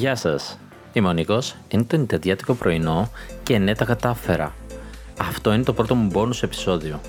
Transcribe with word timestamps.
Γεια 0.00 0.16
σας, 0.16 0.58
είμαι 0.92 1.08
ο 1.08 1.12
Νίκος, 1.12 1.54
είναι 1.68 1.82
το 1.82 1.96
νητεδιάτικο 1.96 2.54
πρωινό 2.54 3.10
και 3.42 3.58
ναι 3.58 3.74
τα 3.74 3.84
κατάφερα. 3.84 4.54
Αυτό 5.18 5.52
είναι 5.52 5.62
το 5.62 5.72
πρώτο 5.72 5.94
μου 5.94 6.10
bonus 6.14 6.42
επεισόδιο. 6.42 7.00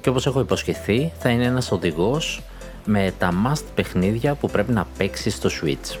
Και 0.00 0.08
όπως 0.08 0.26
έχω 0.26 0.40
υποσχεθεί 0.40 1.12
θα 1.18 1.28
είναι 1.28 1.44
ένας 1.44 1.72
οδηγός 1.72 2.42
με 2.84 3.14
τα 3.18 3.30
must 3.46 3.64
παιχνίδια 3.74 4.34
που 4.34 4.50
πρέπει 4.50 4.72
να 4.72 4.86
παίξει 4.98 5.30
στο 5.30 5.48
Switch. 5.62 5.98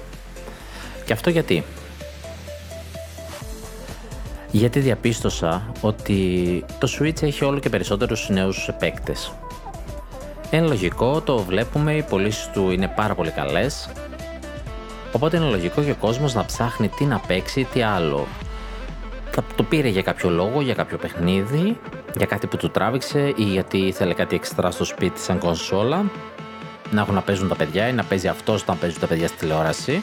Και 1.04 1.12
αυτό 1.12 1.30
γιατί. 1.30 1.64
Γιατί 4.50 4.80
διαπίστωσα 4.80 5.72
ότι 5.80 6.64
το 6.78 6.88
Switch 6.98 7.22
έχει 7.22 7.44
όλο 7.44 7.58
και 7.58 7.68
περισσότερους 7.68 8.28
νέους 8.28 8.70
παίκτες. 8.78 9.32
Είναι 10.50 10.66
λογικό, 10.66 11.20
το 11.20 11.38
βλέπουμε, 11.38 11.94
οι 11.94 12.02
πωλήσεις 12.02 12.50
του 12.52 12.70
είναι 12.70 12.88
πάρα 12.88 13.14
πολύ 13.14 13.30
καλές 13.30 13.88
Οπότε 15.12 15.36
είναι 15.36 15.46
λογικό 15.46 15.82
και 15.82 15.90
ο 15.90 15.96
κόσμος 16.00 16.34
να 16.34 16.44
ψάχνει 16.44 16.88
τι 16.88 17.04
να 17.04 17.18
παίξει, 17.18 17.66
τι 17.72 17.82
άλλο. 17.82 18.26
Το 19.56 19.62
πήρε 19.62 19.88
για 19.88 20.02
κάποιο 20.02 20.30
λόγο, 20.30 20.60
για 20.60 20.74
κάποιο 20.74 20.98
παιχνίδι, 20.98 21.78
για 22.16 22.26
κάτι 22.26 22.46
που 22.46 22.56
του 22.56 22.70
τράβηξε 22.70 23.32
ή 23.36 23.42
γιατί 23.42 23.78
ήθελε 23.78 24.14
κάτι 24.14 24.34
εξτρά 24.34 24.70
στο 24.70 24.84
σπίτι 24.84 25.20
σαν 25.20 25.38
κονσόλα. 25.38 26.04
Να 26.90 27.00
έχουν 27.00 27.14
να 27.14 27.20
παίζουν 27.20 27.48
τα 27.48 27.56
παιδιά 27.56 27.88
ή 27.88 27.92
να 27.92 28.04
παίζει 28.04 28.28
αυτός 28.28 28.62
όταν 28.62 28.78
παίζουν 28.78 29.00
τα 29.00 29.06
παιδιά 29.06 29.28
στη 29.28 29.36
τηλεόραση. 29.36 30.02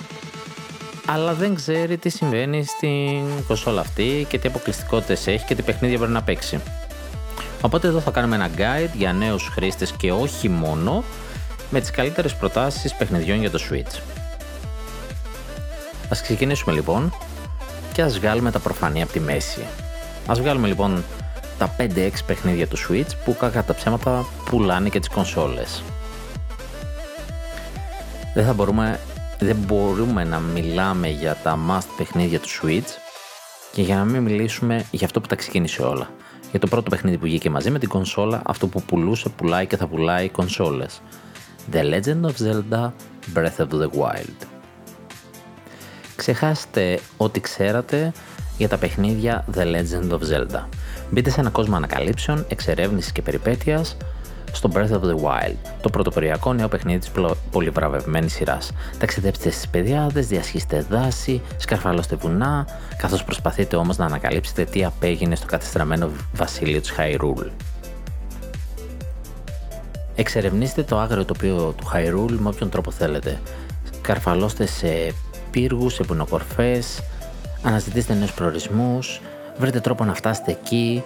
Αλλά 1.05 1.33
δεν 1.33 1.55
ξέρει 1.55 1.97
τι 1.97 2.09
συμβαίνει 2.09 2.63
στην 2.63 3.45
κονσόλα 3.47 3.81
αυτή 3.81 4.25
και 4.29 4.39
τι 4.39 4.47
αποκλειστικότητες 4.47 5.27
έχει 5.27 5.45
και 5.45 5.55
τι 5.55 5.61
παιχνίδια 5.61 5.97
πρέπει 5.97 6.13
να 6.13 6.23
παίξει. 6.23 6.59
Οπότε 7.61 7.87
εδώ 7.87 7.99
θα 7.99 8.11
κάνουμε 8.11 8.35
ένα 8.35 8.49
guide 8.57 8.91
για 8.93 9.13
νέους 9.13 9.47
χρήστες 9.47 9.91
και 9.91 10.11
όχι 10.11 10.49
μόνο 10.49 11.03
με 11.69 11.79
τις 11.79 11.91
καλύτερες 11.91 12.35
προτάσεις 12.35 12.93
παιχνιδιών 12.93 13.39
για 13.39 13.51
το 13.51 13.59
Switch. 13.69 14.18
Ας 16.09 16.21
ξεκινήσουμε 16.21 16.75
λοιπόν 16.75 17.13
και 17.93 18.01
ας 18.01 18.19
βγάλουμε 18.19 18.51
τα 18.51 18.59
προφανή 18.59 19.01
από 19.01 19.11
τη 19.11 19.19
μέση. 19.19 19.61
Ας 20.27 20.39
βγάλουμε 20.39 20.67
λοιπόν 20.67 21.03
τα 21.57 21.75
5-6 21.77 22.09
παιχνίδια 22.25 22.67
του 22.67 22.77
Switch 22.77 23.11
που 23.25 23.35
κακά 23.37 23.63
τα 23.63 23.73
ψέματα 23.75 24.25
πουλάνε 24.45 24.89
και 24.89 24.99
τις 24.99 25.09
κονσόλες. 25.09 25.83
Δεν 28.33 28.45
θα 28.45 28.53
μπορούμε, 28.53 28.99
δεν 29.39 29.55
μπορούμε 29.55 30.23
να 30.23 30.39
μιλάμε 30.39 31.09
για 31.09 31.37
τα 31.43 31.59
must 31.69 31.87
παιχνίδια 31.97 32.39
του 32.39 32.49
Switch 32.49 32.89
και 33.71 33.81
για 33.81 33.95
να 33.95 34.03
μην 34.03 34.21
μιλήσουμε 34.21 34.85
για 34.91 35.05
αυτό 35.05 35.21
που 35.21 35.27
τα 35.27 35.35
ξεκίνησε 35.35 35.81
όλα. 35.81 36.09
Για 36.49 36.59
το 36.59 36.67
πρώτο 36.67 36.89
παιχνίδι 36.89 37.17
που 37.17 37.23
βγήκε 37.23 37.49
μαζί 37.49 37.69
με 37.69 37.79
την 37.79 37.89
κονσόλα, 37.89 38.41
αυτό 38.45 38.67
που 38.67 38.81
πουλούσε, 38.81 39.29
πουλάει 39.29 39.67
και 39.67 39.77
θα 39.77 39.87
πουλάει 39.87 40.29
κονσόλες. 40.29 41.01
The 41.71 41.81
Legend 41.93 42.21
of 42.21 42.33
Zelda 42.45 42.91
Breath 43.33 43.57
of 43.57 43.69
the 43.69 43.89
Wild 43.99 44.58
ξεχάστε 46.19 46.99
ό,τι 47.17 47.39
ξέρατε 47.39 48.11
για 48.57 48.69
τα 48.69 48.77
παιχνίδια 48.77 49.45
The 49.55 49.61
Legend 49.61 50.09
of 50.09 50.19
Zelda. 50.19 50.63
Μπείτε 51.09 51.29
σε 51.29 51.39
ένα 51.39 51.49
κόσμο 51.49 51.75
ανακαλύψεων, 51.75 52.45
εξερεύνησης 52.49 53.11
και 53.11 53.21
περιπέτειας 53.21 53.97
στο 54.51 54.69
Breath 54.73 54.91
of 54.91 55.01
the 55.01 55.15
Wild, 55.15 55.55
το 55.81 55.89
πρωτοποριακό 55.89 56.53
νέο 56.53 56.67
παιχνίδι 56.67 56.99
της 56.99 57.11
πολυβραβευμένης 57.51 58.33
σειράς. 58.33 58.71
Ταξιδέψτε 58.97 59.49
στις 59.49 59.67
παιδιάδες, 59.67 60.27
διασχίστε 60.27 60.85
δάση, 60.89 61.41
σκαρφαλώστε 61.57 62.15
βουνά, 62.15 62.67
καθώς 62.97 63.23
προσπαθείτε 63.23 63.75
όμως 63.75 63.97
να 63.97 64.05
ανακαλύψετε 64.05 64.63
τι 64.63 64.85
απέγινε 64.85 65.35
στο 65.35 65.45
κατεστραμμένο 65.45 66.09
βασίλειο 66.33 66.81
της 66.81 66.93
Hyrule. 66.97 67.49
Εξερευνήστε 70.15 70.83
το 70.83 70.99
άγριο 70.99 71.25
τοπίο 71.25 71.73
του 71.77 71.91
Hyrule 71.93 72.37
με 72.39 72.49
όποιον 72.49 72.69
τρόπο 72.69 72.91
θέλετε. 72.91 73.39
Καρφαλώστε 74.01 74.65
σε 74.65 75.13
πύργους, 75.51 75.93
σε 75.93 76.03
ποινοκορφές, 76.03 77.01
αναζητήστε 77.63 78.13
νέους 78.13 78.31
προορισμούς, 78.33 79.21
βρείτε 79.57 79.79
τρόπο 79.79 80.03
να 80.03 80.13
φτάσετε 80.13 80.51
εκεί. 80.51 81.03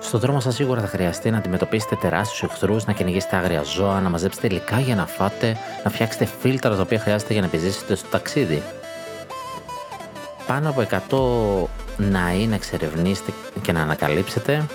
Στον 0.00 0.20
δρόμο 0.20 0.40
σας 0.40 0.54
σίγουρα 0.54 0.80
θα 0.80 0.86
χρειαστεί 0.86 1.30
να 1.30 1.38
αντιμετωπίσετε 1.38 1.96
τεράστιους 1.96 2.50
εχθρούς, 2.50 2.84
να 2.84 2.92
κυνηγήσετε 2.92 3.36
άγρια 3.36 3.62
ζώα, 3.62 4.00
να 4.00 4.08
μαζέψετε 4.08 4.46
υλικά 4.46 4.80
για 4.80 4.94
να 4.94 5.06
φάτε, 5.06 5.56
να 5.84 5.90
φτιάξετε 5.90 6.24
φίλτρα 6.24 6.76
τα 6.76 6.82
οποία 6.82 6.98
χρειάζεται 6.98 7.32
για 7.32 7.42
να 7.42 7.46
επιζήσετε 7.48 7.94
στο 7.94 8.08
ταξίδι. 8.08 8.62
Πάνω 10.46 10.68
από 10.68 10.80
100 10.80 11.68
ναοί 11.96 12.46
να 12.46 12.54
εξερευνήσετε 12.54 13.32
και 13.62 13.72
να 13.72 13.80
ανακαλύψετε 13.82 14.66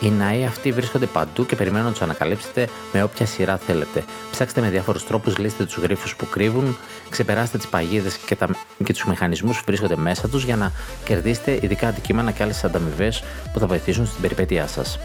οι 0.00 0.10
ναοί 0.10 0.44
αυτοί 0.44 0.72
βρίσκονται 0.72 1.06
παντού 1.06 1.46
και 1.46 1.56
περιμένουν 1.56 1.86
να 1.86 1.92
τους 1.92 2.02
ανακαλύψετε 2.02 2.68
με 2.92 3.02
όποια 3.02 3.26
σειρά 3.26 3.56
θέλετε. 3.56 4.04
Ψάξτε 4.30 4.60
με 4.60 4.68
διάφορους 4.68 5.06
τρόπους, 5.06 5.38
λύστε 5.38 5.64
τους 5.64 5.76
γρήφου 5.76 6.16
που 6.16 6.28
κρύβουν, 6.28 6.76
ξεπεράστε 7.08 7.58
τις 7.58 7.66
παγίδες 7.66 8.16
και, 8.16 8.36
τα... 8.36 8.48
και 8.84 8.92
τους 8.92 9.04
μηχανισμούς 9.04 9.58
που 9.58 9.64
βρίσκονται 9.66 9.96
μέσα 9.96 10.28
τους 10.28 10.44
για 10.44 10.56
να 10.56 10.72
κερδίσετε 11.04 11.58
ειδικά 11.62 11.88
αντικείμενα 11.88 12.30
και 12.30 12.42
άλλες 12.42 12.64
ανταμοιβές 12.64 13.22
που 13.52 13.58
θα 13.58 13.66
βοηθήσουν 13.66 14.06
στην 14.06 14.20
περιπέτειά 14.20 14.66
σας. 14.66 14.98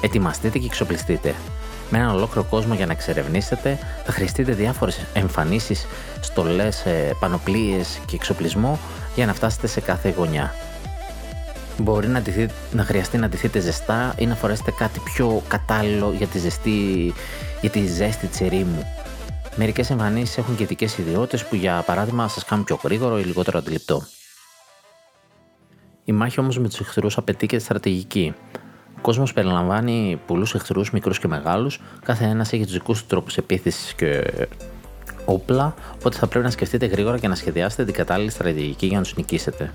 Ετοιμαστείτε 0.00 0.58
και 0.58 0.66
εξοπλιστείτε. 0.66 1.34
Με 1.90 1.98
έναν 1.98 2.14
ολόκληρο 2.14 2.46
κόσμο 2.50 2.74
για 2.74 2.86
να 2.86 2.92
εξερευνήσετε, 2.92 3.78
θα 4.04 4.12
χρειαστείτε 4.12 4.52
διάφορες 4.52 5.00
εμφανίσεις, 5.12 5.86
στολές, 6.20 6.84
ε, 6.86 7.16
πανοπλίες 7.20 8.00
και 8.06 8.14
εξοπλισμό 8.14 8.78
για 9.14 9.26
να 9.26 9.34
φτάσετε 9.34 9.66
σε 9.66 9.80
κάθε 9.80 10.14
γωνιά. 10.16 10.54
Μπορεί 11.80 12.08
να, 12.08 12.22
να 12.72 12.84
χρειαστεί 12.84 13.16
να 13.16 13.28
ντυθείτε 13.28 13.60
ζεστά 13.60 14.14
ή 14.18 14.26
να 14.26 14.34
φορέσετε 14.34 14.70
κάτι 14.70 15.00
πιο 15.00 15.42
κατάλληλο 15.48 16.12
για 16.16 16.26
τη, 16.26 16.38
ζεστή, 16.38 17.12
για 17.60 17.70
τη 17.70 17.86
ζέστη 17.86 18.26
της 18.26 18.40
ερήμου. 18.40 18.86
Μερικές 19.56 19.90
εμφανίσεις 19.90 20.38
έχουν 20.38 20.56
και 20.56 20.62
ειδικές 20.62 20.98
ιδιότητες 20.98 21.44
που 21.44 21.54
για 21.54 21.82
παράδειγμα 21.86 22.28
σας 22.28 22.44
κάνουν 22.44 22.64
πιο 22.64 22.78
γρήγορο 22.82 23.18
ή 23.18 23.22
λιγότερο 23.22 23.58
αντιληπτό. 23.58 24.02
Η 26.04 26.12
μάχη 26.12 26.40
όμως 26.40 26.58
με 26.58 26.68
τους 26.68 26.80
εχθρούς 26.80 27.16
απαιτεί 27.16 27.46
και 27.46 27.58
στρατηγική. 27.58 28.34
Ο 28.96 29.00
κόσμος 29.00 29.32
περιλαμβάνει 29.32 30.20
πολλούς 30.26 30.54
εχθρούς, 30.54 30.90
μικρούς 30.90 31.18
και 31.18 31.28
μεγάλους, 31.28 31.80
κάθε 32.04 32.24
ένας 32.24 32.52
έχει 32.52 32.62
τους 32.62 32.72
δικούς 32.72 33.00
του 33.00 33.06
τρόπους 33.06 33.36
επίθεσης 33.36 33.94
και 33.94 34.24
όπλα, 35.24 35.74
οπότε 35.94 36.16
θα 36.16 36.26
πρέπει 36.26 36.44
να 36.44 36.50
σκεφτείτε 36.50 36.86
γρήγορα 36.86 37.18
και 37.18 37.28
να 37.28 37.34
σχεδιάσετε 37.34 37.84
την 37.84 37.94
κατάλληλη 37.94 38.30
στρατηγική 38.30 38.86
για 38.86 38.96
να 38.96 39.02
τους 39.02 39.16
νικήσετε. 39.16 39.72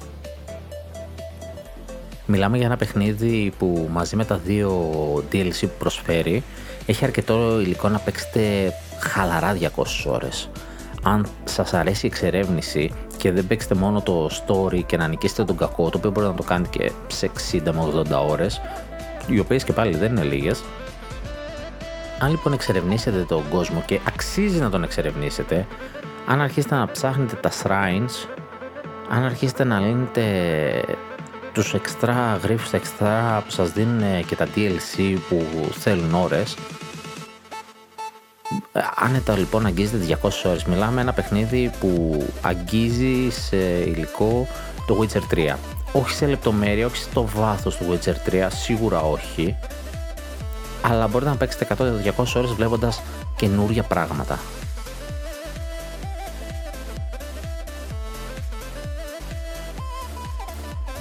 Μιλάμε 2.25 2.57
για 2.57 2.65
ένα 2.65 2.77
παιχνίδι 2.77 3.53
που 3.57 3.87
μαζί 3.91 4.15
με 4.15 4.25
τα 4.25 4.37
δύο 4.37 4.93
DLC 5.31 5.59
που 5.61 5.71
προσφέρει 5.79 6.43
έχει 6.85 7.05
αρκετό 7.05 7.59
υλικό 7.59 7.89
να 7.89 7.99
παίξετε 7.99 8.73
χαλαρά 8.99 9.57
200 9.61 9.67
ώρες. 10.05 10.49
Αν 11.03 11.27
σας 11.43 11.73
αρέσει 11.73 12.05
η 12.05 12.09
εξερεύνηση 12.09 12.91
και 13.17 13.31
δεν 13.31 13.47
παίξετε 13.47 13.75
μόνο 13.75 14.01
το 14.01 14.29
story 14.29 14.83
και 14.85 14.97
να 14.97 15.07
νικήσετε 15.07 15.43
τον 15.43 15.57
κακό, 15.57 15.89
το 15.89 15.97
οποίο 15.97 16.11
μπορεί 16.11 16.27
να 16.27 16.33
το 16.33 16.43
κάνετε 16.43 16.77
και 16.77 16.91
σε 17.07 17.31
60 17.51 17.61
με 17.63 18.05
80 18.11 18.29
ώρες, 18.29 18.61
οι 19.27 19.39
οποίες 19.39 19.63
και 19.63 19.73
πάλι 19.73 19.95
δεν 19.95 20.11
είναι 20.11 20.23
λίγες, 20.23 20.63
αν 22.19 22.29
λοιπόν 22.29 22.53
εξερευνήσετε 22.53 23.25
τον 23.27 23.43
κόσμο 23.49 23.83
και 23.85 23.99
αξίζει 24.07 24.59
να 24.59 24.69
τον 24.69 24.83
εξερευνήσετε, 24.83 25.67
αν 26.27 26.41
αρχίσετε 26.41 26.75
να 26.75 26.87
ψάχνετε 26.87 27.35
τα 27.35 27.51
shrines, 27.63 28.27
αν 29.09 29.23
αρχίσετε 29.23 29.63
να 29.63 29.79
λύνετε 29.79 30.21
τους 31.53 31.73
εξτρά 31.73 32.39
γρίφους, 32.43 32.69
τα 32.69 32.77
εξτρά 32.77 33.43
που 33.45 33.51
σας 33.51 33.71
δίνουν 33.71 34.25
και 34.25 34.35
τα 34.35 34.47
DLC 34.55 35.17
που 35.29 35.45
θέλουν 35.71 36.13
ώρες 36.13 36.55
Άνετα 38.95 39.37
λοιπόν 39.37 39.65
αγγίζετε 39.65 40.17
200 40.21 40.29
ώρες. 40.45 40.63
Μιλάμε 40.63 41.01
ένα 41.01 41.13
παιχνίδι 41.13 41.71
που 41.79 42.23
αγγίζει 42.41 43.29
σε 43.29 43.57
υλικό 43.57 44.47
το 44.87 44.99
Witcher 45.01 45.53
3. 45.53 45.55
Όχι 45.93 46.15
σε 46.15 46.25
λεπτομέρεια, 46.25 46.85
όχι 46.85 46.97
στο 46.97 47.25
βάθος 47.35 47.75
του 47.75 47.85
Witcher 47.89 48.29
3, 48.29 48.47
σίγουρα 48.49 49.01
όχι. 49.01 49.55
Αλλά 50.81 51.07
μπορείτε 51.07 51.29
να 51.29 51.37
παίξετε 51.37 51.67
100-200 52.17 52.35
ώρες 52.35 52.51
βλέποντας 52.51 53.01
καινούρια 53.35 53.83
πράγματα. 53.83 54.39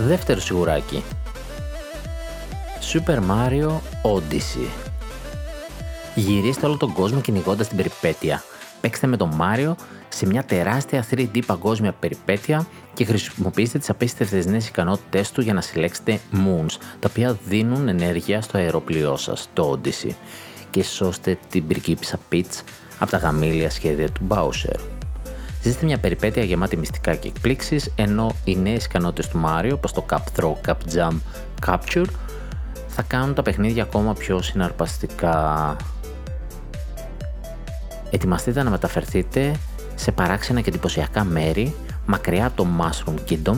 Δεύτερο 0.06 0.40
σιγουράκι. 0.40 1.02
Super 2.92 3.18
Mario 3.18 3.68
Odyssey. 4.02 4.68
Γυρίστε 6.14 6.66
όλο 6.66 6.76
τον 6.76 6.92
κόσμο 6.92 7.20
κυνηγώντας 7.20 7.68
την 7.68 7.76
περιπέτεια. 7.76 8.42
Παίξτε 8.80 9.06
με 9.06 9.16
τον 9.16 9.34
Μάριο 9.34 9.76
σε 10.08 10.26
μια 10.26 10.44
τεράστια 10.44 11.06
3D 11.10 11.40
παγκόσμια 11.46 11.92
περιπέτεια 11.92 12.66
και 12.94 13.04
χρησιμοποιήστε 13.04 13.78
τις 13.78 13.90
απίστευτες 13.90 14.46
νέες 14.46 14.68
ικανότητές 14.68 15.30
του 15.30 15.40
για 15.40 15.54
να 15.54 15.60
συλλέξετε 15.60 16.20
moons, 16.32 16.76
τα 17.00 17.08
οποία 17.10 17.38
δίνουν 17.48 17.88
ενέργεια 17.88 18.40
στο 18.40 18.58
αεροπλοιό 18.58 19.16
σας, 19.16 19.48
το 19.52 19.78
Odyssey, 19.78 20.14
και 20.70 20.82
σώστε 20.82 21.38
την 21.50 21.66
πριγκίπισσα 21.66 22.18
Peach 22.32 22.62
από 22.98 23.10
τα 23.10 23.16
γαμήλια 23.16 23.70
σχέδια 23.70 24.10
του 24.10 24.26
Bowser. 24.28 24.91
Ζήστε 25.62 25.86
μια 25.86 25.98
περιπέτεια 25.98 26.42
γεμάτη 26.42 26.76
μυστικά 26.76 27.14
και 27.14 27.28
εκπλήξεις, 27.28 27.92
ενώ 27.94 28.34
οι 28.44 28.56
νέε 28.56 28.74
ικανότητε 28.74 29.28
του 29.28 29.42
Mario, 29.46 29.70
όπως 29.72 29.92
το 29.92 30.04
Cap 30.10 30.40
Throw, 30.40 30.52
Cap 30.66 30.76
Jump, 30.94 31.18
Capture, 31.66 32.06
θα 32.88 33.02
κάνουν 33.02 33.34
τα 33.34 33.42
παιχνίδια 33.42 33.82
ακόμα 33.82 34.14
πιο 34.14 34.42
συναρπαστικά. 34.42 35.76
Ετοιμαστείτε 38.10 38.62
να 38.62 38.70
μεταφερθείτε 38.70 39.54
σε 39.94 40.12
παράξενα 40.12 40.60
και 40.60 40.68
εντυπωσιακά 40.68 41.24
μέρη, 41.24 41.74
μακριά 42.06 42.46
από 42.46 42.56
το 42.56 42.66
Mushroom 42.78 43.30
Kingdom 43.30 43.56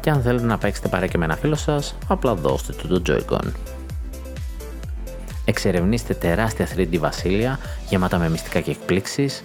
και 0.00 0.10
αν 0.10 0.22
θέλετε 0.22 0.46
να 0.46 0.58
παίξετε 0.58 0.88
παρέα 0.88 1.08
και 1.08 1.18
με 1.18 1.24
ένα 1.24 1.36
φίλο 1.36 1.54
σας, 1.54 1.94
απλά 2.08 2.34
δώστε 2.34 2.72
του 2.72 2.88
το 2.88 3.02
Joy-Con. 3.06 3.52
Εξερευνήστε 5.44 6.14
τεράστια 6.14 6.68
3D 6.76 6.98
βασίλεια 6.98 7.58
γεμάτα 7.88 8.18
με 8.18 8.28
μυστικά 8.28 8.60
και 8.60 8.70
εκπλήξεις. 8.70 9.44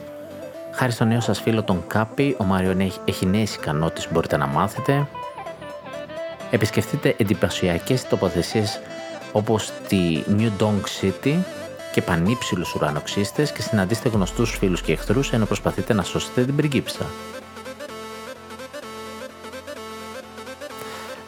Χάρη 0.74 0.92
στο 0.92 1.06
νέο 1.06 1.20
σας 1.20 1.42
φίλο 1.42 1.64
τον 1.64 1.84
Κάπι, 1.88 2.36
ο 2.40 2.44
Μάριο 2.44 2.92
έχει 3.06 3.26
νέες 3.26 3.56
ικανότητες 3.56 4.06
που 4.06 4.14
μπορείτε 4.14 4.38
να 4.38 4.48
μάθετε. 4.48 5.08
Επισκεφτείτε 6.52 7.16
εντυπωσιακές 7.18 8.08
τοποθεσίες 8.08 8.80
όπως 9.32 9.72
τη 9.88 10.24
New 10.38 10.50
Dong 10.60 10.82
City 11.02 11.36
και 11.92 12.02
πανύψηλους 12.02 12.74
ουρανοξύστες 12.74 13.52
και 13.52 13.62
συναντήστε 13.62 14.10
γνωστούς 14.10 14.58
φίλους 14.58 14.82
και 14.82 14.92
εχθρούς 14.92 15.32
ενώ 15.32 15.46
προσπαθείτε 15.46 15.94
να 15.94 16.04
σώσετε 16.04 16.46
την 16.46 16.56
πριγκίψα. 16.56 17.06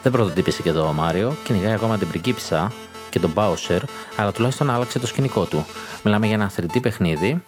Δεν 0.02 0.12
πρωτοτύπησε 0.12 0.62
και 0.62 0.68
εδώ 0.68 0.88
ο 0.88 0.92
Μάριο, 0.92 1.36
κυνηγάει 1.44 1.72
ακόμα 1.72 1.98
την 1.98 2.08
πριγκίψα 2.08 2.72
και 3.10 3.18
τον 3.18 3.32
Bowser, 3.34 3.80
αλλά 4.16 4.32
τουλάχιστον 4.32 4.70
άλλαξε 4.70 4.98
το 4.98 5.06
σκηνικό 5.06 5.44
του. 5.44 5.66
Μιλάμε 6.02 6.26
για 6.26 6.34
ένα 6.34 6.50
3D 6.56 6.80
παιχνίδι, 6.82 7.42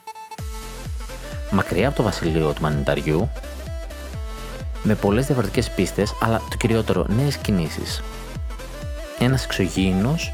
μακριά 1.50 1.88
από 1.88 1.96
το 1.96 2.02
βασιλείο 2.02 2.52
του 2.52 2.62
μανιταριού, 2.62 3.30
με 4.82 4.94
πολλές 4.94 5.26
διαφορετικές 5.26 5.70
πίστες, 5.70 6.14
αλλά 6.20 6.42
το 6.50 6.56
κυριότερο 6.56 7.06
νέες 7.08 7.36
κινήσεις. 7.36 8.02
Ένας 9.18 9.44
εξωγήινος 9.44 10.32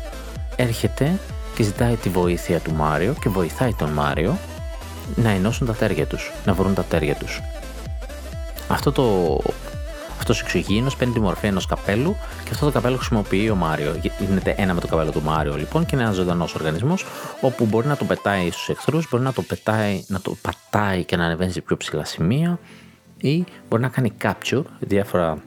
έρχεται 0.56 1.18
και 1.54 1.62
ζητάει 1.62 1.94
τη 1.94 2.08
βοήθεια 2.08 2.60
του 2.60 2.72
Μάριο 2.72 3.14
και 3.20 3.28
βοηθάει 3.28 3.74
τον 3.74 3.90
Μάριο 3.90 4.38
να 5.14 5.30
ενώσουν 5.30 5.66
τα 5.66 5.74
τέρια 5.74 6.06
τους, 6.06 6.32
να 6.44 6.52
βρουν 6.52 6.74
τα 6.74 6.84
τέρια 6.84 7.14
τους. 7.14 7.40
Αυτό 8.68 8.92
το 8.92 9.38
αυτός 10.22 10.40
ο 10.40 10.44
εξωγήινος 10.44 10.96
παίρνει 10.96 11.12
τη 11.12 11.20
μορφή 11.20 11.46
ενός 11.46 11.66
καπέλου 11.66 12.16
και 12.44 12.50
αυτό 12.52 12.66
το 12.66 12.72
καπέλο 12.72 12.96
χρησιμοποιεί 12.96 13.50
ο 13.50 13.54
Μάριο. 13.54 14.00
Γίνεται 14.18 14.54
ένα 14.56 14.74
με 14.74 14.80
το 14.80 14.86
καπέλο 14.86 15.10
του 15.10 15.22
Μάριο 15.22 15.56
λοιπόν 15.56 15.86
και 15.86 15.94
είναι 15.94 16.04
ένας 16.04 16.16
ζωντανός 16.16 16.54
οργανισμός 16.54 17.04
όπου 17.40 17.66
μπορεί 17.66 17.86
να 17.86 17.96
το 17.96 18.04
πετάει 18.04 18.50
στους 18.50 18.68
εχθρούς, 18.68 19.08
μπορεί 19.10 19.22
να 19.22 19.32
το, 19.32 19.42
πετάει, 19.42 20.04
να 20.06 20.20
το 20.20 20.36
πατάει 20.42 21.04
και 21.04 21.16
να 21.16 21.24
ανεβαίνει 21.24 21.52
σε 21.52 21.60
πιο 21.60 21.76
ψηλά 21.76 22.04
σημεία 22.04 22.58
ή 23.16 23.44
μπορεί 23.68 23.82
να 23.82 23.88
κάνει 23.88 24.12
capture 24.22 24.62
διάφορα. 24.78 25.42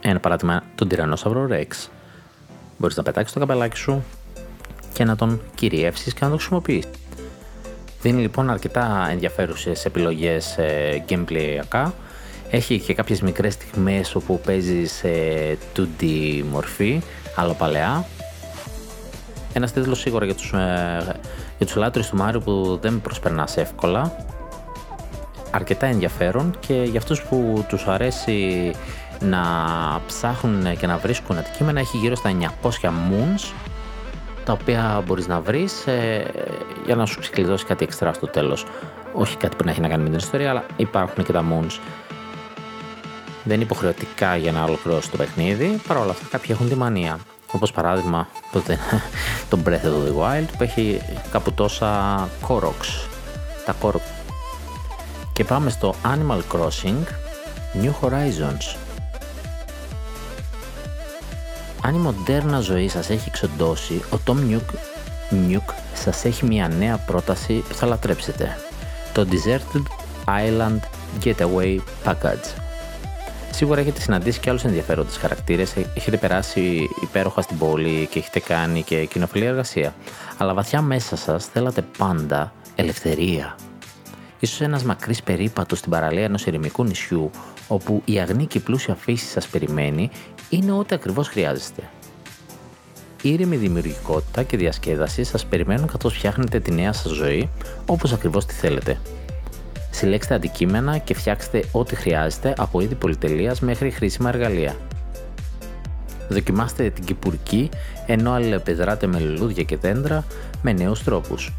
Ένα 0.00 0.20
παράδειγμα, 0.20 0.62
τον 0.74 0.88
τυρανόσαυρο 0.88 1.48
Rex. 1.50 1.88
Μπορείς 2.78 2.96
να 2.96 3.02
πετάξεις 3.02 3.32
το 3.32 3.40
καπελάκι 3.40 3.76
σου 3.76 4.04
και 4.92 5.04
να 5.04 5.16
τον 5.16 5.40
κυριεύσεις 5.54 6.14
και 6.14 6.24
να 6.24 6.30
το 6.30 6.36
χρησιμοποιήσει. 6.36 6.88
Δίνει 8.02 8.20
λοιπόν 8.20 8.50
αρκετά 8.50 9.08
ενδιαφέρουσες 9.10 9.84
επιλογές 9.84 10.58
ε, 10.58 11.04
gameplayακά 11.08 11.90
έχει 12.54 12.78
και 12.78 12.94
κάποιες 12.94 13.20
μικρές 13.20 13.52
στιγμές 13.52 14.14
όπου 14.14 14.40
παίζει 14.44 14.86
σε 14.86 15.08
2D 15.76 16.04
μορφή, 16.50 17.02
άλλο 17.36 17.52
παλαιά. 17.52 18.06
Ένας 19.52 19.72
τίτλος 19.72 20.00
σίγουρα 20.00 20.24
για 20.24 20.34
τους, 20.34 20.52
ε, 20.52 21.16
για 21.56 21.66
τους 21.66 21.76
λάτρεις 21.76 22.08
του 22.08 22.16
Μάριου 22.16 22.40
που 22.40 22.78
δεν 22.82 23.00
προσπερνάς 23.00 23.56
εύκολα. 23.56 24.16
Αρκετά 25.50 25.86
ενδιαφέρον 25.86 26.54
και 26.66 26.74
για 26.74 26.98
αυτούς 26.98 27.22
που 27.22 27.64
τους 27.68 27.86
αρέσει 27.86 28.70
να 29.20 29.42
ψάχνουν 30.06 30.76
και 30.76 30.86
να 30.86 30.96
βρίσκουν 30.96 31.38
αντικείμενα 31.38 31.80
έχει 31.80 31.96
γύρω 31.96 32.14
στα 32.14 32.30
900 32.30 32.88
moons 32.88 33.52
τα 34.44 34.52
οποία 34.52 35.02
μπορείς 35.06 35.26
να 35.26 35.40
βρεις 35.40 35.86
ε, 35.86 36.30
για 36.86 36.96
να 36.96 37.06
σου 37.06 37.20
ξεκλειδώσει 37.20 37.64
κάτι 37.64 37.84
εξτρά 37.84 38.12
στο 38.12 38.26
τέλος. 38.26 38.66
Όχι 39.12 39.36
κάτι 39.36 39.56
που 39.56 39.64
να 39.64 39.70
έχει 39.70 39.80
να 39.80 39.88
κάνει 39.88 40.02
με 40.02 40.08
την 40.08 40.18
ιστορία, 40.18 40.50
αλλά 40.50 40.64
υπάρχουν 40.76 41.24
και 41.24 41.32
τα 41.32 41.44
moons 41.50 41.78
δεν 43.44 43.54
είναι 43.54 43.64
υποχρεωτικά 43.64 44.36
για 44.36 44.52
να 44.52 44.64
ολοκληρώσει 44.64 45.10
το 45.10 45.16
παιχνίδι. 45.16 45.80
Παρ' 45.88 45.96
όλα 45.96 46.10
αυτά, 46.10 46.26
κάποιοι 46.30 46.48
έχουν 46.50 46.68
τη 46.68 46.74
μανία. 46.74 47.18
Όπως 47.52 47.72
παράδειγμα 47.72 48.28
το 49.50 49.58
Breath 49.64 49.70
of 49.70 50.08
the 50.08 50.20
Wild 50.20 50.46
που 50.56 50.62
έχει 50.62 51.00
κάπου 51.30 51.52
τόσα 51.52 52.28
Koroks. 52.48 53.08
Τα 53.66 53.74
Korok. 53.82 54.00
Και 55.32 55.44
πάμε 55.44 55.70
στο 55.70 55.94
Animal 56.04 56.40
Crossing 56.52 57.02
New 57.82 57.92
Horizons. 58.00 58.76
Αν 61.84 61.94
η 61.94 61.98
μοντέρνα 61.98 62.60
ζωή 62.60 62.88
σας 62.88 63.10
έχει 63.10 63.28
εξοντώσει, 63.28 64.02
ο 64.12 64.16
Tom 64.26 64.36
Nook, 64.50 64.74
Nook 65.30 65.74
σας 65.94 66.24
έχει 66.24 66.44
μια 66.44 66.68
νέα 66.68 66.96
πρόταση 66.96 67.64
που 67.68 67.74
θα 67.74 67.86
λατρέψετε. 67.86 68.56
Το 69.12 69.26
Deserted 69.30 69.82
Island 70.26 70.80
Getaway 71.24 71.78
Package. 72.04 72.61
Σίγουρα 73.54 73.80
έχετε 73.80 74.00
συναντήσει 74.00 74.40
και 74.40 74.50
άλλους 74.50 74.64
ενδιαφέροντες 74.64 75.16
χαρακτήρες, 75.16 75.74
έχετε 75.94 76.16
περάσει 76.16 76.88
υπέροχα 77.02 77.40
στην 77.40 77.58
πόλη 77.58 78.08
και 78.10 78.18
έχετε 78.18 78.40
κάνει 78.40 78.82
και 78.82 79.04
κοινοφιλή 79.04 79.44
εργασία. 79.44 79.94
Αλλά 80.38 80.54
βαθιά 80.54 80.82
μέσα 80.82 81.16
σας 81.16 81.46
θέλατε 81.46 81.84
πάντα 81.98 82.52
ελευθερία. 82.74 83.56
Ίσως 84.38 84.60
ένας 84.60 84.82
μακρύς 84.82 85.22
περίπατος 85.22 85.78
στην 85.78 85.90
παραλία 85.90 86.24
ενός 86.24 86.46
ερημικού 86.46 86.84
νησιού, 86.84 87.30
όπου 87.68 88.02
η 88.04 88.18
αγνή 88.18 88.46
και 88.46 88.58
η 88.58 88.60
πλούσια 88.60 88.94
φύση 88.94 89.26
σας 89.26 89.46
περιμένει, 89.46 90.10
είναι 90.48 90.72
ό,τι 90.72 90.94
ακριβώς 90.94 91.28
χρειάζεστε. 91.28 91.90
Ήρεμη 93.22 93.56
δημιουργικότητα 93.56 94.42
και 94.42 94.56
διασκέδαση 94.56 95.24
σας 95.24 95.46
περιμένουν 95.46 95.86
καθώς 95.86 96.16
φτιάχνετε 96.16 96.60
τη 96.60 96.72
νέα 96.72 96.92
σας 96.92 97.12
ζωή 97.12 97.50
όπως 97.86 98.12
ακριβώς 98.12 98.46
τη 98.46 98.54
θέλετε 98.54 98.98
συλλέξτε 99.92 100.34
αντικείμενα 100.34 100.98
και 100.98 101.14
φτιάξτε 101.14 101.64
ό,τι 101.72 101.94
χρειάζεται 101.94 102.54
από 102.56 102.80
είδη 102.80 102.94
πολυτελείας 102.94 103.60
μέχρι 103.60 103.90
χρήσιμα 103.90 104.28
εργαλεία. 104.28 104.76
Δοκιμάστε 106.28 106.90
την 106.90 107.04
κυπουρική 107.04 107.68
ενώ 108.06 108.32
αλληλεπιδράτε 108.32 109.06
με 109.06 109.18
λουλούδια 109.18 109.62
και 109.62 109.76
δέντρα 109.76 110.24
με 110.62 110.72
νέους 110.72 111.04
τρόπους. 111.04 111.52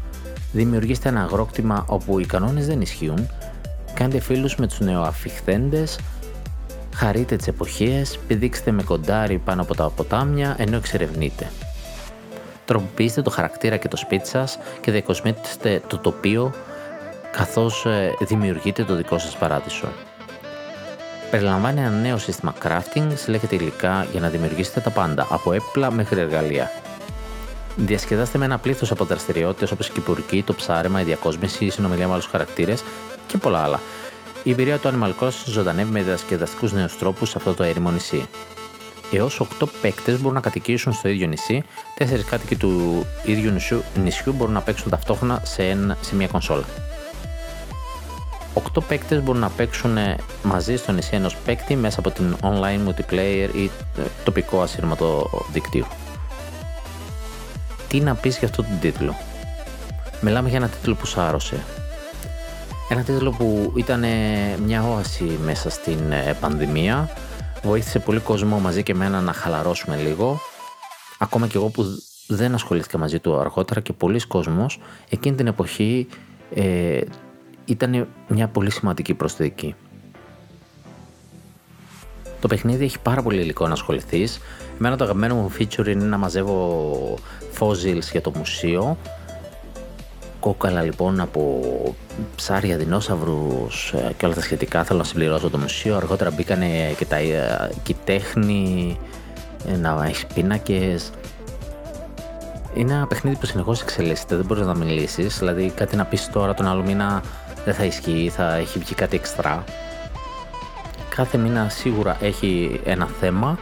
Δημιουργήστε 0.52 1.08
ένα 1.08 1.22
αγρόκτημα 1.22 1.84
όπου 1.88 2.18
οι 2.18 2.26
κανόνες 2.26 2.66
δεν 2.66 2.80
ισχύουν, 2.80 3.28
κάντε 3.94 4.20
φίλους 4.20 4.56
με 4.56 4.66
τους 4.66 4.80
νεοαφιχθέντες, 4.80 5.98
χαρείτε 6.94 7.36
τις 7.36 7.46
εποχές, 7.46 8.18
πηδήξτε 8.26 8.70
με 8.70 8.82
κοντάρι 8.82 9.38
πάνω 9.38 9.62
από 9.62 9.74
τα 9.74 9.90
ποτάμια 9.90 10.56
ενώ 10.58 10.76
εξερευνείτε. 10.76 11.50
Τροποποιήστε 12.64 13.22
το 13.22 13.30
χαρακτήρα 13.30 13.76
και 13.76 13.88
το 13.88 13.96
σπίτι 13.96 14.28
σας 14.28 14.58
και 14.80 14.90
διακοσμήστε 14.90 15.82
το 15.86 15.98
τοπίο 15.98 16.52
καθώς 17.36 17.86
ε, 17.86 18.14
δημιουργείτε 18.20 18.84
το 18.84 18.94
δικό 18.94 19.18
σας 19.18 19.36
παράδεισο. 19.36 19.88
Περιλαμβάνει 21.30 21.80
ένα 21.80 21.90
νέο 21.90 22.18
σύστημα 22.18 22.54
crafting, 22.62 23.06
συλλέγετε 23.14 23.54
υλικά 23.54 24.06
για 24.10 24.20
να 24.20 24.28
δημιουργήσετε 24.28 24.80
τα 24.80 24.90
πάντα, 24.90 25.26
από 25.30 25.52
έπιπλα 25.52 25.90
μέχρι 25.92 26.20
εργαλεία. 26.20 26.70
Διασκεδάστε 27.76 28.38
με 28.38 28.44
ένα 28.44 28.58
πλήθος 28.58 28.90
από 28.90 29.04
δραστηριότητες 29.04 29.70
όπως 29.70 29.88
η 29.88 29.92
κυπουρική, 29.92 30.42
το 30.42 30.54
ψάρεμα, 30.54 31.00
η 31.00 31.04
διακόσμηση, 31.04 31.64
η 31.64 31.70
συνομιλία 31.70 32.06
με 32.06 32.12
άλλους 32.12 32.26
χαρακτήρες 32.26 32.84
και 33.26 33.38
πολλά 33.38 33.62
άλλα. 33.62 33.80
Η 34.42 34.50
εμπειρία 34.50 34.78
του 34.78 34.88
Animal 34.88 35.24
Crossing 35.24 35.46
ζωντανεύει 35.46 35.90
με 35.90 36.02
διασκεδαστικούς 36.02 36.72
νέους 36.72 36.98
τρόπους 36.98 37.30
σε 37.30 37.34
αυτό 37.38 37.54
το 37.54 37.62
έρημο 37.62 37.90
νησί. 37.90 38.28
Έως 39.12 39.40
8 39.60 39.66
παίκτες 39.82 40.16
μπορούν 40.18 40.34
να 40.34 40.40
κατοικήσουν 40.40 40.92
στο 40.92 41.08
ίδιο 41.08 41.26
νησί, 41.26 41.64
4 41.98 42.04
κάτοικοι 42.30 42.56
του 42.56 43.04
ίδιου 43.24 43.50
νησιού, 43.50 43.82
νησιού 44.02 44.32
μπορούν 44.32 44.54
να 44.54 44.60
παίξουν 44.60 44.90
ταυτόχρονα 44.90 45.40
σε, 45.44 45.62
σε 46.00 46.14
μια 46.14 46.26
κονσόλα. 46.26 46.64
8 48.54 48.82
παίκτες 48.88 49.22
μπορούν 49.22 49.40
να 49.40 49.48
παίξουν 49.48 49.96
μαζί 50.42 50.76
στο 50.76 50.92
νησί 50.92 51.10
ενός 51.14 51.36
παίκτη 51.36 51.76
μέσα 51.76 51.98
από 51.98 52.10
την 52.10 52.36
online 52.42 52.88
multiplayer 52.88 53.48
ή 53.54 53.70
ε, 53.98 54.02
τοπικό 54.24 54.60
ασύρματο 54.60 55.30
δικτύο. 55.52 55.86
Τι 57.88 58.00
να 58.00 58.14
πεις 58.14 58.38
για 58.38 58.48
αυτό 58.48 58.62
τον 58.62 58.78
τίτλο; 58.80 59.14
Μιλάμε 60.20 60.48
για 60.48 60.58
ένα 60.58 60.68
τίτλο 60.68 60.94
που 60.94 61.06
σάρωσε. 61.06 61.64
Ένα 62.88 63.02
τίτλο 63.02 63.30
που 63.30 63.72
ήταν 63.76 64.04
μια 64.64 64.82
όαση 64.84 65.38
μέσα 65.44 65.70
στην 65.70 66.12
ε, 66.12 66.36
πανδημία. 66.40 67.10
Βοήθησε 67.62 67.98
πολύ 67.98 68.20
κόσμο 68.20 68.58
μαζί 68.58 68.82
και 68.82 68.92
εμένα 68.92 69.20
να 69.20 69.32
χαλαρώσουμε 69.32 69.96
λίγο. 69.96 70.40
Ακόμα 71.18 71.46
και 71.46 71.56
εγώ 71.56 71.68
που 71.68 71.84
δεν 72.26 72.54
ασχολήθηκα 72.54 72.98
μαζί 72.98 73.18
του 73.18 73.38
αργότερα 73.38 73.80
και 73.80 73.92
πολλοί 73.92 74.20
κόσμος 74.20 74.80
εκείνη 75.08 75.36
την 75.36 75.46
εποχή 75.46 76.06
ε, 76.54 77.00
ήταν 77.64 78.08
μια 78.28 78.48
πολύ 78.48 78.70
σημαντική 78.70 79.14
προσθήκη. 79.14 79.74
Το 82.40 82.50
παιχνίδι 82.50 82.84
έχει 82.84 82.98
πάρα 82.98 83.22
πολύ 83.22 83.40
υλικό 83.40 83.66
να 83.66 83.72
ασχοληθείς. 83.72 84.40
Εμένα 84.78 84.96
το 84.96 85.04
αγαπημένο 85.04 85.34
μου 85.34 85.50
feature 85.58 85.86
είναι 85.86 86.04
να 86.04 86.16
μαζεύω 86.16 87.18
fossils 87.58 88.10
για 88.12 88.20
το 88.20 88.32
μουσείο. 88.36 88.98
Κόκαλα 90.40 90.82
λοιπόν 90.82 91.20
από 91.20 91.60
ψάρια, 92.36 92.76
δεινόσαυρους 92.76 93.92
ε, 93.92 94.14
και 94.16 94.26
όλα 94.26 94.34
τα 94.34 94.40
σχετικά 94.40 94.84
θέλω 94.84 94.98
να 94.98 95.04
συμπληρώσω 95.04 95.50
το 95.50 95.58
μουσείο. 95.58 95.96
Αργότερα 95.96 96.30
μπήκανε 96.30 96.94
και 96.98 97.04
τα 97.04 97.16
ε, 97.16 97.70
και 97.82 97.92
η 97.92 97.96
τέχνη, 98.04 98.96
ε, 99.66 99.76
να 99.76 100.04
έχεις 100.04 100.26
πίνακες. 100.26 101.10
Είναι 102.74 102.92
ένα 102.92 103.06
παιχνίδι 103.06 103.36
που 103.36 103.46
συνεχώς 103.46 103.82
εξελίσσεται, 103.82 104.36
δεν 104.36 104.44
μπορείς 104.44 104.66
να 104.66 104.74
μιλήσεις. 104.74 105.38
Δηλαδή, 105.38 105.72
κάτι 105.74 105.96
να 105.96 106.04
πεις 106.04 106.30
τώρα 106.32 106.54
τον 106.54 106.66
άλλο 106.66 106.82
μήνα 106.82 107.22
δεν 107.64 107.74
θα 107.74 107.84
ισχύει, 107.84 108.32
θα 108.34 108.54
έχει 108.54 108.78
βγει 108.78 108.94
κάτι 108.94 109.16
εξτρά. 109.16 109.64
Κάθε 111.08 111.38
μήνα 111.38 111.68
σίγουρα 111.68 112.16
έχει 112.20 112.80
ένα 112.84 113.06
θέμα, 113.20 113.58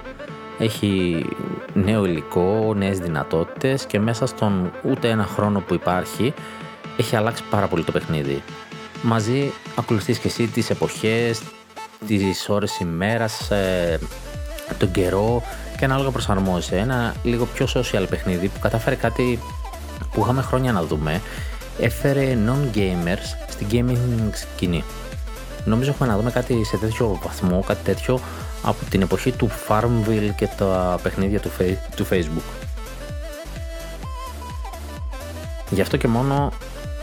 έχει 0.59 1.25
νέο 1.73 2.05
υλικό, 2.05 2.75
νέες 2.77 2.99
δυνατότητες 2.99 3.87
και 3.87 4.01
μέσα 4.01 4.27
στον 4.27 4.73
ούτε 4.83 5.09
ένα 5.09 5.25
χρόνο 5.25 5.61
που 5.61 5.75
υπάρχει 5.75 6.35
έχει 6.97 7.17
αλλάξει 7.17 7.43
πάρα 7.51 7.67
πολύ 7.67 7.85
το 7.85 7.93
παιχνίδι. 7.93 8.43
Μαζί 9.03 9.53
ακολουθείς 9.77 10.19
και 10.19 10.29
εσύ 10.29 10.47
τις 10.47 10.71
εποχές, 10.71 11.43
τις 12.07 12.49
ώρες 12.49 12.79
ημέρας, 12.79 13.51
ε, 13.51 13.99
τον 14.79 14.91
καιρό 14.91 15.43
και 15.79 15.85
ανάλογα 15.85 16.11
προσαρμόζεσαι. 16.11 16.77
Ένα 16.77 17.15
λίγο 17.23 17.45
πιο 17.45 17.67
social 17.75 18.07
παιχνίδι 18.11 18.49
που 18.49 18.59
κατάφερε 18.59 18.95
κάτι 18.95 19.39
που 20.13 20.21
είχαμε 20.21 20.43
χρόνια 20.43 20.73
να 20.73 20.83
δούμε. 20.83 21.21
Έφερε 21.81 22.39
non-gamers 22.47 23.42
στην 23.53 23.67
gaming 23.71 24.31
σκηνή. 24.33 24.85
Νομίζω 25.65 25.91
έχουμε 25.91 26.09
να 26.09 26.17
δούμε 26.17 26.31
κάτι 26.31 26.65
σε 26.65 26.77
τέτοιο 26.77 27.19
βαθμό, 27.23 27.65
κάτι 27.67 27.85
τέτοιο 27.85 28.21
από 28.63 28.85
την 28.91 29.03
εποχή 29.03 29.33
του 29.33 29.51
Farmville 29.69 30.31
και 30.37 30.49
τα 30.57 30.99
παιχνίδια 31.03 31.41
του, 31.41 31.51
του 31.97 32.07
Facebook. 32.11 32.67
Γι' 35.71 35.81
αυτό 35.81 35.97
και 35.97 36.09
μόνο 36.09 36.53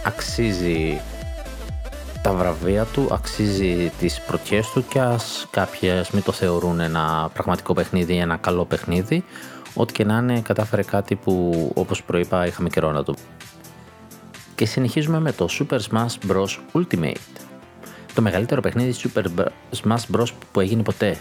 αξίζει 0.04 1.02
τα 2.22 2.34
βραβεία 2.34 2.84
του, 2.84 3.08
αξίζει 3.12 3.92
τις 4.00 4.22
πρωτιές 4.22 4.70
του 4.70 4.86
και 4.88 5.00
ας 5.00 5.48
κάποιες 5.52 6.10
μην 6.10 6.24
το 6.24 6.32
θεωρούν 6.32 6.80
ένα 6.80 7.30
πραγματικό 7.34 7.74
παιχνίδι, 7.74 8.18
ένα 8.18 8.38
καλό 8.38 8.66
παιχνίδι, 8.66 9.24
ό,τι 9.74 9.94
και 9.94 10.04
να 10.04 10.18
είναι 10.18 10.42
κατάφερε 10.42 10.84
κάτι 10.84 11.16
που 11.16 11.72
όπως 11.76 12.04
προείπα 12.04 12.46
είχαμε 12.46 12.70
καιρό 12.70 12.92
να 12.92 13.04
το. 13.04 13.16
Και 14.60 14.66
συνεχίζουμε 14.66 15.20
με 15.20 15.32
το 15.32 15.48
Super 15.50 15.80
Smash 15.90 16.32
Bros. 16.32 16.48
Ultimate. 16.74 17.42
Το 18.14 18.22
μεγαλύτερο 18.22 18.62
παιχνίδι 18.62 18.96
Super 19.04 19.24
Smash 19.84 20.16
Bros. 20.16 20.28
που 20.52 20.60
έγινε 20.60 20.84
ποτέ. 20.84 21.18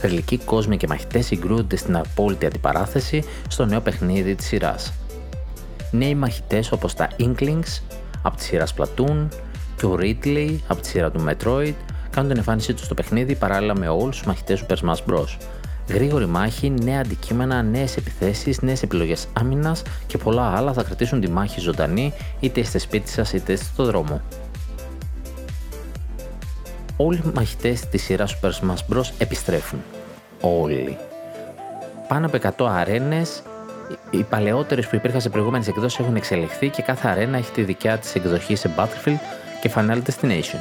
Θελικοί 0.00 0.38
κόσμοι 0.38 0.76
και 0.76 0.86
μαχητές 0.86 1.26
συγκρούονται 1.26 1.76
στην 1.76 1.96
απόλυτη 1.96 2.46
αντιπαράθεση 2.46 3.24
στο 3.48 3.64
νέο 3.64 3.80
παιχνίδι 3.80 4.34
της 4.34 4.46
σειράς. 4.46 4.92
Νέοι 5.90 6.14
μαχητές 6.14 6.72
όπως 6.72 6.94
τα 6.94 7.08
Inklings 7.18 7.80
από 8.22 8.36
τη 8.36 8.42
σειρά 8.42 8.66
Splatoon, 8.76 9.28
και 9.76 9.86
ο 9.86 9.96
Ridley 10.00 10.56
από 10.66 10.80
τη 10.80 10.88
σειρά 10.88 11.10
του 11.10 11.24
Metroid 11.28 11.74
κάνουν 12.10 12.28
την 12.28 12.36
εμφάνισή 12.36 12.74
τους 12.74 12.84
στο 12.84 12.94
παιχνίδι 12.94 13.34
παράλληλα 13.34 13.78
με 13.78 13.88
όλους 13.88 14.16
τους 14.16 14.26
μαχητές 14.26 14.64
Super 14.68 14.76
Smash 14.76 15.12
Bros. 15.12 15.36
Γρήγορη 15.92 16.26
μάχη, 16.26 16.70
νέα 16.82 17.00
αντικείμενα, 17.00 17.62
νέες 17.62 17.96
επιθέσεις, 17.96 18.62
νέες 18.62 18.82
επιλογές 18.82 19.26
άμυνας 19.32 19.82
και 20.06 20.18
πολλά 20.18 20.56
άλλα 20.56 20.72
θα 20.72 20.82
κρατήσουν 20.82 21.20
τη 21.20 21.30
μάχη 21.30 21.60
ζωντανή 21.60 22.12
είτε 22.40 22.60
είστε 22.60 22.78
σπίτι 22.78 23.10
σας 23.10 23.32
είτε 23.32 23.52
είστε 23.52 23.64
στο 23.64 23.84
δρόμο. 23.84 24.20
Όλοι 26.96 27.22
οι 27.24 27.30
μαχητές 27.34 27.80
της 27.80 28.02
σειράς 28.02 28.38
Super 28.40 28.48
Smash 28.48 28.96
Bros. 28.96 29.10
επιστρέφουν. 29.18 29.82
Όλοι. 30.40 30.96
Πάνω 32.08 32.26
από 32.26 32.36
100 32.36 32.66
αρένες, 32.66 33.42
οι 34.10 34.22
παλαιότερες 34.22 34.86
που 34.86 34.96
υπήρχαν 34.96 35.20
σε 35.20 35.28
προηγούμενες 35.28 35.68
εκδόσεις 35.68 35.98
έχουν 35.98 36.16
εξελιχθεί 36.16 36.68
και 36.68 36.82
κάθε 36.82 37.08
αρένα 37.08 37.36
έχει 37.36 37.50
τη 37.50 37.62
δικιά 37.62 37.98
της 37.98 38.14
εκδοχή 38.14 38.56
σε 38.56 38.70
Battlefield 38.76 39.18
και 39.60 39.70
Final 39.74 39.98
Destination. 40.02 40.60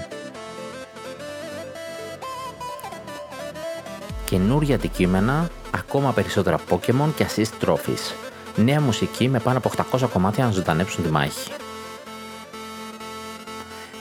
Καινούρια 4.31 4.75
αντικείμενα, 4.75 5.49
ακόμα 5.71 6.11
περισσότερα 6.11 6.59
Pokemon 6.69 7.09
και 7.15 7.25
Assist 7.29 7.65
Trophies. 7.65 8.13
Νέα 8.55 8.81
μουσική 8.81 9.27
με 9.27 9.39
πάνω 9.39 9.57
από 9.57 9.71
800 9.97 10.09
κομμάτια 10.13 10.45
να 10.45 10.51
ζωντανέψουν 10.51 11.03
τη 11.03 11.09
μάχη. 11.09 11.51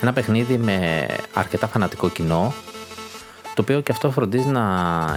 Ένα 0.01 0.13
παιχνίδι 0.13 0.59
με 0.59 1.07
αρκετά 1.35 1.67
φανατικό 1.67 2.09
κοινό, 2.09 2.53
το 3.55 3.63
οποίο 3.63 3.81
και 3.81 3.93
αυτό 3.93 4.11
φροντίζει 4.11 4.49
να 4.49 4.65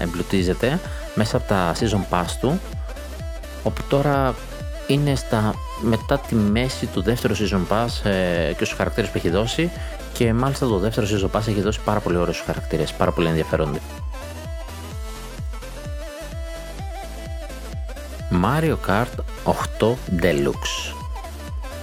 εμπλουτίζεται 0.01 0.79
μέσα 1.15 1.37
από 1.37 1.47
τα 1.47 1.73
Season 1.79 2.13
Pass 2.13 2.27
του, 2.41 2.59
όπου 3.63 3.81
τώρα 3.87 4.35
είναι 4.87 5.15
στα, 5.15 5.53
μετά 5.81 6.19
τη 6.19 6.35
μέση 6.35 6.85
του 6.85 7.01
δεύτερου 7.01 7.33
season 7.35 7.61
pass 7.69 8.09
ε, 8.09 8.53
και 8.57 8.65
στους 8.65 8.77
χαρακτήρες 8.77 9.09
που 9.09 9.17
έχει 9.17 9.29
δώσει 9.29 9.71
και 10.13 10.33
μάλιστα 10.33 10.67
το 10.67 10.77
δεύτερο 10.77 11.07
season 11.07 11.37
pass 11.37 11.47
έχει 11.47 11.61
δώσει 11.61 11.79
πάρα 11.85 11.99
πολύ 11.99 12.17
ωραίους 12.17 12.43
χαρακτήρες, 12.45 12.93
πάρα 12.93 13.11
πολύ 13.11 13.27
ενδιαφέροντες. 13.27 13.81
Mario 18.41 18.77
Kart 18.87 19.15
8 19.79 19.93
Deluxe 20.21 20.95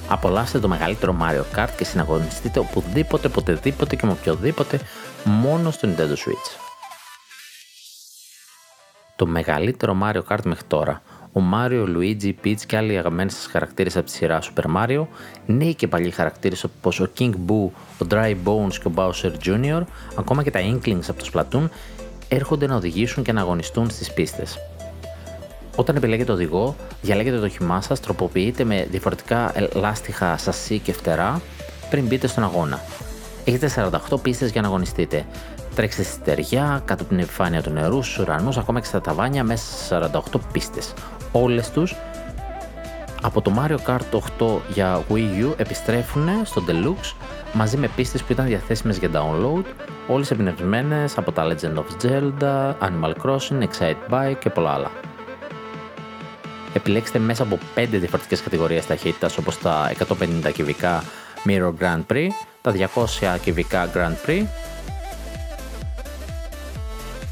Απολαύστε 0.08 0.58
το 0.58 0.68
μεγαλύτερο 0.68 1.16
Mario 1.20 1.58
Kart 1.58 1.68
και 1.76 1.84
συναγωνιστείτε 1.84 2.58
οπουδήποτε, 2.58 3.28
ποτεδήποτε 3.28 3.96
και 3.96 4.06
με 4.06 4.12
οποιοδήποτε 4.12 4.80
μόνο 5.24 5.70
στο 5.70 5.88
Nintendo 5.88 6.12
Switch. 6.12 6.58
Το 9.16 9.26
μεγαλύτερο 9.26 9.96
Mario 10.02 10.22
Kart 10.28 10.44
μέχρι 10.44 10.64
τώρα 10.66 11.02
ο 11.32 11.40
Μάριο, 11.40 11.82
ο 11.82 11.86
Λουίτζι, 11.86 12.36
Peach 12.44 12.60
και 12.66 12.76
άλλοι 12.76 12.98
αγαπημένοι 12.98 13.30
σας 13.30 13.46
χαρακτήρες 13.46 13.96
από 13.96 14.06
τη 14.06 14.12
σειρά 14.12 14.38
Super 14.42 14.76
Mario, 14.76 15.06
νέοι 15.46 15.74
και 15.74 15.88
παλιοί 15.88 16.10
χαρακτήρες 16.10 16.64
όπως 16.64 17.00
ο 17.00 17.10
King 17.18 17.32
Boo, 17.32 17.70
ο 17.98 18.06
Dry 18.10 18.34
Bones 18.44 18.74
και 18.82 18.88
ο 18.88 18.92
Bowser 18.94 19.32
Jr., 19.44 19.82
ακόμα 20.18 20.42
και 20.42 20.50
τα 20.50 20.60
Inklings 20.60 21.08
από 21.08 21.22
το 21.22 21.30
Splatoon, 21.32 21.68
έρχονται 22.28 22.66
να 22.66 22.74
οδηγήσουν 22.76 23.22
και 23.22 23.32
να 23.32 23.40
αγωνιστούν 23.40 23.90
στις 23.90 24.12
πίστες. 24.12 24.58
Όταν 25.76 25.96
επιλέγετε 25.96 26.32
οδηγό, 26.32 26.76
διαλέγετε 27.02 27.38
το 27.38 27.44
όχημά 27.44 27.80
σας, 27.80 28.00
τροποποιείτε 28.00 28.64
με 28.64 28.86
διαφορετικά 28.90 29.52
λάστιχα, 29.72 30.36
σασί 30.36 30.78
και 30.78 30.92
φτερά 30.92 31.40
πριν 31.90 32.06
μπείτε 32.06 32.26
στον 32.26 32.44
αγώνα. 32.44 32.80
Έχετε 33.44 33.90
48 34.10 34.20
πίστες 34.22 34.50
για 34.50 34.60
να 34.60 34.66
αγωνιστείτε. 34.66 35.26
Τρέξτε 35.74 36.02
στη 36.02 36.12
στεριά, 36.12 36.82
κάτω 36.84 37.02
από 37.02 37.10
την 37.10 37.18
επιφάνεια 37.18 37.62
του 37.62 37.70
νερού, 37.70 38.02
στους 38.02 38.18
ουρανούς, 38.18 38.56
ακόμα 38.56 38.80
και 38.80 38.86
στα 38.86 39.00
ταβάνια 39.00 39.44
μέσα 39.44 39.64
σε 39.76 40.10
48 40.34 40.40
πίστες 40.52 40.92
όλες 41.32 41.70
τους 41.70 41.94
από 43.22 43.40
το 43.40 43.52
Mario 43.58 43.76
Kart 43.90 44.20
8 44.38 44.60
για 44.68 45.04
Wii 45.10 45.44
U 45.44 45.52
επιστρέφουν 45.56 46.28
στο 46.44 46.62
Deluxe 46.68 47.14
μαζί 47.52 47.76
με 47.76 47.88
πίστες 47.96 48.22
που 48.22 48.32
ήταν 48.32 48.46
διαθέσιμες 48.46 48.98
για 48.98 49.10
download, 49.12 49.64
όλες 50.06 50.30
εμπνευσμένες 50.30 51.18
από 51.18 51.32
τα 51.32 51.46
Legend 51.46 51.74
of 51.74 52.06
Zelda, 52.06 52.74
Animal 52.80 53.12
Crossing, 53.22 53.62
Excite 53.62 54.10
Bike 54.10 54.36
και 54.38 54.50
πολλά 54.50 54.70
άλλα. 54.70 54.90
Επιλέξτε 56.74 57.18
μέσα 57.18 57.42
από 57.42 57.58
5 57.74 57.86
διαφορετικές 57.90 58.42
κατηγορίες 58.42 58.86
ταχύτητας 58.86 59.36
όπως 59.36 59.58
τα 59.58 59.92
150 60.08 60.52
κυβικά 60.52 61.04
Mirror 61.46 61.72
Grand 61.80 62.02
Prix, 62.12 62.28
τα 62.60 62.72
200 62.72 63.38
κυβικά 63.42 63.90
Grand 63.94 64.28
Prix 64.28 64.44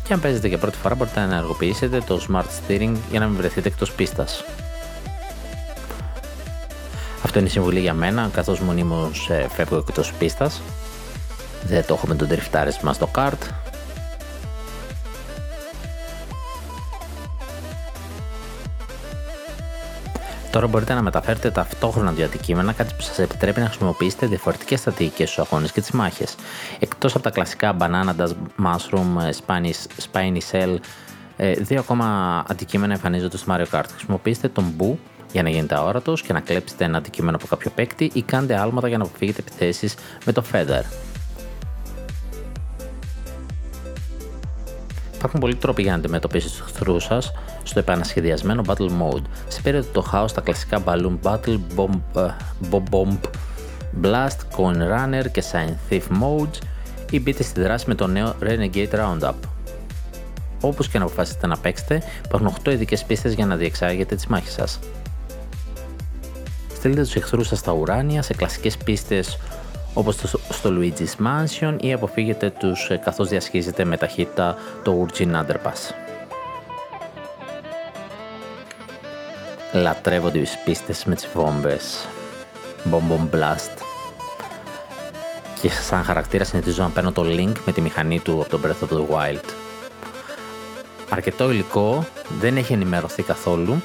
και 0.08 0.14
αν 0.14 0.20
παίζετε 0.20 0.48
για 0.48 0.58
πρώτη 0.58 0.76
φορά 0.76 0.94
μπορείτε 0.94 1.20
να 1.20 1.24
ενεργοποιήσετε 1.24 2.00
το 2.06 2.26
Smart 2.28 2.42
Steering 2.42 2.94
για 3.10 3.20
να 3.20 3.26
μην 3.26 3.36
βρεθείτε 3.36 3.68
εκτός 3.68 3.92
πίστας. 3.92 4.44
Αυτό 7.24 7.38
είναι 7.38 7.48
η 7.48 7.50
συμβουλή 7.50 7.80
για 7.80 7.94
μένα, 7.94 8.30
καθώς 8.32 8.60
μονίμως 8.60 9.30
ε, 9.30 9.46
φεύγω 9.54 9.76
εκτός 9.76 10.12
πίστας. 10.12 10.62
Δεν 11.66 11.86
το 11.86 11.94
έχω 11.94 12.06
με 12.06 12.14
τον 12.14 12.28
τριφτάρισμα 12.28 12.92
στο 12.92 13.10
kart, 13.14 13.38
Τώρα 20.58 20.70
μπορείτε 20.70 20.94
να 20.94 21.02
μεταφέρετε 21.02 21.50
ταυτόχρονα 21.50 22.12
δύο 22.12 22.24
αντικείμενα, 22.24 22.72
κάτι 22.72 22.94
που 22.94 23.02
σας 23.02 23.18
επιτρέπει 23.18 23.60
να 23.60 23.66
χρησιμοποιήσετε 23.66 24.26
διαφορετικές 24.26 24.80
στρατηγικές 24.80 25.30
στους 25.30 25.46
αγώνες 25.46 25.72
και 25.72 25.80
τις 25.80 25.90
μάχες. 25.90 26.34
Εκτός 26.78 27.14
από 27.14 27.22
τα 27.22 27.30
κλασικά 27.30 27.76
Banana 27.80 28.14
Dash 28.20 28.32
Mushroom, 28.64 29.30
Spiny, 29.46 29.70
Spiny 30.10 30.38
Cell, 30.50 30.76
ε, 31.36 31.52
δύο 31.52 31.78
ακόμα 31.80 32.06
αντικείμενα 32.48 32.92
εμφανίζονται 32.92 33.36
στο 33.36 33.54
Mario 33.54 33.78
Kart. 33.78 33.84
Χρησιμοποιήστε 33.90 34.48
τον 34.48 34.74
Boo 34.78 34.94
για 35.32 35.42
να 35.42 35.48
γίνετε 35.48 35.74
αόρατος 35.74 36.22
και 36.22 36.32
να 36.32 36.40
κλέψετε 36.40 36.84
ένα 36.84 36.98
αντικείμενο 36.98 37.36
από 37.36 37.46
κάποιο 37.46 37.70
παίκτη 37.74 38.10
ή 38.12 38.22
κάντε 38.22 38.58
άλματα 38.58 38.88
για 38.88 38.98
να 38.98 39.04
αποφύγετε 39.04 39.40
επιθέσεις 39.40 39.94
με 40.24 40.32
το 40.32 40.42
Feather. 40.52 40.82
Υπάρχουν 45.18 45.40
πολλοί 45.40 45.54
τρόποι 45.54 45.82
για 45.82 45.90
να 45.90 45.98
αντιμετωπίσετε 45.98 46.52
τους 46.58 46.60
εχθρούς 46.60 47.04
σας 47.04 47.32
στο 47.62 47.78
επανασχεδιασμένο 47.78 48.62
Battle 48.66 48.88
Mode. 48.88 49.22
Σε 49.48 49.60
περίοδο 49.60 49.88
το 49.92 50.00
χάος 50.00 50.32
τα 50.32 50.40
κλασικά 50.40 50.82
Balloon 50.84 51.18
Battle, 51.22 51.58
Bomb, 51.76 52.00
uh, 52.14 52.80
Bomb, 52.90 53.16
Blast, 54.02 54.38
Coin 54.56 54.76
Runner 54.76 55.30
και 55.32 55.42
Sign 55.52 55.72
Thief 55.90 56.00
Modes 56.00 56.58
ή 57.10 57.20
μπείτε 57.20 57.42
στη 57.42 57.60
δράση 57.60 57.84
με 57.88 57.94
το 57.94 58.06
νέο 58.06 58.34
Renegade 58.42 58.90
Roundup. 58.90 59.34
Όπως 60.60 60.88
και 60.88 60.98
να 60.98 61.04
αποφασίσετε 61.04 61.46
να 61.46 61.56
παίξετε, 61.56 62.02
υπάρχουν 62.24 62.54
8 62.64 62.70
ειδικές 62.72 63.04
πίστες 63.04 63.32
για 63.32 63.46
να 63.46 63.56
διεξάγετε 63.56 64.14
τις 64.14 64.26
μάχες 64.26 64.52
σας. 64.52 64.78
Στείλτε 66.74 67.02
τους 67.02 67.14
εχθρούς 67.14 67.46
σας 67.46 67.58
στα 67.58 67.72
ουράνια 67.72 68.22
σε 68.22 68.34
κλασικές 68.34 68.76
πίστες 68.76 69.38
όπως 69.98 70.16
στο 70.50 70.70
Luigi's 70.78 71.26
Mansion 71.26 71.76
ή 71.80 71.92
αποφύγετε 71.92 72.50
τους 72.50 72.90
ε, 72.90 72.96
καθώς 72.96 73.28
διασχίζετε 73.28 73.84
με 73.84 73.96
ταχύτητα 73.96 74.56
το 74.82 75.06
Urgin 75.06 75.30
Underpass. 75.30 75.94
Λατρεύω 79.72 80.30
τις 80.30 80.58
πίστες 80.64 81.04
με 81.04 81.14
τις 81.14 81.28
βόμβες. 81.34 82.08
Bomb 82.90 83.34
Blast. 83.34 83.82
και 85.60 85.68
σαν 85.68 86.02
χαρακτήρα 86.02 86.44
συνηθίζω 86.44 86.82
να 86.82 86.88
παίρνω 86.88 87.12
το 87.12 87.22
Link 87.22 87.52
με 87.66 87.72
τη 87.72 87.80
μηχανή 87.80 88.20
του 88.20 88.40
από 88.40 88.48
το 88.48 88.60
Breath 88.64 88.88
of 88.88 88.96
the 88.96 89.16
Wild. 89.16 89.44
Αρκετό 91.08 91.50
υλικό, 91.50 92.06
δεν 92.40 92.56
έχει 92.56 92.72
ενημερωθεί 92.72 93.22
καθόλου, 93.22 93.82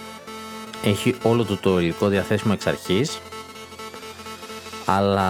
έχει 0.83 1.15
όλο 1.23 1.43
το, 1.45 1.57
το 1.57 1.79
υλικό 1.79 2.07
διαθέσιμο 2.07 2.53
εξ 2.55 2.67
αρχής, 2.67 3.19
αλλά 4.85 5.29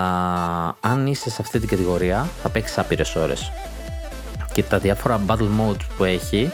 αν 0.79 1.07
είσαι 1.07 1.29
σε 1.29 1.37
αυτή 1.41 1.59
την 1.59 1.69
κατηγορία 1.69 2.29
θα 2.41 2.49
παίξεις 2.49 2.77
άπειρες 2.77 3.15
ώρες. 3.15 3.51
Και 4.53 4.63
τα 4.63 4.77
διάφορα 4.77 5.21
battle 5.27 5.49
modes 5.59 5.85
που 5.97 6.03
έχει 6.03 6.51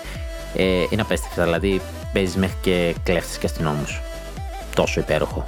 ε, 0.55 0.83
είναι 0.89 1.01
απέστευτα, 1.01 1.43
δηλαδή 1.43 1.81
παίζεις 2.13 2.35
μέχρι 2.35 2.57
και 2.61 2.95
κλέφτες 3.03 3.37
και 3.37 3.45
αστυνόμους. 3.45 4.01
Τόσο 4.75 4.99
υπέροχο. 4.99 5.43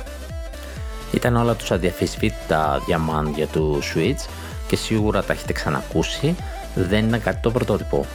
Ήταν 1.11 1.35
όλα 1.35 1.53
τους 1.55 1.71
αδιαφυσβήτητα 1.71 2.81
διαμάντια 2.85 3.47
του 3.47 3.79
Switch 3.93 4.29
και 4.67 4.75
σίγουρα 4.75 5.23
τα 5.23 5.33
έχετε 5.33 5.53
ξανακούσει, 5.53 6.35
δεν 6.75 7.05
είναι 7.05 7.17
κάτι 7.17 7.37
το 7.41 7.51
πρωτότυπο. 7.51 8.05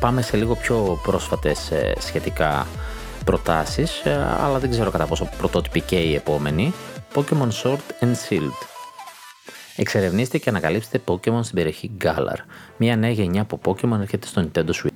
Πάμε 0.00 0.22
σε 0.22 0.36
λίγο 0.36 0.54
πιο 0.54 1.00
πρόσφατες 1.02 1.70
ε, 1.70 1.94
σχετικά 1.98 2.66
προτάσεις, 3.24 4.00
ε, 4.04 4.26
αλλά 4.44 4.58
δεν 4.58 4.70
ξέρω 4.70 4.90
κατά 4.90 5.06
πόσο 5.06 5.28
πρωτότυπη 5.38 5.80
και 5.80 5.96
η 5.96 6.14
επόμενη, 6.14 6.74
Pokemon 7.14 7.48
Sword 7.62 8.04
and 8.04 8.14
Shield. 8.28 8.52
Εξερευνήστε 9.76 10.38
και 10.38 10.48
ανακαλύψτε 10.48 11.00
Pokemon 11.06 11.40
στην 11.42 11.54
περιοχή 11.54 11.90
Galar. 12.04 12.36
Μια 12.76 12.96
νέα 12.96 13.10
γενιά 13.10 13.42
από 13.42 13.60
Pokemon 13.64 14.00
έρχεται 14.00 14.26
στο 14.26 14.42
Nintendo 14.42 14.70
Switch. 14.70 14.88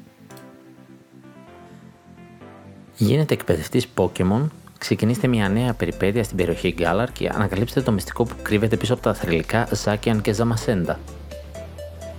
Γίνετε 2.96 3.34
εκπαιδευτής 3.34 3.86
Pokemon 3.94 4.46
Ξεκινήστε 4.78 5.26
μια 5.26 5.48
νέα 5.48 5.74
περιπέτεια 5.74 6.24
στην 6.24 6.36
περιοχή 6.36 6.72
Γκάλαρ 6.72 7.12
και 7.12 7.30
ανακαλύψτε 7.34 7.80
το 7.80 7.92
μυστικό 7.92 8.24
που 8.24 8.34
κρύβεται 8.42 8.76
πίσω 8.76 8.92
από 8.92 9.02
τα 9.02 9.14
θρελικά 9.14 9.68
Ζάκιαν 9.72 10.20
και 10.20 10.32
Ζαμασέντα. 10.32 10.98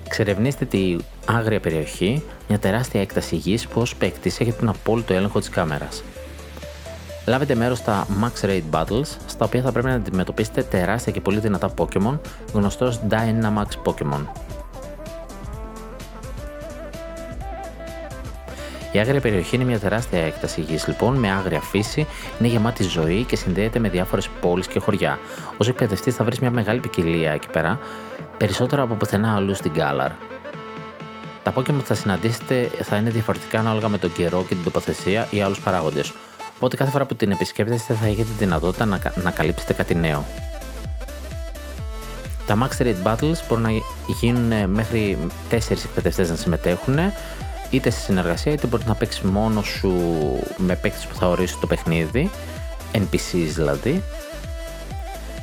Ξερευνήστε 0.10 0.66
τη 0.66 0.98
άγρια 1.26 1.60
περιοχή, 1.60 2.24
μια 2.48 2.60
τεράστια 2.60 3.02
έκταση 3.02 3.36
γης 3.36 3.68
που 3.68 3.82
ως 3.82 3.96
παίκτης 3.96 4.40
έχετε 4.40 4.58
τον 4.60 4.70
απόλυτο 4.70 5.14
έλεγχο 5.14 5.40
της 5.40 5.50
κάμερας. 5.50 6.04
Λάβετε 7.30 7.56
μέρος 7.56 7.78
στα 7.78 8.08
Max 8.24 8.46
Raid 8.46 8.62
Battles, 8.72 9.06
στα 9.26 9.46
οποία 9.46 9.62
θα 9.62 9.72
πρέπει 9.72 9.88
να 9.88 9.94
αντιμετωπίσετε 9.94 10.64
τεράστια 10.64 11.12
και 11.12 11.22
πολύ 11.22 11.40
δυνατά 11.40 11.74
Pokémon, 11.78 12.20
γνωστός 12.54 13.00
Dynamax 13.10 13.68
Pokémon. 13.84 14.26
Η 18.92 19.00
άγρια 19.00 19.22
περιοχή 19.22 19.56
είναι 19.56 19.64
μια 19.64 19.80
τεράστια 19.80 20.20
έκταση 20.20 20.62
γης 20.62 20.88
λοιπόν, 20.88 21.16
με 21.16 21.32
άγρια 21.32 21.62
φύση, 21.62 22.08
είναι 22.40 22.48
γεμάτη 22.48 22.84
ζωή 22.84 23.24
και 23.24 23.36
συνδέεται 23.36 23.80
με 23.80 23.90
διάφορες 23.90 24.30
πόλεις 24.42 24.68
και 24.68 24.80
χωριά. 24.80 25.20
Ω 25.58 25.66
εκπαιδευτής 25.68 26.16
θα 26.16 26.24
βρεις 26.24 26.40
μια 26.40 26.52
μεγάλη 26.52 26.80
ποικιλία 26.80 27.32
εκεί 27.32 27.48
πέρα, 27.48 27.80
περισσότερο 28.38 28.84
από 28.84 28.94
πουθενά 28.94 29.36
αλλού 29.36 29.56
στην 29.56 29.72
Γκάλαρ. 29.72 30.12
Τα 31.44 31.54
Pokémon 31.56 31.64
που 31.78 31.86
θα 31.86 31.94
συναντήσετε 31.94 32.70
θα 32.82 32.96
είναι 32.96 33.10
διαφορετικά 33.10 33.60
ανάλογα 33.60 33.88
με 33.88 33.98
τον 33.98 34.14
καιρό 34.14 34.46
και 34.48 34.56
την 34.56 34.64
τοποθεσία 34.64 35.28
ή 35.32 35.42
άλλους 35.42 35.60
παράγοντες. 35.60 36.14
Οπότε 36.60 36.76
κάθε 36.76 36.92
φορά 36.92 37.06
που 37.06 37.16
την 37.16 37.32
επισκέπτεστε 37.32 37.94
θα 37.94 38.06
έχετε 38.06 38.24
τη 38.24 38.38
δυνατότητα 38.38 38.86
να, 38.86 39.00
να 39.24 39.32
καλύψετε 39.32 39.74
κάτι 39.74 39.96
νέο. 39.96 40.26
Τα 42.46 42.58
Max 42.62 42.82
Raid 42.82 42.96
Battles 43.04 43.36
μπορούν 43.48 43.64
να 43.64 43.70
γίνουν 44.20 44.70
μέχρι 44.70 45.18
4 45.52 45.54
εκπαιδευτές 45.70 46.30
να 46.30 46.36
συμμετέχουν 46.36 46.98
είτε 47.70 47.90
σε 47.90 48.00
συνεργασία 48.00 48.52
είτε 48.52 48.68
μπορείς 48.68 48.86
να 48.86 48.96
παίξεις 48.96 49.22
μόνος 49.22 49.68
σου 49.68 49.92
με 50.58 50.76
παίκτες 50.76 51.06
που 51.06 51.16
θα 51.16 51.30
ορίσει 51.30 51.58
το 51.62 51.68
παιχνίδι, 51.68 52.30
NPCs 52.94 53.52
δηλαδή, 53.56 54.04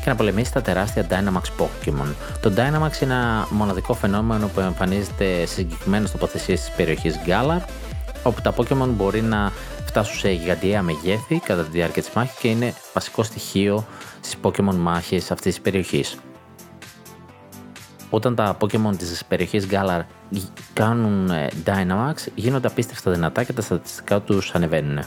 και 0.05 0.11
να 0.13 0.15
πολεμήσεις 0.15 0.53
τα 0.53 0.63
τεράστια 0.63 1.07
Dynamax 1.11 1.63
Pokémon. 1.63 2.15
Το 2.41 2.53
Dynamax 2.57 3.03
είναι 3.03 3.15
ένα 3.15 3.47
μοναδικό 3.51 3.95
φαινόμενο 3.95 4.47
που 4.47 4.61
εμφανίζεται 4.61 5.47
σε 5.47 5.55
συγκεκριμένε 5.55 6.09
τοποθεσίες 6.09 6.61
της 6.61 6.71
περιοχής 6.77 7.15
Galar, 7.27 7.61
όπου 8.23 8.41
τα 8.41 8.55
Pokémon 8.57 8.89
μπορεί 8.89 9.23
να 9.23 9.53
φτάσουν 10.03 10.19
σε 10.19 10.31
γιγαντιαία 10.31 10.83
μεγέθη 10.83 11.39
κατά 11.39 11.63
τη 11.63 11.71
διάρκεια 11.71 12.03
της 12.03 12.13
μάχης 12.15 12.39
και 12.39 12.49
είναι 12.49 12.75
βασικό 12.95 13.23
στοιχείο 13.23 13.87
στις 14.21 14.37
Pokémon 14.43 14.75
μάχες 14.75 15.31
αυτής 15.31 15.55
της 15.55 15.63
περιοχής 15.63 16.17
όταν 18.11 18.35
τα 18.35 18.57
Pokemon 18.61 18.97
της 18.99 19.23
περιοχής 19.29 19.67
Galar 19.71 20.01
κάνουν 20.73 21.31
ε, 21.31 21.49
Dynamax 21.67 22.15
γίνονται 22.35 22.67
απίστευτα 22.67 23.11
δυνατά 23.11 23.45
και 23.45 23.53
τα 23.53 23.63
στατιστικά 23.63 24.21
τους 24.21 24.51
ανεβαίνουν. 24.55 25.05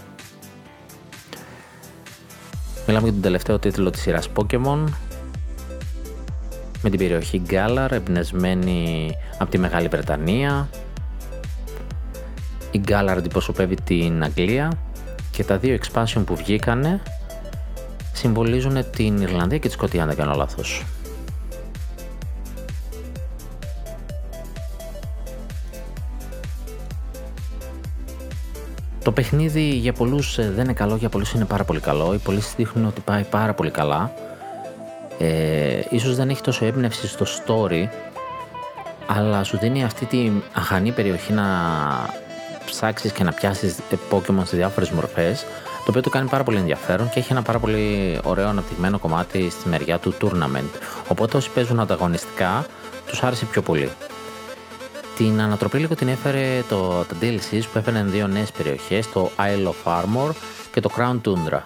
Μιλάμε 2.88 3.04
για 3.04 3.14
τον 3.14 3.22
τελευταίο 3.22 3.60
τίτλο 3.60 3.90
της 3.90 4.02
σειράς 4.02 4.30
Pokemon 4.36 4.84
με 6.82 6.90
την 6.90 6.98
περιοχή 6.98 7.42
Galar 7.50 7.92
εμπνευσμένη 7.92 9.12
από 9.38 9.52
τη 9.52 9.58
Μεγάλη 9.58 9.88
Βρετανία. 9.88 10.70
Η 12.72 12.82
Galar 12.88 13.16
αντιπροσωπεύει 13.18 13.76
την 13.76 14.24
Αγγλία 14.24 14.72
και 15.32 15.44
τα 15.44 15.58
δύο 15.58 15.78
expansion 15.82 16.24
που 16.26 16.36
βγήκανε 16.36 17.02
συμβολίζουν 18.14 18.90
την 18.92 19.22
Ιρλανδία 19.22 19.58
και 19.58 19.68
τη 19.68 19.74
Σκοτία 19.74 20.02
αν 20.02 20.08
δεν 20.08 20.18
κάνω 20.18 20.34
λάθος. 20.36 20.86
Το 29.04 29.12
παιχνίδι 29.12 29.62
για 29.62 29.94
πολλούς 29.94 30.38
ε, 30.38 30.52
δεν 30.52 30.64
είναι 30.64 30.74
καλό, 30.74 30.96
για 30.96 31.10
πολλούς 31.10 31.34
είναι 31.34 31.46
πάρα 31.46 31.64
πολύ 31.64 31.80
καλό. 31.80 32.14
Οι 32.14 32.18
πωλήσεις 32.18 32.54
δείχνουν 32.56 32.86
ότι 32.86 33.02
πάει 33.02 33.24
πάρα 33.24 33.54
πολύ 33.54 33.70
καλά. 33.70 34.12
Ε, 35.20 35.82
ίσως 35.90 36.16
δεν 36.16 36.30
έχει 36.30 36.42
τόσο 36.42 36.66
έμπνευση 36.66 37.08
στο 37.08 37.26
story, 37.26 37.88
αλλά 39.08 39.44
σου 39.44 39.58
δίνει 39.58 39.84
αυτή 39.84 40.06
τη 40.06 40.32
αχανή 40.54 40.92
περιοχή 40.92 41.34
να 41.34 41.46
ψάξεις 42.70 43.12
και 43.12 43.24
να 43.24 43.32
πιάσεις 43.32 43.76
Pokemon 44.12 44.44
σε 44.44 44.56
διάφορες 44.56 44.90
μορφές, 44.90 45.46
το 45.86 45.86
οποίο 45.88 46.02
το 46.02 46.10
κάνει 46.10 46.30
πάρα 46.30 46.44
πολύ 46.44 46.58
ενδιαφέρον 46.58 47.10
και 47.10 47.20
έχει 47.20 47.32
ένα 47.32 47.42
πάρα 47.42 47.60
πολύ 47.60 48.20
ωραίο 48.24 48.48
αναπτυγμένο 48.48 49.00
κομμάτι 49.00 49.50
στη 49.50 49.70
μεριά 49.70 49.98
του 49.98 50.14
tournament. 50.22 50.80
Οπότε 51.08 51.38
όσοι 51.38 51.50
παίζουν 51.50 51.80
ανταγωνιστικά, 51.80 52.66
τους 53.08 53.24
άρεσε 53.24 53.46
πιο 53.46 53.62
πολύ. 53.62 53.92
Την 55.18 55.42
ανατροπή 55.42 55.78
λίγο 55.78 55.96
την 55.96 56.08
έφερε 56.08 56.64
το, 56.70 57.04
τα 57.04 57.16
DLCs 57.22 57.64
που 57.72 57.78
έφεραν 57.78 58.12
δύο 58.12 58.28
νέες 58.28 58.52
περιοχές, 58.52 59.12
το 59.12 59.32
Isle 59.38 59.68
of 59.68 59.92
Armor 60.02 60.32
και 60.72 60.80
το 60.80 60.90
Crown 60.98 61.22
Tundra. 61.26 61.60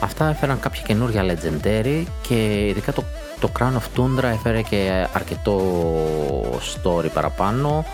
Αυτά 0.00 0.28
έφεραν 0.28 0.60
κάποια 0.60 0.82
καινούργια 0.82 1.22
Legendary 1.24 2.04
και 2.22 2.66
ειδικά 2.66 2.92
το, 2.92 3.04
το 3.40 3.50
Crown 3.58 3.72
of 3.72 4.00
Tundra 4.00 4.22
έφερε 4.22 4.62
και 4.62 5.06
αρκετό 5.12 5.60
story 6.74 7.10
παραπάνω 7.14 7.84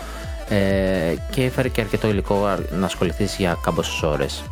ε, 0.49 1.15
και 1.29 1.43
έφερε 1.43 1.69
και 1.69 1.81
αρκετό 1.81 2.07
υλικό 2.07 2.57
να 2.71 2.85
ασχοληθείς 2.85 3.35
για 3.35 3.57
κάμποσες 3.61 4.03
ώρες. 4.03 4.43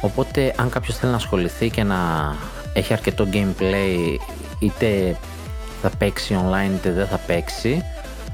Οπότε 0.00 0.54
αν 0.56 0.70
κάποιος 0.70 0.96
θέλει 0.96 1.10
να 1.10 1.16
ασχοληθεί 1.16 1.70
και 1.70 1.82
να 1.82 1.96
έχει 2.72 2.92
αρκετό 2.92 3.28
gameplay 3.32 4.16
είτε 4.58 5.16
θα 5.82 5.90
παίξει 5.98 6.38
online 6.44 6.74
είτε 6.74 6.92
δεν 6.92 7.06
θα 7.06 7.16
παίξει, 7.16 7.82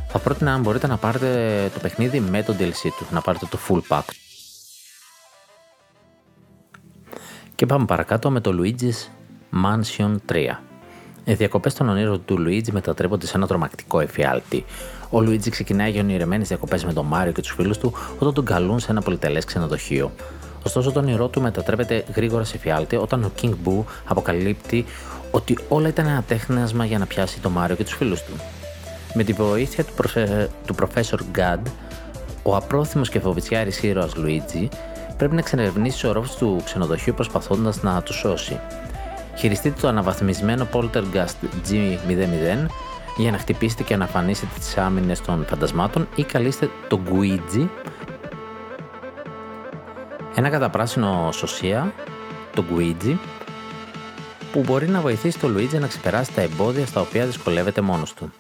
θα 0.09 0.19
πρότεινα 0.19 0.53
αν 0.53 0.61
μπορείτε 0.61 0.87
να 0.87 0.97
πάρετε 0.97 1.71
το 1.75 1.81
παιχνίδι 1.81 2.21
με 2.21 2.43
το 2.43 2.55
DLC 2.59 2.91
του, 2.99 3.07
να 3.11 3.21
πάρετε 3.21 3.47
το 3.51 3.59
full 3.69 3.81
pack. 3.89 4.05
Και 7.55 7.67
πάμε 7.67 7.85
παρακάτω 7.85 8.31
με 8.31 8.41
το 8.41 8.51
Luigi's 8.61 9.09
Mansion 9.65 10.17
3. 10.33 10.68
Οι 11.29 11.35
διακοπές 11.35 11.75
των 11.75 11.89
ονείρων 11.89 12.25
του 12.25 12.45
Luigi 12.47 12.71
μετατρέπονται 12.71 13.27
σε 13.27 13.37
ένα 13.37 13.47
τρομακτικό 13.47 14.01
εφιάλτη. 14.01 14.65
Ο 15.11 15.19
Luigi 15.19 15.49
ξεκινάει 15.51 15.91
για 15.91 16.01
ονειρεμένε 16.01 16.45
διακοπές 16.45 16.85
με 16.85 16.93
τον 16.93 17.07
Μάριο 17.07 17.33
και 17.33 17.41
τους 17.41 17.53
φίλους 17.53 17.79
του 17.79 17.93
όταν 18.19 18.35
τον 18.35 18.45
καλούν 18.45 18.79
σε 18.79 18.91
ένα 18.91 19.01
πολυτελές 19.01 19.45
ξενοδοχείο. 19.45 20.13
Ωστόσο, 20.65 20.93
το 20.93 20.99
όνειρό 20.99 21.29
του 21.29 21.41
μετατρέπεται 21.41 22.05
γρήγορα 22.15 22.45
σε 22.45 22.59
φιάλτη 22.59 22.97
όταν 22.97 23.25
ο 23.25 23.31
King 23.43 23.51
Boo 23.51 23.83
αποκαλύπτει 24.05 24.85
ότι 25.31 25.59
όλα 25.69 25.89
ήταν 25.89 26.07
ένα 26.07 26.23
τέχνασμα 26.23 26.85
για 26.85 26.99
να 26.99 27.07
πιάσει 27.07 27.41
το 27.41 27.51
Μάριο 27.51 27.77
και 27.77 27.85
τους 27.85 27.95
φίλους 27.95 28.23
του. 28.23 28.33
Με 29.15 29.25
τη 29.25 29.33
βοήθεια 29.33 29.85
του, 29.85 29.93
προφε... 29.97 30.51
του 30.67 30.75
Professor 30.75 31.19
Gad, 31.39 31.63
ο 32.43 32.57
απρόθυμος 32.57 33.09
και 33.09 33.21
φοβητσιάρης 33.21 33.83
ήρωας 33.83 34.13
Luigi 34.17 34.69
πρέπει 35.17 35.35
να 35.35 35.43
ξενερευνήσει 35.43 36.01
τους 36.01 36.11
ορόφους 36.11 36.37
του 36.37 36.61
ξενοδοχείου 36.65 37.15
προσπαθώντας 37.15 37.83
να 37.83 38.03
τους 38.03 38.17
σώσει. 38.17 38.61
Χειριστείτε 39.39 39.81
το 39.81 39.89
αναβαθμισμένο 39.89 40.69
Poltergust 40.73 41.37
G00 41.69 42.67
για 43.17 43.31
να 43.31 43.39
χτυπήσετε 43.39 43.83
και 43.83 43.97
να 43.97 44.05
αφανίσετε 44.05 44.53
τις 44.59 44.77
άμυνες 44.79 45.21
των 45.21 45.47
φαντασμάτων 45.49 46.09
ή 46.15 46.23
καλείστε 46.23 46.71
το 46.89 47.01
Guigi, 47.11 47.69
ένα 50.35 50.49
καταπράσινο 50.49 51.29
σωσία, 51.33 51.93
το 52.55 52.65
Guigi, 52.71 53.17
που 54.53 54.61
μπορεί 54.61 54.89
να 54.89 55.01
βοηθήσει 55.01 55.39
τον 55.39 55.53
Λουίτζι 55.53 55.79
να 55.79 55.87
ξεπεράσει 55.87 56.33
τα 56.33 56.41
εμπόδια 56.41 56.87
στα 56.87 57.01
οποία 57.01 57.27
δυσκολεύεται 57.27 57.81
μόνος 57.81 58.15
του. 58.15 58.33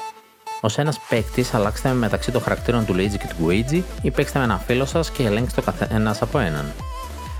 Ω 0.61 0.69
ένας 0.77 1.01
παίκτης, 1.09 1.55
αλλάξτε 1.55 1.93
μεταξύ 1.93 2.33
των 2.33 2.43
χαρακτήρων 2.43 2.87
του 2.87 2.95
Luigi 2.95 3.19
και 3.19 3.29
του 3.29 3.47
Luigi 3.47 3.83
ή 4.03 4.11
παίξτε 4.11 4.39
με 4.39 4.45
ένα 4.45 4.59
φίλο 4.59 4.85
σας 4.85 5.11
και 5.11 5.25
ελέγξτε 5.25 5.61
το 5.61 5.73
καθένας 5.79 6.23
από 6.23 6.39
έναν. 6.39 6.73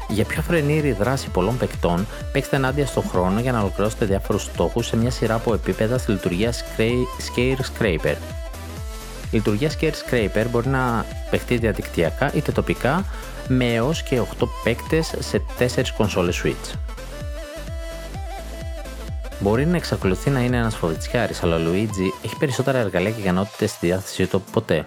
Για 0.09 0.25
πιο 0.25 0.43
φρενήρη 0.43 0.93
δράση 0.93 1.29
πολλών 1.29 1.57
παικτών, 1.57 2.07
παίξτε 2.33 2.57
ενάντια 2.57 2.87
στον 2.87 3.03
χρόνο 3.03 3.41
για 3.41 3.53
να 3.53 3.61
ολοκληρώσετε 3.61 4.05
διάφορους 4.05 4.43
στόχους 4.43 4.87
σε 4.87 4.97
μια 4.97 5.11
σειρά 5.11 5.35
από 5.35 5.55
επίπεδα 5.55 5.99
στη 5.99 6.11
λειτουργία 6.11 6.53
Scare 6.53 7.61
Scraper. 7.79 8.17
Η 9.31 9.37
λειτουργία 9.37 9.71
Scare 9.71 9.93
Scraper 9.93 10.47
μπορεί 10.51 10.69
να 10.69 11.05
παιχτεί 11.31 11.57
διαδικτυακά 11.57 12.33
είτε 12.35 12.53
τοπικά 12.53 13.05
με 13.49 13.75
έως 13.75 14.03
και 14.03 14.21
8 14.41 14.47
παίκτες 14.65 15.15
σε 15.19 15.43
4 15.59 15.65
κονσόλες 15.97 16.43
Switch. 16.45 16.79
Μπορεί 19.41 19.67
να 19.67 19.77
εξακολουθεί 19.77 20.31
να 20.31 20.41
είναι 20.41 20.57
ένας 20.57 20.77
φοβητσιάρης, 20.77 21.43
αλλά 21.43 21.57
ο 21.57 21.59
Luigi 21.67 22.25
έχει 22.25 22.37
περισσότερα 22.39 22.79
εργαλεία 22.79 23.11
και 23.11 23.21
ικανότητες 23.21 23.71
στη 23.71 23.87
διάθεσή 23.87 24.27
του 24.27 24.37
από 24.37 24.51
ποτέ. 24.53 24.87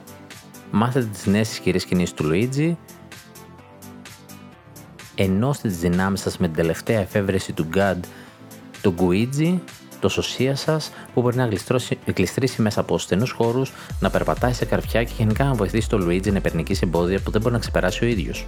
Μάθετε 0.71 1.05
τις 1.05 1.25
νέες 1.25 1.51
ισχυρές 1.51 1.85
κινήσεις 1.85 2.13
του 2.13 2.29
Luigi, 2.31 2.75
ενώστε 5.23 5.67
τι 5.67 5.73
δυνάμεις 5.73 6.21
σας 6.21 6.37
με 6.37 6.47
την 6.47 6.55
τελευταία 6.55 6.99
εφεύρεση 6.99 7.53
του 7.53 7.67
God, 7.75 7.97
τον 8.81 8.95
Guigi, 8.99 9.59
το 9.99 10.09
σωσία 10.09 10.55
σας 10.55 10.91
που 11.13 11.21
μπορεί 11.21 11.35
να 11.35 11.49
γλιστρήσει 12.15 12.61
μέσα 12.61 12.79
από 12.79 12.97
στενούς 12.97 13.31
χώρους, 13.31 13.71
να 13.99 14.09
περπατάει 14.09 14.53
σε 14.53 14.65
καρφιά 14.65 15.03
και 15.03 15.13
γενικά 15.17 15.43
να 15.43 15.53
βοηθήσει 15.53 15.89
τον 15.89 16.07
Luigi 16.07 16.31
να 16.31 16.37
υπερνικήσει 16.37 16.81
εμπόδια 16.83 17.19
που 17.19 17.31
δεν 17.31 17.41
μπορεί 17.41 17.53
να 17.53 17.59
ξεπεράσει 17.59 18.03
ο 18.03 18.07
ίδιος. 18.07 18.47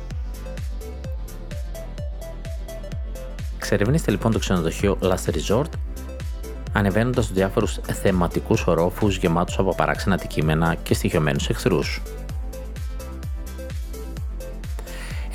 Εξερευνήστε 3.57 4.11
λοιπόν 4.11 4.31
το 4.31 4.39
ξενοδοχείο 4.39 4.97
Last 5.01 5.31
Resort 5.31 5.69
ανεβαίνοντας 6.73 7.25
τους 7.25 7.35
διάφορους 7.35 7.79
θεματικούς 8.01 8.67
ορόφους 8.67 9.17
γεμάτους 9.17 9.59
από 9.59 9.75
παράξενα 9.75 10.15
αντικείμενα 10.15 10.75
και 10.83 10.93
στοιχειωμένους 10.93 11.49
εχθρούς. 11.49 12.01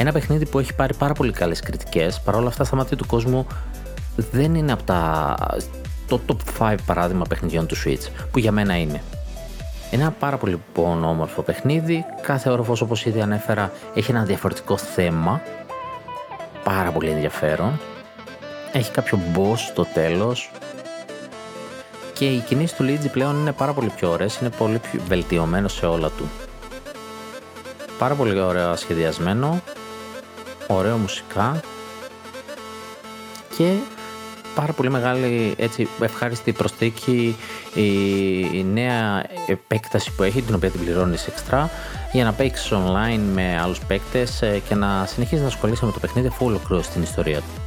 Ένα 0.00 0.12
παιχνίδι 0.12 0.46
που 0.46 0.58
έχει 0.58 0.74
πάρει 0.74 0.94
πάρα 0.94 1.12
πολύ 1.12 1.32
καλές 1.32 1.60
κριτικές, 1.60 2.20
παρόλα 2.20 2.48
αυτά 2.48 2.64
στα 2.64 2.76
μάτια 2.76 2.96
του 2.96 3.06
κόσμου 3.06 3.46
δεν 4.16 4.54
είναι 4.54 4.72
από 4.72 4.82
τα 4.82 5.34
το 6.08 6.20
top 6.28 6.36
5 6.72 6.74
παράδειγμα 6.86 7.24
παιχνιδιών 7.28 7.66
του 7.66 7.76
Switch, 7.84 8.08
που 8.30 8.38
για 8.38 8.52
μένα 8.52 8.76
είναι. 8.76 9.02
Είναι 9.90 10.02
ένα 10.02 10.10
πάρα 10.10 10.36
πολύ 10.36 10.52
λοιπόν 10.52 11.04
όμορφο 11.04 11.42
παιχνίδι, 11.42 12.04
κάθε 12.20 12.50
όροφος 12.50 12.80
όπως 12.80 13.04
ήδη 13.06 13.20
ανέφερα 13.20 13.72
έχει 13.94 14.10
ένα 14.10 14.24
διαφορετικό 14.24 14.76
θέμα, 14.76 15.40
πάρα 16.64 16.90
πολύ 16.90 17.10
ενδιαφέρον, 17.10 17.80
έχει 18.72 18.90
κάποιο 18.90 19.18
boss 19.34 19.56
στο 19.56 19.84
τέλος 19.84 20.50
και 22.12 22.24
οι 22.24 22.38
κινήσεις 22.38 22.76
του 22.76 22.84
Luigi 22.84 23.10
πλέον 23.12 23.36
είναι 23.36 23.52
πάρα 23.52 23.72
πολύ 23.72 23.92
πιο 23.96 24.10
ωραίες, 24.10 24.36
είναι 24.36 24.50
πολύ 24.50 24.78
πιο 24.78 25.00
βελτιωμένο 25.08 25.68
σε 25.68 25.86
όλα 25.86 26.08
του. 26.08 26.30
Πάρα 27.98 28.14
πολύ 28.14 28.40
ωραίο 28.40 28.76
σχεδιασμένο, 28.76 29.60
ωραίο 30.68 30.96
μουσικά 30.96 31.60
και 33.56 33.74
πάρα 34.54 34.72
πολύ 34.72 34.90
μεγάλη 34.90 35.54
έτσι, 35.58 35.88
ευχάριστη 36.00 36.52
προσθήκη 36.52 37.36
η, 38.54 38.64
νέα 38.64 39.24
επέκταση 39.46 40.12
που 40.12 40.22
έχει, 40.22 40.42
την 40.42 40.54
οποία 40.54 40.70
την 40.70 40.80
πληρώνεις 40.80 41.26
εξτρά, 41.26 41.70
για 42.12 42.24
να 42.24 42.32
παίξεις 42.32 42.72
online 42.72 43.20
με 43.34 43.58
άλλους 43.62 43.80
παίκτες 43.80 44.42
ε, 44.42 44.62
και 44.68 44.74
να 44.74 45.06
συνεχίσεις 45.06 45.40
να 45.40 45.46
ασχολείσαι 45.46 45.84
με 45.84 45.92
το 45.92 45.98
παιχνίδι 45.98 46.26
αφού 46.26 46.46
ολοκληρώσεις 46.46 46.92
την 46.92 47.02
ιστορία 47.02 47.38
του. 47.38 47.62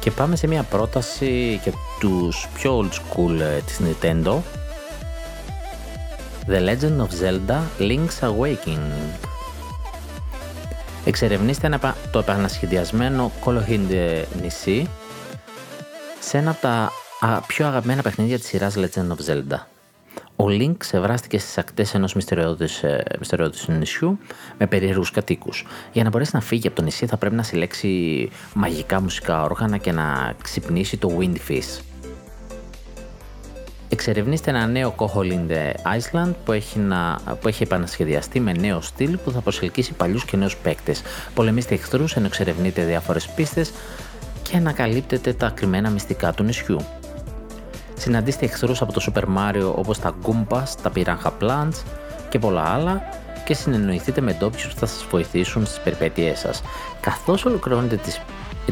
Και 0.00 0.10
πάμε 0.10 0.36
σε 0.36 0.46
μια 0.46 0.62
πρόταση 0.62 1.60
για 1.62 1.72
τους 2.00 2.48
πιο 2.54 2.78
old 2.78 2.92
school 2.92 3.40
ε, 3.40 3.60
της 3.66 3.80
Nintendo 3.84 4.38
The 6.46 6.60
Legend 6.60 7.00
of 7.00 7.10
Zelda 7.22 7.62
Link's 7.78 8.20
Awakening 8.20 9.28
Εξερευνήστε 11.04 11.78
το 12.10 12.18
επανασχεδιασμένο 12.18 13.32
Κολοχίντε 13.40 14.26
νησί 14.42 14.88
σε 16.20 16.38
ένα 16.38 16.50
από 16.50 16.60
τα 16.60 16.90
πιο 17.46 17.66
αγαπημένα 17.66 18.02
παιχνίδια 18.02 18.38
της 18.38 18.46
σειράς 18.46 18.74
Legend 18.76 19.08
of 19.08 19.30
Zelda. 19.30 19.58
Ο 20.36 20.44
Link 20.46 20.74
ξεβράστηκε 20.76 21.38
στις 21.38 21.58
ακτές 21.58 21.94
ενός 21.94 22.14
μυστεριώδους, 22.14 22.82
ε, 22.82 23.04
νησιού 23.66 24.18
με 24.58 24.66
περίεργους 24.66 25.10
κατοίκους. 25.10 25.66
Για 25.92 26.02
να 26.02 26.08
μπορέσει 26.08 26.30
να 26.34 26.40
φύγει 26.40 26.66
από 26.66 26.76
το 26.76 26.82
νησί 26.82 27.06
θα 27.06 27.16
πρέπει 27.16 27.34
να 27.34 27.42
συλλέξει 27.42 28.30
μαγικά 28.54 29.00
μουσικά 29.00 29.42
όργανα 29.42 29.76
και 29.76 29.92
να 29.92 30.34
ξυπνήσει 30.42 30.96
το 30.96 31.18
Windfish. 31.18 31.91
Εξερευνήστε 34.04 34.50
ένα 34.50 34.66
νέο 34.66 34.90
Κόχολιντε 34.90 35.74
Iceland 35.82 36.32
που 36.44 36.52
έχει, 36.52 36.78
να, 36.78 37.18
που 37.40 37.48
έχει 37.48 37.62
επανασχεδιαστεί 37.62 38.40
με 38.40 38.52
νέο 38.52 38.80
στυλ 38.80 39.16
που 39.16 39.30
θα 39.30 39.40
προσελκύσει 39.40 39.92
παλιούς 39.92 40.24
και 40.24 40.36
νέους 40.36 40.56
παίκτες. 40.56 41.02
Πολεμήστε 41.34 41.74
εχθρούς 41.74 42.16
ενώ 42.16 42.26
εξερευνείτε 42.26 42.84
διάφορες 42.84 43.28
πίστες 43.28 43.72
και 44.42 44.56
ανακαλύπτετε 44.56 45.32
τα 45.32 45.48
κρυμμένα 45.48 45.90
μυστικά 45.90 46.32
του 46.32 46.42
νησιού. 46.42 46.80
Συναντήστε 47.94 48.44
εχθρούς 48.44 48.82
από 48.82 48.92
το 48.92 49.12
Super 49.12 49.22
Mario 49.22 49.74
όπως 49.74 49.98
τα 49.98 50.14
Goombas, 50.22 50.68
τα 50.82 50.92
Piranha 50.94 51.30
Plants 51.40 51.82
και 52.28 52.38
πολλά 52.38 52.62
άλλα 52.62 53.02
και 53.44 53.54
συνεννοηθείτε 53.54 54.20
με 54.20 54.32
ντόπιους 54.32 54.68
που 54.68 54.78
θα 54.78 54.86
σας 54.86 55.06
βοηθήσουν 55.10 55.66
στις 55.66 55.80
περιπέτειές 55.80 56.38
σας. 56.38 56.62
Καθώς 57.00 57.44
ολοκληρώνετε 57.44 57.96
τι 57.96 58.12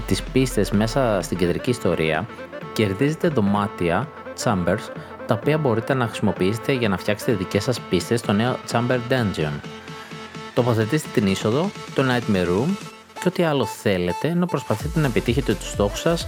τις 0.06 0.22
πίστες 0.22 0.70
μέσα 0.70 1.18
στην 1.22 1.36
κεντρική 1.36 1.70
ιστορία, 1.70 2.26
κερδίζετε 2.72 3.28
δωμάτια 3.28 4.08
chambers, 4.44 4.92
τα 5.30 5.36
οποία 5.36 5.58
μπορείτε 5.58 5.94
να 5.94 6.06
χρησιμοποιήσετε 6.06 6.72
για 6.72 6.88
να 6.88 6.96
φτιάξετε 6.96 7.32
δικές 7.32 7.62
σας 7.62 7.80
πίστες 7.80 8.20
στο 8.20 8.32
νέο 8.32 8.58
Chamber 8.70 8.98
Dungeon. 9.08 9.52
Τοποθετήστε 10.54 11.08
την 11.12 11.26
είσοδο, 11.26 11.70
το 11.94 12.02
Nightmare 12.08 12.46
Room 12.46 12.68
και 13.20 13.28
ό,τι 13.28 13.42
άλλο 13.42 13.66
θέλετε 13.66 14.34
να 14.34 14.46
προσπαθείτε 14.46 15.00
να 15.00 15.06
επιτύχετε 15.06 15.54
τους 15.54 15.70
στόχους 15.70 16.00
σας 16.00 16.26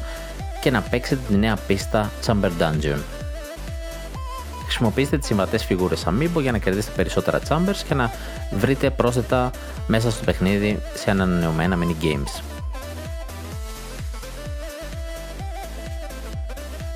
και 0.61 0.71
να 0.71 0.81
παίξετε 0.81 1.21
τη 1.29 1.37
νέα 1.37 1.57
πίστα 1.67 2.11
Chamber 2.27 2.51
Dungeon. 2.59 2.99
Χρησιμοποιήστε 4.65 5.19
τις 5.19 5.27
συμβατές 5.27 5.65
φιγούρες 5.65 6.07
Amiibo 6.07 6.41
για 6.41 6.53
να 6.53 6.59
κερδίσετε 6.59 6.93
περισσότερα 6.97 7.41
chambers 7.49 7.81
και 7.89 7.95
να 7.95 8.11
βρείτε 8.51 8.91
πρόσθετα 8.91 9.51
μέσα 9.87 10.11
στο 10.11 10.25
παιχνίδι 10.25 10.81
σε 10.95 11.11
ανανεωμένα 11.11 11.79
mini 11.81 12.05
games. 12.05 12.52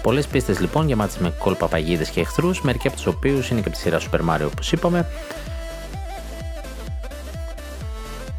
Πολλές 0.06 0.26
πίστες 0.26 0.60
λοιπόν 0.60 0.86
γεμάτες 0.86 1.18
με 1.18 1.34
κόλπα 1.38 1.68
παγίδε 1.68 2.04
και 2.04 2.20
εχθρούς, 2.20 2.62
μερικοί 2.62 2.86
από 2.86 2.96
τους 2.96 3.06
οποίους 3.06 3.50
είναι 3.50 3.60
και 3.60 3.68
από 3.68 3.76
τη 3.76 3.82
σειρά 3.82 4.00
Super 4.00 4.20
Mario 4.30 4.46
όπως 4.46 4.72
είπαμε. 4.72 5.06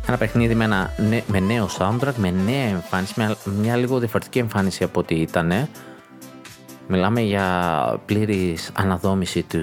Ένα 0.08 0.18
παιχνίδι 0.18 0.56
με, 0.56 0.64
ένα, 0.64 0.94
με 1.28 1.40
νέο 1.40 1.70
soundtrack, 1.78 2.14
με 2.18 2.32
νέα 2.32 2.68
εμφάνιση, 2.68 3.14
με 3.16 3.36
μια 3.60 3.76
λίγο 3.76 4.00
διαφορετική 4.00 4.40
εμφάνιση 4.40 4.84
από 4.84 5.00
ό,τι 5.00 5.16
ήταν. 5.16 5.68
Μιλάμε 6.88 7.22
για 7.22 8.00
πλήρης 8.06 8.72
αναδόμηση 8.74 9.44
του, 9.44 9.60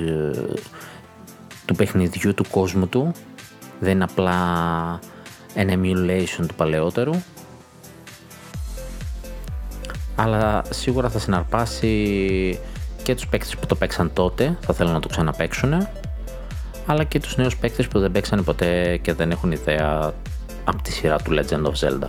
του 1.65 1.75
παιχνιδιού, 1.75 2.35
του 2.35 2.45
κόσμου 2.51 2.89
του. 2.89 3.13
Δεν 3.81 3.93
είναι 3.93 4.05
απλά 4.05 4.39
ένα 5.55 5.75
emulation 5.75 6.47
του 6.47 6.55
παλαιότερου 6.55 7.13
αλλά 10.17 10.63
σίγουρα 10.71 11.09
θα 11.09 11.19
συναρπάσει 11.19 12.61
και 13.03 13.15
τους 13.15 13.27
παίκτες 13.27 13.57
που 13.57 13.67
το 13.67 13.75
παίξαν 13.75 14.13
τότε, 14.13 14.59
θα 14.61 14.75
θέλουν 14.75 14.93
να 14.93 15.01
το 15.01 15.09
ξαναπαίξουν, 15.09 15.87
αλλά 16.87 17.05
και 17.05 17.21
τους 17.21 17.37
νέους 17.37 17.57
παίκτες 17.57 17.89
που 17.89 17.99
δεν 17.99 18.13
παίξανε 18.13 18.43
ποτέ 18.43 18.97
και 18.97 19.13
δεν 19.13 19.31
έχουν 19.31 19.53
ιδέα 19.53 20.13
από 20.65 20.83
τη 20.83 20.93
σειρά 20.93 21.19
του 21.19 21.33
Legend 21.33 21.65
of 21.65 21.73
Zelda. 21.73 22.09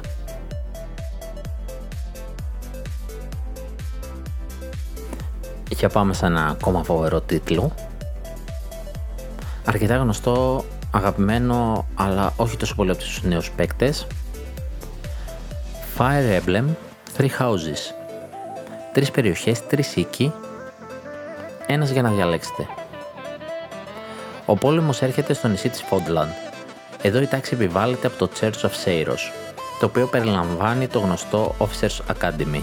Για 5.70 5.89
πάμε 5.89 6.13
σε 6.13 6.26
ένα 6.26 6.46
ακόμα 6.48 6.84
φοβερό 6.84 7.22
τίτλο. 7.22 7.72
Αρκετά 9.65 9.96
γνωστό, 9.96 10.65
αγαπημένο, 10.91 11.88
αλλά 11.96 12.34
όχι 12.36 12.58
τόσο 12.58 12.76
πολύ 12.76 12.89
από 12.89 13.00
τους 13.00 13.24
νέους 13.24 13.52
παίκτες. 13.52 14.08
Fire 15.98 16.41
Emblem 16.41 16.65
Three 17.17 17.30
houses. 17.39 17.93
Τρεις 18.93 19.12
περιοχές, 19.12 19.67
τρεις 19.67 19.95
οίκοι, 19.95 20.34
ένας 21.65 21.89
για 21.89 22.01
να 22.01 22.10
διαλέξετε. 22.10 22.67
Ο 24.45 24.56
πόλεμος 24.56 25.01
έρχεται 25.01 25.34
στο 25.34 25.47
νησί 25.47 25.69
της 25.69 25.82
Φόντλαντ. 25.82 26.30
Εδώ 27.01 27.21
η 27.21 27.28
τάξη 27.28 27.54
επιβάλλεται 27.54 28.08
από 28.08 28.17
το 28.17 28.30
Church 28.39 28.62
of 28.62 28.86
Seiros, 28.86 29.32
το 29.80 29.86
οποίο 29.86 30.08
περιλαμβάνει 30.08 30.88
το 30.88 30.99
γνωστό 30.99 31.56
Officers 31.60 32.13
Academy. 32.13 32.62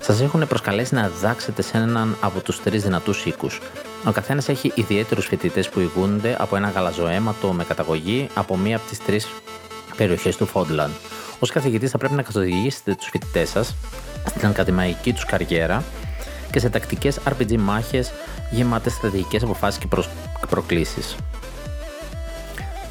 Σας 0.00 0.20
έχουν 0.20 0.46
προσκαλέσει 0.46 0.94
να 0.94 1.08
δάξετε 1.08 1.62
σε 1.62 1.76
έναν 1.76 2.16
από 2.20 2.40
τους 2.40 2.62
τρεις 2.62 2.82
δυνατούς 2.82 3.24
οίκους. 3.24 3.60
Ο 4.06 4.10
καθένας 4.12 4.48
έχει 4.48 4.72
ιδιαίτερους 4.74 5.26
φοιτητές 5.26 5.68
που 5.68 5.80
ηγούνται 5.80 6.36
από 6.38 6.56
ένα 6.56 6.68
γαλαζοαίματο 6.68 7.52
με 7.52 7.64
καταγωγή 7.64 8.28
από 8.34 8.56
μία 8.56 8.76
από 8.76 8.88
τις 8.88 8.98
τρεις 8.98 9.28
περιοχές 9.96 10.36
του 10.36 10.46
Φόντλαντ. 10.46 10.90
Ω 11.42 11.46
καθηγητής, 11.46 11.90
θα 11.90 11.98
πρέπει 11.98 12.14
να 12.14 12.22
καθοδηγήσετε 12.22 12.94
τους 12.94 13.08
φοιτητές 13.08 13.48
σας 13.48 13.74
στην 14.26 14.48
ακαδημαϊκή 14.48 15.12
τους 15.12 15.24
καριέρα 15.24 15.84
και 16.50 16.58
σε 16.58 16.70
τακτικές 16.70 17.18
RPG 17.28 17.56
μάχες 17.56 18.12
γεμάτες 18.50 18.92
στρατηγικές 18.92 19.42
αποφάσεις 19.42 19.80
και 19.80 19.86
προ... 19.86 20.04
προκλήσεις. 20.48 21.16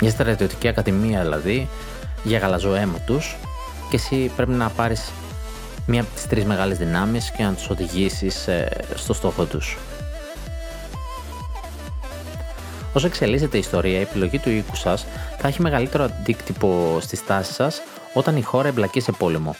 Μια 0.01 0.09
στρατιωτική 0.09 0.67
ακαδημία 0.67 1.21
δηλαδή, 1.21 1.67
για 2.23 2.39
γαλαζοαίμα 2.39 2.97
τους 3.05 3.35
και 3.89 3.95
εσύ 3.95 4.31
πρέπει 4.35 4.51
να 4.51 4.69
πάρεις 4.69 5.11
μία 5.85 6.01
από 6.01 6.09
τις 6.15 6.27
τρεις 6.27 6.45
μεγάλες 6.45 6.77
δυνάμεις 6.77 7.31
και 7.31 7.43
να 7.43 7.53
τους 7.53 7.69
οδηγήσεις 7.69 8.47
ε, 8.47 8.69
στο 8.95 9.13
στόχο 9.13 9.43
τους. 9.45 9.77
Όσο 12.93 13.07
εξελίσσεται 13.07 13.57
η 13.57 13.59
ιστορία, 13.59 13.97
η 13.97 14.01
επιλογή 14.01 14.39
του 14.39 14.49
οίκου 14.49 14.75
σας 14.75 15.05
θα 15.37 15.47
έχει 15.47 15.61
μεγαλύτερο 15.61 16.03
αντίκτυπο 16.03 16.97
στη 17.01 17.15
στάση 17.15 17.53
σας 17.53 17.81
όταν 18.13 18.37
η 18.37 18.41
χώρα 18.41 18.67
εμπλακεί 18.67 18.99
σε 18.99 19.11
πόλεμο. 19.11 19.55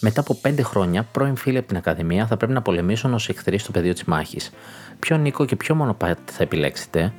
Μετά 0.00 0.20
από 0.20 0.34
πέντε 0.34 0.62
χρόνια, 0.62 1.02
πρώην 1.02 1.36
φίλοι 1.36 1.58
από 1.58 1.66
την 1.68 1.76
Ακαδημία 1.76 2.26
θα 2.26 2.36
πρέπει 2.36 2.52
να 2.52 2.62
πολεμήσουν 2.62 3.14
ως 3.14 3.28
εχθροί 3.28 3.58
στο 3.58 3.70
πεδίο 3.70 3.92
της 3.92 4.04
μάχης. 4.04 4.50
Ποιο 4.98 5.16
νίκο 5.16 5.44
και 5.44 5.56
ποιο 5.56 5.74
μονοπάτι 5.74 6.32
θα 6.32 6.42
επιλέξετε, 6.42 7.12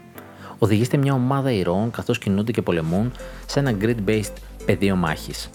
οδηγήστε 0.57 0.97
μια 0.97 1.13
ομάδα 1.13 1.51
ηρώων 1.51 1.91
καθώς 1.91 2.17
κινούνται 2.17 2.51
και 2.51 2.61
πολεμούν 2.61 3.11
σε 3.45 3.59
ένα 3.59 3.75
grid-based 3.81 4.33
πεδίο 4.65 4.95
μάχης. 4.95 5.49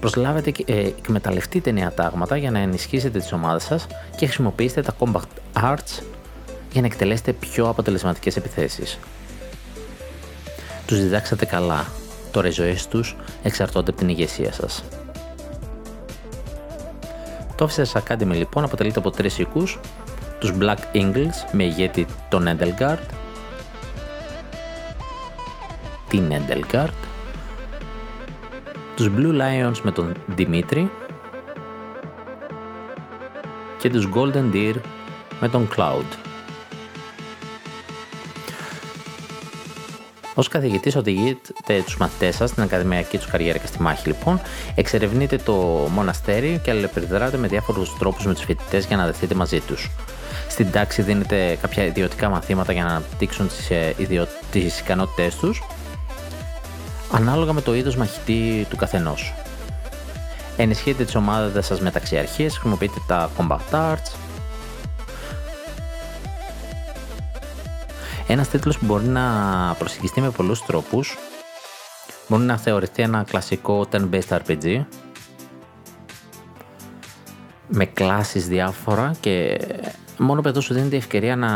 Προσλάβετε 0.00 0.50
και 0.50 0.64
ε, 0.66 0.78
εκμεταλλευτείτε 0.78 1.70
νέα 1.70 1.92
τάγματα 1.92 2.36
για 2.36 2.50
να 2.50 2.58
ενισχύσετε 2.58 3.18
τις 3.18 3.32
ομάδες 3.32 3.62
σας 3.62 3.86
και 4.16 4.26
χρησιμοποιήστε 4.26 4.82
τα 4.82 4.94
combat 4.98 5.62
arts 5.62 6.02
για 6.72 6.80
να 6.80 6.86
εκτελέσετε 6.86 7.32
πιο 7.32 7.68
αποτελεσματικές 7.68 8.36
επιθέσεις. 8.36 8.98
Τους 10.86 11.00
διδάξατε 11.00 11.44
καλά. 11.44 11.86
Τώρα 12.32 12.48
οι 12.48 12.50
ζωές 12.50 12.88
τους 12.88 13.16
εξαρτώνται 13.42 13.90
από 13.90 13.98
την 13.98 14.08
ηγεσία 14.08 14.52
σας. 14.52 14.84
Το 17.56 17.68
Officers 17.68 18.00
Academy 18.00 18.34
λοιπόν 18.34 18.64
αποτελείται 18.64 18.98
από 18.98 19.10
τρεις 19.10 19.38
οίκους, 19.38 19.78
τους 20.38 20.52
Black 20.60 20.78
Eagles 20.92 21.52
με 21.52 21.64
ηγέτη 21.64 22.06
τον 22.28 22.48
Endelgard, 22.48 22.98
την 26.08 26.32
Endelgard, 26.32 26.92
τους 28.96 29.10
Blue 29.16 29.40
Lions 29.40 29.78
με 29.82 29.90
τον 29.90 30.14
Dimitri 30.38 30.86
και 33.78 33.90
τους 33.90 34.08
Golden 34.14 34.54
Deer 34.54 34.74
με 35.40 35.48
τον 35.48 35.68
Cloud. 35.76 36.31
Ω 40.34 40.42
καθηγητής, 40.42 40.96
οδηγείτε 40.96 41.82
τους 41.84 41.96
μαθητές 41.96 42.36
σας 42.36 42.50
στην 42.50 42.62
ακαδημαϊκή 42.62 43.18
τους 43.18 43.26
καριέρα 43.26 43.58
και 43.58 43.66
στη 43.66 43.82
μάχη, 43.82 44.06
λοιπόν. 44.06 44.40
Εξερευνείτε 44.74 45.36
το 45.36 45.52
μοναστέρι 45.94 46.60
και 46.64 46.70
αλληλεπιδράτε 46.70 47.36
με 47.36 47.48
διάφορους 47.48 47.96
τρόπους 47.98 48.24
με 48.26 48.34
τους 48.34 48.44
φοιτητές 48.44 48.86
για 48.86 48.96
να 48.96 49.06
δεθείτε 49.06 49.34
μαζί 49.34 49.60
τους. 49.60 49.90
Στην 50.48 50.70
τάξη 50.70 51.02
δίνετε 51.02 51.58
κάποια 51.60 51.84
ιδιωτικά 51.84 52.28
μαθήματα 52.28 52.72
για 52.72 52.84
να 52.84 52.90
αναπτύξουν 52.90 53.48
τις 53.48 53.70
ε, 53.70 53.94
ιδιω... 53.96 54.26
ικανότητές 54.52 55.34
τους, 55.34 55.62
ανάλογα 57.12 57.52
με 57.52 57.60
το 57.60 57.74
είδος 57.74 57.96
μαχητή 57.96 58.66
του 58.70 58.76
καθενός. 58.76 59.34
Ενισχύετε 60.56 61.04
τις 61.04 61.14
ομάδες 61.14 61.66
σας 61.66 61.80
με 61.80 61.90
ταξιαρχίες, 61.90 62.52
χρησιμοποιείτε 62.52 62.98
τα 63.06 63.30
combat 63.38 63.74
arts, 63.74 64.10
Ένας 68.26 68.48
τίτλος 68.48 68.78
που 68.78 68.84
μπορεί 68.84 69.06
να 69.06 69.22
προσεγγιστεί 69.78 70.20
με 70.20 70.30
πολλούς 70.30 70.64
τρόπους. 70.64 71.18
Μπορεί 72.28 72.42
να 72.42 72.56
θεωρηθεί 72.56 73.02
ένα 73.02 73.24
κλασικό 73.28 73.86
turn-based 73.92 74.38
RPG 74.38 74.84
με 77.68 77.84
κλάσεις 77.84 78.48
διάφορα 78.48 79.14
και 79.20 79.60
μόνο 80.18 80.40
παιδός 80.40 80.64
σου 80.64 80.74
δίνει 80.74 80.88
την 80.88 80.98
ευκαιρία 80.98 81.36
να, 81.36 81.50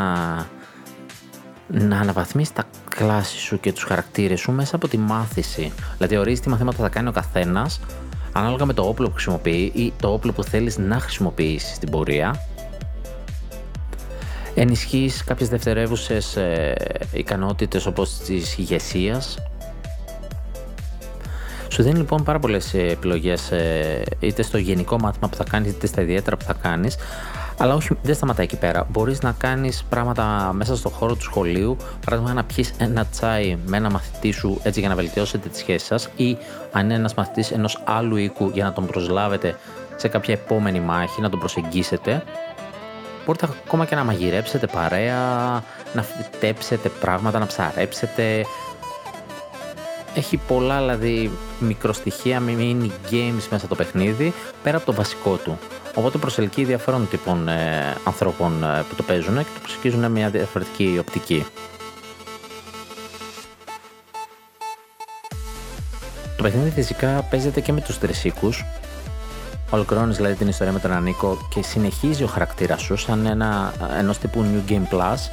να 1.66 2.00
αναβαθμίσεις 2.00 2.52
τα 2.52 2.64
κλάσεις 2.88 3.40
σου 3.40 3.60
και 3.60 3.72
τους 3.72 3.82
χαρακτήρες 3.82 4.40
σου 4.40 4.52
μέσα 4.52 4.76
από 4.76 4.88
τη 4.88 4.98
μάθηση. 4.98 5.72
Δηλαδή 5.96 6.16
ορίζεις 6.16 6.40
τι 6.40 6.48
μαθήματα 6.48 6.82
θα 6.82 6.88
κάνει 6.88 7.08
ο 7.08 7.12
καθένας 7.12 7.80
ανάλογα 8.32 8.64
με 8.64 8.72
το 8.72 8.88
όπλο 8.88 9.06
που 9.06 9.12
χρησιμοποιεί 9.12 9.72
ή 9.74 9.92
το 10.00 10.12
όπλο 10.12 10.32
που 10.32 10.42
θέλεις 10.42 10.78
να 10.78 11.00
χρησιμοποιήσεις 11.00 11.76
στην 11.76 11.90
πορεία 11.90 12.40
ενισχύεις 14.60 15.24
κάποιες 15.24 15.48
δευτερεύουσες 15.48 16.36
ε, 16.36 16.74
ικανότητες 17.12 17.86
όπως 17.86 18.18
της 18.18 18.58
ηγεσίας. 18.58 19.38
Σου 21.68 21.82
δίνει 21.82 21.96
λοιπόν 21.96 22.22
πάρα 22.22 22.38
πολλές 22.38 22.74
επιλογές 22.74 23.50
ε, 23.50 24.02
είτε 24.20 24.42
στο 24.42 24.58
γενικό 24.58 24.98
μάθημα 24.98 25.28
που 25.28 25.36
θα 25.36 25.44
κάνεις 25.44 25.70
είτε 25.70 25.86
στα 25.86 26.02
ιδιαίτερα 26.02 26.36
που 26.36 26.44
θα 26.44 26.52
κάνεις. 26.62 26.96
Αλλά 27.58 27.74
όχι, 27.74 27.98
δεν 28.02 28.14
σταματάει 28.14 28.44
εκεί 28.44 28.56
πέρα. 28.56 28.86
Μπορείς 28.90 29.20
να 29.22 29.32
κάνεις 29.32 29.84
πράγματα 29.88 30.52
μέσα 30.52 30.76
στο 30.76 30.88
χώρο 30.88 31.14
του 31.14 31.22
σχολείου, 31.22 31.76
παράδειγμα 32.04 32.32
να 32.32 32.44
πιεις 32.44 32.72
ένα 32.78 33.06
τσάι 33.06 33.56
με 33.66 33.76
ένα 33.76 33.90
μαθητή 33.90 34.30
σου 34.30 34.60
έτσι 34.62 34.80
για 34.80 34.88
να 34.88 34.94
βελτιώσετε 34.94 35.48
τη 35.48 35.58
σχέση 35.58 35.86
σας, 35.86 36.08
ή 36.16 36.36
αν 36.72 36.84
είναι 36.84 36.94
ένας 36.94 37.14
μαθητής 37.14 37.50
ενός 37.50 37.82
άλλου 37.84 38.16
οίκου 38.16 38.50
για 38.54 38.64
να 38.64 38.72
τον 38.72 38.86
προσλάβετε 38.86 39.56
σε 39.96 40.08
κάποια 40.08 40.34
επόμενη 40.34 40.80
μάχη, 40.80 41.20
να 41.20 41.30
τον 41.30 41.38
προσεγγίσετε 41.38 42.22
Μπορείτε 43.26 43.48
ακόμα 43.64 43.84
και 43.84 43.94
να 43.94 44.04
μαγειρέψετε 44.04 44.66
παρέα, 44.66 45.62
να 45.94 46.02
φυτέψετε 46.02 46.88
πράγματα, 46.88 47.38
να 47.38 47.46
ψαρέψετε. 47.46 48.44
Έχει 50.14 50.36
πολλά 50.36 50.78
δηλαδή 50.78 51.30
μικροστοιχεία, 51.58 52.42
mini 52.46 52.90
games 53.10 53.46
μέσα 53.50 53.66
το 53.66 53.74
παιχνίδι, 53.74 54.32
πέρα 54.62 54.76
από 54.76 54.86
το 54.86 54.92
βασικό 54.92 55.36
του. 55.36 55.58
Οπότε 55.94 56.18
προσελκύει 56.18 56.64
διαφορών 56.64 57.08
τύπων 57.08 57.48
ε, 57.48 57.94
ανθρώπων 58.04 58.64
ε, 58.64 58.84
που 58.88 58.94
το 58.94 59.02
παίζουν 59.02 59.36
και 59.36 59.50
το 59.54 59.60
προσεγγίζουν 59.62 60.10
μια 60.10 60.30
διαφορετική 60.30 60.96
οπτική. 61.00 61.46
Το 66.36 66.42
παιχνίδι 66.42 66.70
φυσικά 66.70 67.22
παίζεται 67.30 67.60
και 67.60 67.72
με 67.72 67.80
τους 67.80 67.98
τρισίκους, 67.98 68.64
Ολοκληρώνεις 69.70 70.16
δηλαδή 70.16 70.34
την 70.34 70.48
ιστορία 70.48 70.72
με 70.72 70.78
τον 70.78 70.92
Ανίκο 70.92 71.38
και 71.48 71.62
συνεχίζει 71.62 72.22
ο 72.22 72.26
χαρακτήρας 72.26 72.82
σου 72.82 72.96
σαν 72.96 73.26
ένα 73.26 73.72
ενός 73.98 74.18
τύπου 74.18 74.44
New 74.44 74.70
Game 74.70 74.94
Plus. 74.94 75.30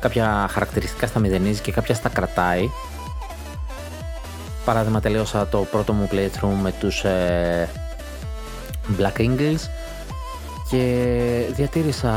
Κάποια 0.00 0.48
χαρακτηριστικά 0.50 1.06
στα 1.06 1.18
μηδενίζει 1.18 1.60
και 1.60 1.72
κάποια 1.72 1.94
στα 1.94 2.08
κρατάει. 2.08 2.68
Παράδειγμα, 4.64 5.00
τελείωσα 5.00 5.46
το 5.46 5.58
πρώτο 5.58 5.92
μου 5.92 6.08
playthrough 6.12 6.60
με 6.62 6.72
τους 6.80 7.04
ε, 7.04 7.68
Black 8.98 9.20
Eagles 9.20 9.68
και 10.70 11.14
διατήρησα 11.54 12.12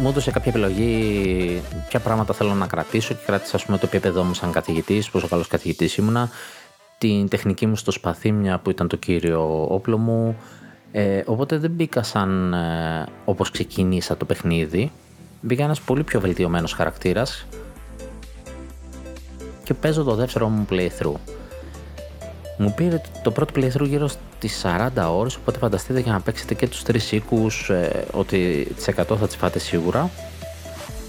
μου 0.00 0.08
έδωσε 0.08 0.30
κάποια 0.30 0.50
επιλογή 0.50 1.62
ποια 1.88 2.00
πράγματα 2.00 2.34
θέλω 2.34 2.54
να 2.54 2.66
κρατήσω 2.66 3.14
και 3.14 3.20
κράτησα 3.26 3.56
ας 3.56 3.64
πούμε 3.64 3.78
το 3.78 3.86
επίπεδό 3.86 4.22
μου 4.22 4.34
σαν 4.34 4.52
καθηγητής, 4.52 5.10
πόσο 5.10 5.28
καλός 5.28 5.48
καθηγητής 5.48 5.96
ήμουνα 5.96 6.30
την 6.98 7.28
τεχνική 7.28 7.66
μου 7.66 7.76
στο 7.76 7.90
σπαθί 7.90 8.32
μια 8.32 8.58
που 8.58 8.70
ήταν 8.70 8.88
το 8.88 8.96
κύριο 8.96 9.66
όπλο 9.68 9.98
μου. 9.98 10.36
Ε, 10.92 11.22
οπότε 11.26 11.58
δεν 11.58 11.70
μπήκα 11.70 12.02
σαν 12.02 12.52
ε, 12.52 13.06
όπως 13.24 13.50
ξεκίνησα 13.50 14.16
το 14.16 14.24
παιχνίδι. 14.24 14.92
Μπήκα 15.40 15.64
ένας 15.64 15.80
πολύ 15.80 16.02
πιο 16.02 16.20
βελτιωμένος 16.20 16.72
χαρακτήρας. 16.72 17.46
Και 19.64 19.74
παίζω 19.74 20.02
το 20.02 20.14
δεύτερο 20.14 20.48
μου 20.48 20.66
playthrough. 20.70 21.20
Μου 22.58 22.74
πήρε 22.76 23.00
το 23.22 23.30
πρώτο 23.30 23.52
playthrough 23.56 23.86
γύρω 23.88 24.08
στις 24.08 24.64
40 24.64 24.88
ώρες 25.10 25.36
οπότε 25.36 25.58
φανταστείτε 25.58 26.00
για 26.00 26.12
να 26.12 26.20
παίξετε 26.20 26.54
και 26.54 26.68
τους 26.68 26.82
τρεις 26.82 27.12
οίκους 27.12 27.70
ε, 27.70 28.04
ότι 28.12 28.68
τις 28.76 28.88
100 28.96 29.16
θα 29.18 29.26
τις 29.26 29.36
φάτε 29.36 29.58
σίγουρα. 29.58 30.10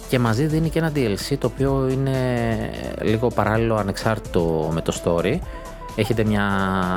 Και 0.10 0.20
μαζί 0.20 0.46
δίνει 0.46 0.70
και 0.70 0.80
ένα 0.80 0.92
DLC 0.96 1.38
το 1.40 1.48
οποίο 1.48 1.90
είναι 1.92 2.56
λίγο 3.02 3.28
παράλληλο 3.28 3.76
ανεξάρτητο 3.76 4.70
με 4.74 4.82
το 4.82 5.02
story 5.04 5.40
έχετε 5.96 6.24
μια, 6.24 6.46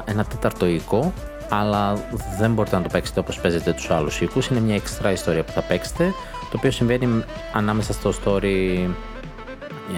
ένα 0.07 0.25
τέταρτο 0.25 0.67
οίκο, 0.67 1.13
αλλά 1.49 1.93
δεν 2.39 2.53
μπορείτε 2.53 2.77
να 2.77 2.83
το 2.83 2.89
παίξετε 2.93 3.21
όπως 3.21 3.41
παίζετε 3.41 3.73
τους 3.73 3.91
άλλους 3.91 4.21
οίκους. 4.21 4.47
Είναι 4.47 4.61
μια 4.61 4.75
εξτρά 4.75 5.11
ιστορία 5.11 5.45
που 5.45 5.53
θα 5.53 5.61
παίξετε, 5.61 6.05
το 6.51 6.57
οποίο 6.57 6.71
συμβαίνει 6.71 7.25
ανάμεσα 7.53 7.93
στο 7.93 8.13
story, 8.25 8.89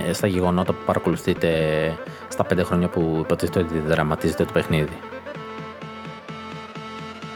ε, 0.09 0.13
στα 0.13 0.27
γεγονότα 0.27 0.73
που 0.73 0.85
παρακολουθείτε 0.87 1.49
στα 2.29 2.45
πέντε 2.45 2.63
χρόνια 2.63 2.89
που 2.89 3.19
υποτίθεται 3.21 3.59
ότι 3.59 3.79
δραματίζετε 3.79 4.45
το 4.45 4.53
παιχνίδι. 4.53 4.99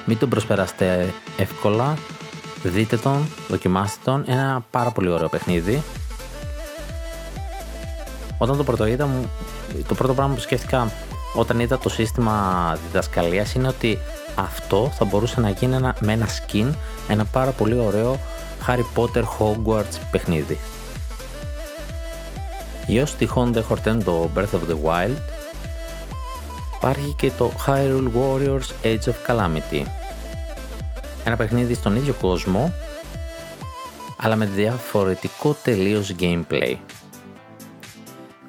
Μην 0.05 0.19
τον 0.19 0.29
προσπεράσετε 0.29 1.13
εύκολα, 1.39 1.95
δείτε 2.63 2.97
τον, 2.97 3.27
δοκιμάστε 3.49 3.99
τον, 4.05 4.25
είναι 4.29 4.41
ένα 4.41 4.65
πάρα 4.71 4.91
πολύ 4.91 5.09
ωραίο 5.09 5.29
παιχνίδι. 5.29 5.83
Όταν 8.39 8.57
το 8.57 8.65
πρώτο 8.65 8.87
είδα, 8.87 9.09
το 9.89 9.95
πρώτο 9.95 10.15
πράγμα 10.15 10.35
που 10.35 10.41
σκέφτηκα 10.41 10.93
όταν 11.35 11.61
είδα 11.61 11.79
το 11.79 11.89
σύστημα 11.89 12.77
διδασκαλίας 12.87 13.55
είναι 13.55 13.69
ότι 13.69 13.99
αυτό 14.35 14.91
θα 14.95 15.05
μπορούσε 15.05 15.41
να 15.41 15.51
γίνει 15.51 15.75
ένα, 15.75 15.97
με 16.01 16.13
ένα 16.13 16.27
skin 16.27 16.71
ένα 17.09 17.25
πάρα 17.25 17.51
πολύ 17.51 17.79
ωραίο 17.79 18.19
Harry 18.67 18.85
Potter 18.97 19.23
Hogwarts 19.39 19.99
παιχνίδι. 20.11 20.59
Για 22.87 23.03
όσοι 23.03 23.17
τυχόν 23.17 23.53
δεν 23.53 23.63
χορταίνουν 23.63 24.05
το 24.05 24.31
Breath 24.37 24.41
of 24.41 24.71
the 24.71 24.91
Wild 24.91 25.17
υπάρχει 26.77 27.15
και 27.19 27.31
το 27.39 27.53
Hyrule 27.67 28.11
Warriors 28.15 28.87
Age 28.87 29.13
of 29.13 29.15
Calamity 29.27 29.85
ένα 31.25 31.37
παιχνίδι 31.37 31.75
στον 31.75 31.97
ίδιο 31.97 32.15
κόσμο 32.21 32.73
αλλά 34.17 34.37
με 34.37 34.47
διαφορετικό 34.47 35.57
τελείως 35.63 36.15
gameplay. 36.21 36.77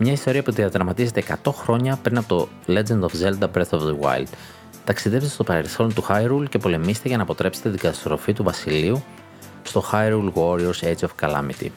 Μια 0.02 0.12
ιστορία 0.12 0.44
που 0.44 0.52
διαδραματίζεται 0.52 1.24
100 1.44 1.52
χρόνια 1.54 2.00
πριν 2.02 2.18
από 2.18 2.28
το 2.28 2.48
Legend 2.68 3.00
of 3.00 3.10
Zelda 3.24 3.48
Breath 3.54 3.70
of 3.70 3.80
the 3.80 4.00
Wild. 4.00 4.28
Ταξιδεύετε 4.84 5.32
στο 5.32 5.44
παρελθόν 5.44 5.94
του 5.94 6.06
Hyrule 6.10 6.50
και 6.50 6.58
πολεμήστε 6.58 7.08
για 7.08 7.18
να 7.18 7.24
αποτρέψετε 7.24 7.70
την 7.70 7.80
καταστροφή 7.80 8.34
του 8.34 8.44
βασιλείου 8.44 9.04
στο 9.64 9.84
Hyrule 9.92 10.32
Warriors 10.34 10.80
Age 10.82 11.08
of 11.08 11.10
Calamity. 11.22 11.68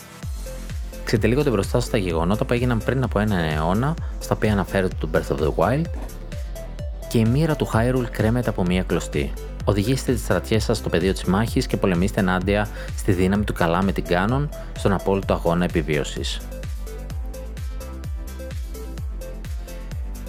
Ξετυλίγονται 1.04 1.50
μπροστά 1.50 1.80
στα 1.80 1.96
γεγονότα 1.96 2.44
που 2.44 2.52
έγιναν 2.52 2.78
πριν 2.84 3.02
από 3.02 3.18
έναν 3.18 3.38
αιώνα, 3.38 3.94
στα 4.18 4.34
οποία 4.34 4.52
αναφέρεται 4.52 4.96
το 5.00 5.08
Breath 5.12 5.36
of 5.36 5.40
the 5.40 5.54
Wild, 5.54 5.84
και 7.08 7.18
η 7.18 7.24
μοίρα 7.24 7.56
του 7.56 7.70
Hyrule 7.74 8.06
κρέμεται 8.10 8.50
από 8.50 8.62
μία 8.62 8.82
κλωστή. 8.82 9.32
Οδηγήστε 9.64 10.12
τις 10.12 10.22
στρατιές 10.22 10.64
σας 10.64 10.76
στο 10.76 10.88
πεδίο 10.88 11.12
της 11.12 11.24
μάχης 11.24 11.66
και 11.66 11.76
πολεμήστε 11.76 12.20
ενάντια 12.20 12.68
στη 12.96 13.12
δύναμη 13.12 13.44
του 13.44 13.52
Calamity 13.52 14.04
Ganon 14.04 14.48
στον 14.76 14.92
απόλυτο 14.92 15.32
αγώνα 15.32 15.64
επιβίωσης. 15.64 16.40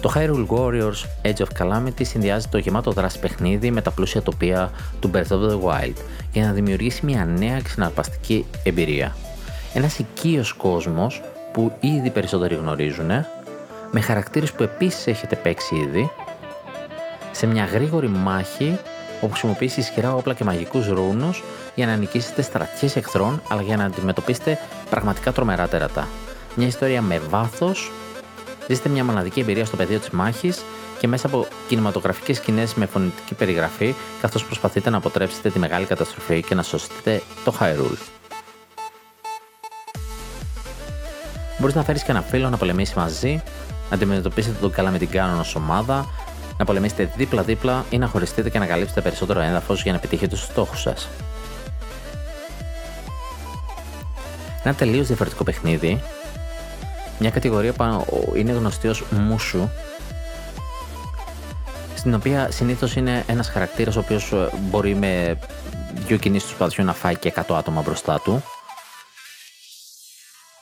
Το 0.04 0.12
Hyrule 0.14 0.46
Warriors 0.46 1.28
Age 1.28 1.44
of 1.44 1.62
Calamity 1.62 2.06
συνδυάζει 2.06 2.46
το 2.48 2.58
γεμάτο 2.58 2.90
δράση 2.90 3.18
παιχνίδι 3.18 3.70
με 3.70 3.80
τα 3.80 3.90
πλούσια 3.90 4.22
τοπία 4.22 4.70
του 5.00 5.10
Breath 5.14 5.28
of 5.28 5.50
the 5.50 5.60
Wild 5.60 5.94
για 6.32 6.46
να 6.46 6.52
δημιουργήσει 6.52 7.04
μια 7.04 7.24
νέα 7.24 7.60
και 7.60 7.68
συναρπαστική 7.68 8.46
εμπειρία. 8.62 9.16
Ένας 9.74 9.98
οικείος 9.98 10.52
κόσμος 10.52 11.22
που 11.52 11.72
ήδη 11.80 12.10
περισσότεροι 12.10 12.54
γνωρίζουν, 12.54 13.10
με 13.90 14.00
χαρακτήρες 14.00 14.52
που 14.52 14.62
επίσης 14.62 15.06
έχετε 15.06 15.36
παίξει 15.36 15.74
ήδη, 15.74 16.10
σε 17.30 17.46
μια 17.46 17.64
γρήγορη 17.64 18.08
μάχη 18.08 18.78
όπου 19.20 19.32
χρησιμοποιήσει 19.32 19.80
ισχυρά 19.80 20.14
όπλα 20.14 20.34
και 20.34 20.44
μαγικούς 20.44 20.86
ρούνους 20.88 21.42
για 21.74 21.86
να 21.86 21.96
νικήσετε 21.96 22.42
στρατιές 22.42 22.96
εχθρών 22.96 23.42
αλλά 23.48 23.62
για 23.62 23.76
να 23.76 23.84
αντιμετωπίσετε 23.84 24.58
πραγματικά 24.90 25.32
τρομερά 25.32 25.68
τερατά. 25.68 26.08
Μια 26.54 26.66
ιστορία 26.66 27.02
με 27.02 27.18
βάθος, 27.18 27.90
ζήστε 28.68 28.88
μια 28.88 29.04
μοναδική 29.04 29.40
εμπειρία 29.40 29.64
στο 29.64 29.76
πεδίο 29.76 29.98
της 29.98 30.10
μάχης 30.10 30.62
και 30.98 31.08
μέσα 31.08 31.26
από 31.26 31.46
κινηματογραφικές 31.68 32.36
σκηνές 32.36 32.74
με 32.74 32.86
φωνητική 32.86 33.34
περιγραφή, 33.34 33.94
καθώς 34.20 34.44
προσπαθείτε 34.44 34.90
να 34.90 34.96
αποτρέψετε 34.96 35.50
τη 35.50 35.58
μεγάλη 35.58 35.86
καταστροφή 35.86 36.42
και 36.42 36.54
να 36.54 36.62
σώσετε 36.62 37.22
το 37.44 37.54
Hyrule. 37.60 37.98
Μπορείς 41.58 41.74
να 41.74 41.82
φέρεις 41.84 42.02
και 42.02 42.10
ένα 42.10 42.22
φίλο 42.22 42.50
να 42.50 42.56
πολεμήσει 42.56 42.98
μαζί, 42.98 43.42
να 43.90 43.96
αντιμετωπίσετε 43.96 44.56
τον 44.60 44.70
καλά 44.70 44.90
με 44.90 44.98
την 44.98 45.08
κάνω 45.08 45.40
ως 45.40 45.54
ομάδα, 45.54 46.06
να 46.58 46.64
πολεμήσετε 46.64 47.10
δίπλα-δίπλα 47.16 47.84
ή 47.90 47.98
να 47.98 48.06
χωριστείτε 48.06 48.50
και 48.50 48.58
να 48.58 48.66
καλύψετε 48.66 49.00
περισσότερο 49.00 49.40
έδαφος 49.40 49.82
για 49.82 49.92
να 49.92 49.98
επιτύχετε 49.98 50.34
τους 50.34 50.44
στόχους 50.44 50.80
σας. 50.80 51.08
Ένα 54.64 54.74
τελείως 54.74 55.06
διαφορετικό 55.06 55.44
παιχνίδι, 55.44 56.02
μια 57.18 57.30
κατηγορία 57.30 57.72
που 57.72 58.04
είναι 58.34 58.52
γνωστή 58.52 58.88
ως 58.88 59.04
Μουσου, 59.10 59.68
στην 61.94 62.14
οποία 62.14 62.50
συνήθως 62.50 62.96
είναι 62.96 63.24
ένας 63.26 63.48
χαρακτήρας 63.48 63.96
ο 63.96 64.00
οποίος 64.00 64.32
ε, 64.32 64.48
μπορεί 64.70 64.94
με 64.94 65.38
δύο 66.06 66.16
κινήσεις 66.16 66.48
του 66.48 66.54
σπαθιού 66.54 66.84
να 66.84 66.92
φάει 66.92 67.16
και 67.16 67.32
100 67.36 67.54
άτομα 67.54 67.82
μπροστά 67.82 68.20
του. 68.24 68.42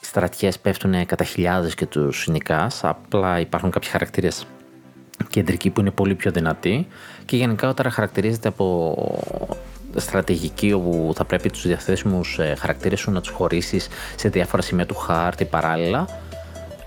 Οι 0.01 0.05
στρατιές 0.05 0.59
πέφτουν 0.59 1.05
κατά 1.05 1.23
χιλιάδες 1.23 1.75
και 1.75 1.85
τους 1.85 2.27
νικάς, 2.27 2.83
απλά 2.83 3.39
υπάρχουν 3.39 3.69
κάποιοι 3.71 3.89
χαρακτήρες 3.89 4.45
κεντρική 5.29 5.69
που 5.69 5.79
είναι 5.79 5.91
πολύ 5.91 6.15
πιο 6.15 6.31
δυνατή 6.31 6.87
και 7.25 7.35
γενικά 7.35 7.73
χαρακτηρίζεται 7.89 8.47
από 8.47 8.95
στρατηγική 9.95 10.73
όπου 10.73 11.11
θα 11.15 11.25
πρέπει 11.25 11.49
τους 11.49 11.67
διαθέσιμους 11.67 12.39
ε, 12.39 12.55
χαρακτήρες 12.59 12.99
σου 12.99 13.11
να 13.11 13.21
τους 13.21 13.29
χωρίσεις 13.29 13.87
σε 14.15 14.29
διάφορα 14.29 14.61
σημεία 14.61 14.85
του 14.85 14.95
χάρτη 14.95 15.45
παράλληλα 15.45 16.07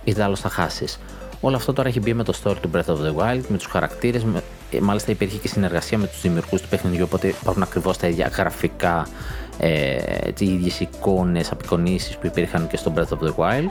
ή 0.07 0.21
άλλως 0.21 0.40
θα 0.40 0.49
χάσεις. 0.49 0.99
Όλο 1.40 1.57
αυτό 1.57 1.73
τώρα 1.73 1.88
έχει 1.88 2.01
μπει 2.01 2.14
με 2.14 2.23
το 2.23 2.33
story 2.42 2.57
του 2.61 2.71
Breath 2.75 2.92
of 2.92 2.97
the 2.97 3.14
Wild, 3.16 3.42
με 3.49 3.57
τους 3.57 3.66
χαρακτήρες, 3.66 4.25
με... 4.25 4.42
Ε, 4.71 4.81
μάλιστα 4.81 5.11
υπήρχε 5.11 5.38
και 5.38 5.49
συνεργασία 5.49 5.99
με 5.99 6.07
τους 6.07 6.21
δημιουργούς 6.21 6.61
του 6.61 6.69
παιχνιδιού, 6.69 7.05
οπότε 7.05 7.27
υπάρχουν 7.27 7.62
ακριβώς 7.62 7.97
τα 7.99 8.07
ίδια 8.07 8.31
γραφικά, 8.37 9.07
ε, 9.59 9.97
τις 10.33 10.49
ίδιες 10.49 10.81
εικόνες, 10.81 11.51
απεικονίσεις 11.53 12.16
που 12.16 12.27
υπήρχαν 12.27 12.66
και 12.66 12.77
στο 12.77 12.92
Breath 12.97 13.19
of 13.19 13.29
the 13.29 13.35
Wild. 13.37 13.71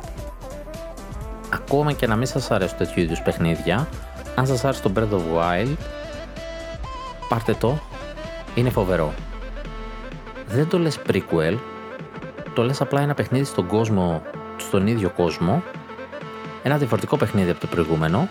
Ακόμα 1.53 1.91
και 1.91 2.07
να 2.07 2.15
μην 2.15 2.25
σας 2.25 2.51
αρέσουν 2.51 2.77
τέτοιου 2.77 3.01
είδους 3.01 3.21
παιχνίδια, 3.21 3.87
αν 4.35 4.47
σας 4.47 4.65
άρεσε 4.65 4.81
το 4.81 4.91
Breath 4.95 5.15
of 5.15 5.39
Wild, 5.39 5.75
πάρτε 7.29 7.53
το, 7.53 7.79
είναι 8.55 8.69
φοβερό. 8.69 9.13
Δεν 10.47 10.67
το 10.67 10.79
λες 10.79 10.99
prequel, 11.07 11.57
το 12.53 12.63
λες 12.63 12.81
απλά 12.81 13.01
ένα 13.01 13.13
παιχνίδι 13.13 13.45
στον 13.45 13.67
κόσμο, 13.67 14.21
στον 14.57 14.87
ίδιο 14.87 15.09
κόσμο, 15.09 15.63
ένα 16.65 16.77
διαφορετικό 16.77 17.17
παιχνίδι 17.17 17.49
από 17.49 17.59
το 17.59 17.67
προηγούμενο, 17.67 18.27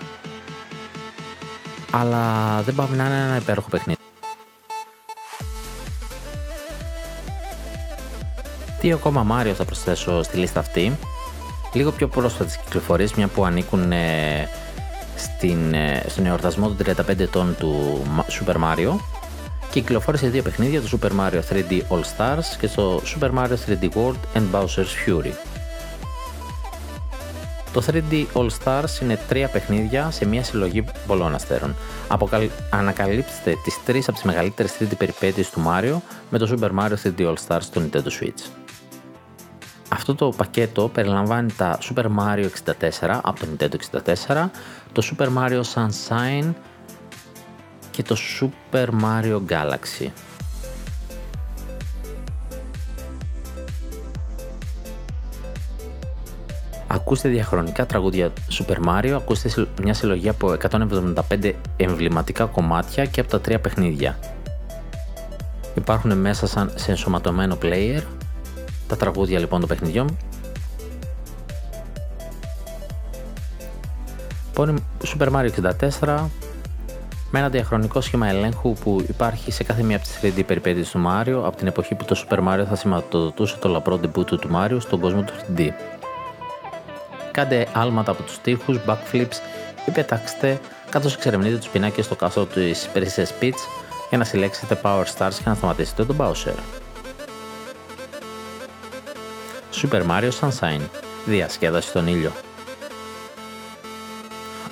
αλλά 1.91 2.61
δεν 2.63 2.75
πάει 2.75 2.87
να 2.97 3.05
είναι 3.07 3.25
ένα 3.27 3.37
υπέροχο 3.37 3.69
παιχνίδι. 3.69 3.99
Τι 8.81 8.93
ακόμα 8.93 9.23
Μάριο 9.23 9.55
θα 9.55 9.65
προσθέσω 9.65 10.23
στη 10.23 10.37
λίστα 10.37 10.61
αυτή, 10.61 10.99
λίγο 11.73 11.91
πιο 11.91 12.09
πρόσφατες 12.09 12.57
κυκλοφορίες, 12.57 13.15
μια 13.15 13.27
που 13.27 13.45
ανήκουν 13.45 13.93
ε, 13.93 14.49
στην, 15.17 15.75
ε, 15.75 16.03
στον 16.09 16.27
εορτασμό 16.27 16.69
των 16.69 16.95
35 17.07 17.19
ετών 17.19 17.57
του 17.59 18.03
Super 18.29 18.55
Mario 18.55 18.97
και 19.71 19.81
κυκλοφόρησε 19.81 20.29
δύο 20.29 20.43
παιχνίδια, 20.43 20.81
το 20.81 20.99
Super 21.01 21.11
Mario 21.21 21.41
3D 21.51 21.81
All 21.89 22.03
Stars 22.17 22.57
και 22.61 22.69
το 22.69 23.03
Super 23.05 23.31
Mario 23.39 23.57
3D 23.69 23.89
World 23.95 24.39
and 24.39 24.45
Bowser's 24.53 24.95
Fury. 25.07 25.54
Το 27.75 27.83
3D 27.87 28.27
All 28.35 28.49
Stars 28.65 29.01
είναι 29.03 29.19
τρία 29.29 29.49
παιχνίδια 29.49 30.11
σε 30.11 30.27
μια 30.27 30.45
συλλογή 30.45 30.85
πολλών 31.07 31.35
αστέρων. 31.35 31.75
Αποκαλ... 32.09 32.49
Ανακαλύψτε 32.71 33.55
τις 33.65 33.79
τρεις 33.85 34.09
από 34.09 34.17
τις 34.17 34.27
μεγαλύτερες 34.27 34.77
3D 34.81 34.97
περιπέτειες 34.99 35.51
του 35.51 35.63
Mario 35.67 35.97
με 36.31 36.39
το 36.39 36.57
Super 36.59 36.71
Mario 36.81 36.95
3D 37.05 37.27
All 37.27 37.35
Stars 37.47 37.61
στο 37.61 37.83
Nintendo 37.83 38.23
Switch. 38.23 38.51
Αυτό 39.89 40.15
το 40.15 40.29
πακέτο 40.37 40.89
περιλαμβάνει 40.89 41.53
τα 41.53 41.79
Super 41.83 42.05
Mario 42.19 42.47
64 43.01 43.21
από 43.23 43.41
το 43.41 43.47
Nintendo 43.47 44.01
64, 44.27 44.49
το 44.93 45.03
Super 45.11 45.29
Mario 45.39 45.63
Sunshine 45.75 46.53
και 47.91 48.03
το 48.03 48.17
Super 48.41 48.87
Mario 49.03 49.41
Galaxy. 49.49 50.09
Ακούστε 56.95 57.29
διαχρονικά 57.29 57.87
τραγούδια 57.87 58.33
Super 58.51 58.77
Mario, 58.89 59.11
ακούστε 59.11 59.67
μια 59.83 59.95
συλλογή 59.95 60.29
από 60.29 60.57
175 61.31 61.53
εμβληματικά 61.77 62.45
κομμάτια 62.45 63.05
και 63.05 63.21
από 63.21 63.31
τα 63.31 63.41
τρία 63.41 63.61
παιχνίδια. 63.61 64.19
Υπάρχουν 65.75 66.19
μέσα 66.19 66.47
σαν 66.47 66.73
σε 66.75 66.91
ενσωματωμένο 66.91 67.59
player, 67.63 68.03
τα 68.89 68.97
τραγούδια 68.97 69.39
λοιπόν 69.39 69.61
των 69.61 69.69
παιχνιδιών. 69.69 70.17
Λοιπόν, 74.47 74.85
Super 75.19 75.29
Mario 75.29 75.51
64 76.01 76.25
με 77.31 77.39
ένα 77.39 77.49
διαχρονικό 77.49 78.01
σχήμα 78.01 78.29
ελέγχου 78.29 78.73
που 78.73 79.05
υπάρχει 79.09 79.53
σε 79.53 79.65
κάθε 79.65 79.83
μία 79.83 79.97
από 79.97 80.05
τις 80.05 80.19
3D 80.23 80.45
περιπέτειες 80.47 80.91
του 80.91 81.03
Mario 81.07 81.43
από 81.45 81.57
την 81.57 81.67
εποχή 81.67 81.95
που 81.95 82.05
το 82.05 82.25
Super 82.25 82.39
Mario 82.39 82.65
θα 82.69 82.77
σηματοδοτούσε 82.77 83.57
το 83.61 83.69
λαπρό 83.69 84.01
debut 84.03 84.27
του 84.27 84.51
Mario 84.55 84.77
στον 84.79 85.01
κόσμο 85.01 85.23
του 85.23 85.33
3D. 85.33 85.71
Κάντε 87.35 87.67
άλματα 87.73 88.11
από 88.11 88.23
τους 88.23 88.39
τοίχους, 88.41 88.79
backflips 88.87 89.37
ή 89.87 89.91
πετάξτε 89.93 90.61
καθώς 90.91 91.15
εξερευνείτε 91.15 91.57
τους 91.57 91.69
πινάκες 91.69 92.05
στο 92.05 92.15
κάστρο 92.15 92.45
της 92.45 92.89
Princess 92.95 93.43
Peach 93.43 93.61
για 94.09 94.19
να 94.19 94.25
συλλέξετε 94.25 94.81
Power 94.83 95.05
Stars 95.17 95.35
και 95.35 95.49
να 95.49 95.55
σταματήσετε 95.55 96.05
τον 96.05 96.17
Bowser. 96.19 96.55
Super 99.83 100.03
Mario 100.11 100.31
Sunshine. 100.41 100.81
Διασκέδαση 101.25 101.89
στον 101.89 102.07
ήλιο. 102.07 102.33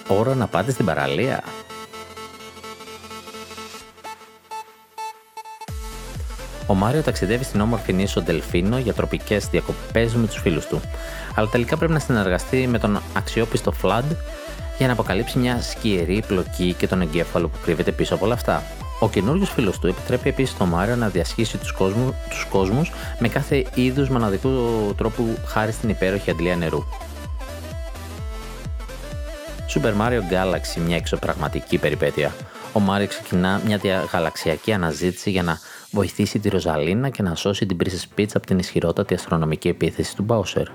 Ώρα 0.08 0.34
να 0.34 0.46
πάτε 0.46 0.70
στην 0.72 0.84
παραλία. 0.84 1.44
Ο 6.72 6.74
Μάριο 6.74 7.02
ταξιδεύει 7.02 7.44
στην 7.44 7.60
όμορφη 7.60 7.92
νήσο 7.92 8.22
Ντελφίνο 8.22 8.78
για 8.78 8.94
τροπικές 8.94 9.46
διακοπές 9.46 10.14
με 10.14 10.26
τους 10.26 10.40
φίλους 10.40 10.66
του. 10.66 10.80
Αλλά 11.34 11.48
τελικά 11.48 11.76
πρέπει 11.76 11.92
να 11.92 11.98
συνεργαστεί 11.98 12.66
με 12.66 12.78
τον 12.78 13.02
αξιόπιστο 13.16 13.72
Flood 13.82 14.16
για 14.78 14.86
να 14.86 14.92
αποκαλύψει 14.92 15.38
μια 15.38 15.60
σκιερή 15.60 16.22
πλοκή 16.26 16.74
και 16.78 16.86
τον 16.86 17.00
εγκέφαλο 17.00 17.48
που 17.48 17.58
κρύβεται 17.62 17.92
πίσω 17.92 18.14
από 18.14 18.24
όλα 18.24 18.34
αυτά. 18.34 18.62
Ο 19.00 19.08
καινούριο 19.08 19.44
φίλος 19.44 19.78
του 19.78 19.86
επιτρέπει 19.86 20.28
επίσης 20.28 20.56
τον 20.56 20.68
Μάριο 20.68 20.96
να 20.96 21.08
διασχίσει 21.08 21.58
τους 21.58 21.72
κόσμου, 21.72 22.14
τους 22.28 22.46
κόσμους 22.50 22.92
με 23.18 23.28
κάθε 23.28 23.66
είδους 23.74 24.08
μοναδικού 24.08 24.50
τρόπου 24.96 25.38
χάρη 25.46 25.72
στην 25.72 25.88
υπέροχη 25.88 26.30
αντλία 26.30 26.56
νερού. 26.56 26.84
Super 29.74 29.92
Mario 30.00 30.20
Galaxy, 30.32 30.80
μια 30.86 30.96
εξωπραγματική 30.96 31.78
περιπέτεια. 31.78 32.34
Ο 32.72 32.80
Μάριο 32.80 33.06
ξεκινά 33.06 33.60
μια 33.66 33.76
διαγαλαξιακή 33.76 34.72
αναζήτηση 34.72 35.30
για 35.30 35.42
να 35.42 35.58
βοηθήσει 35.93 36.38
τη 36.38 36.49
Ροζαλίνα 36.49 37.09
και 37.09 37.22
να 37.22 37.34
σώσει 37.34 37.66
την 37.66 37.76
Princess 37.84 38.18
Peach 38.18 38.30
από 38.34 38.47
την 38.47 38.59
ισχυρότατη 38.59 39.14
αστρονομική 39.14 39.68
επίθεση 39.68 40.16
του 40.16 40.26
Bowser. 40.28 40.66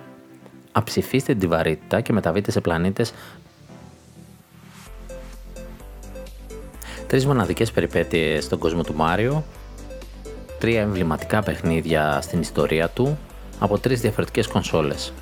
αψηφίστε 0.71 1.35
την 1.35 1.49
βαρύτητα 1.49 2.01
και 2.01 2.13
μεταβείτε 2.13 2.51
σε 2.51 2.61
πλανήτες 2.61 3.13
Τρεις 7.07 7.25
μοναδικές 7.25 7.71
περιπέτειες 7.71 8.43
στον 8.43 8.59
κόσμο 8.59 8.83
του 8.83 8.93
Μάριο, 8.95 9.43
τρία 10.59 10.81
εμβληματικά 10.81 11.41
παιχνίδια 11.43 12.19
στην 12.21 12.39
ιστορία 12.39 12.89
του 12.89 13.17
από 13.59 13.79
τρεις 13.79 14.01
διαφορετικές 14.01 14.47
κονσόλες. 14.47 15.13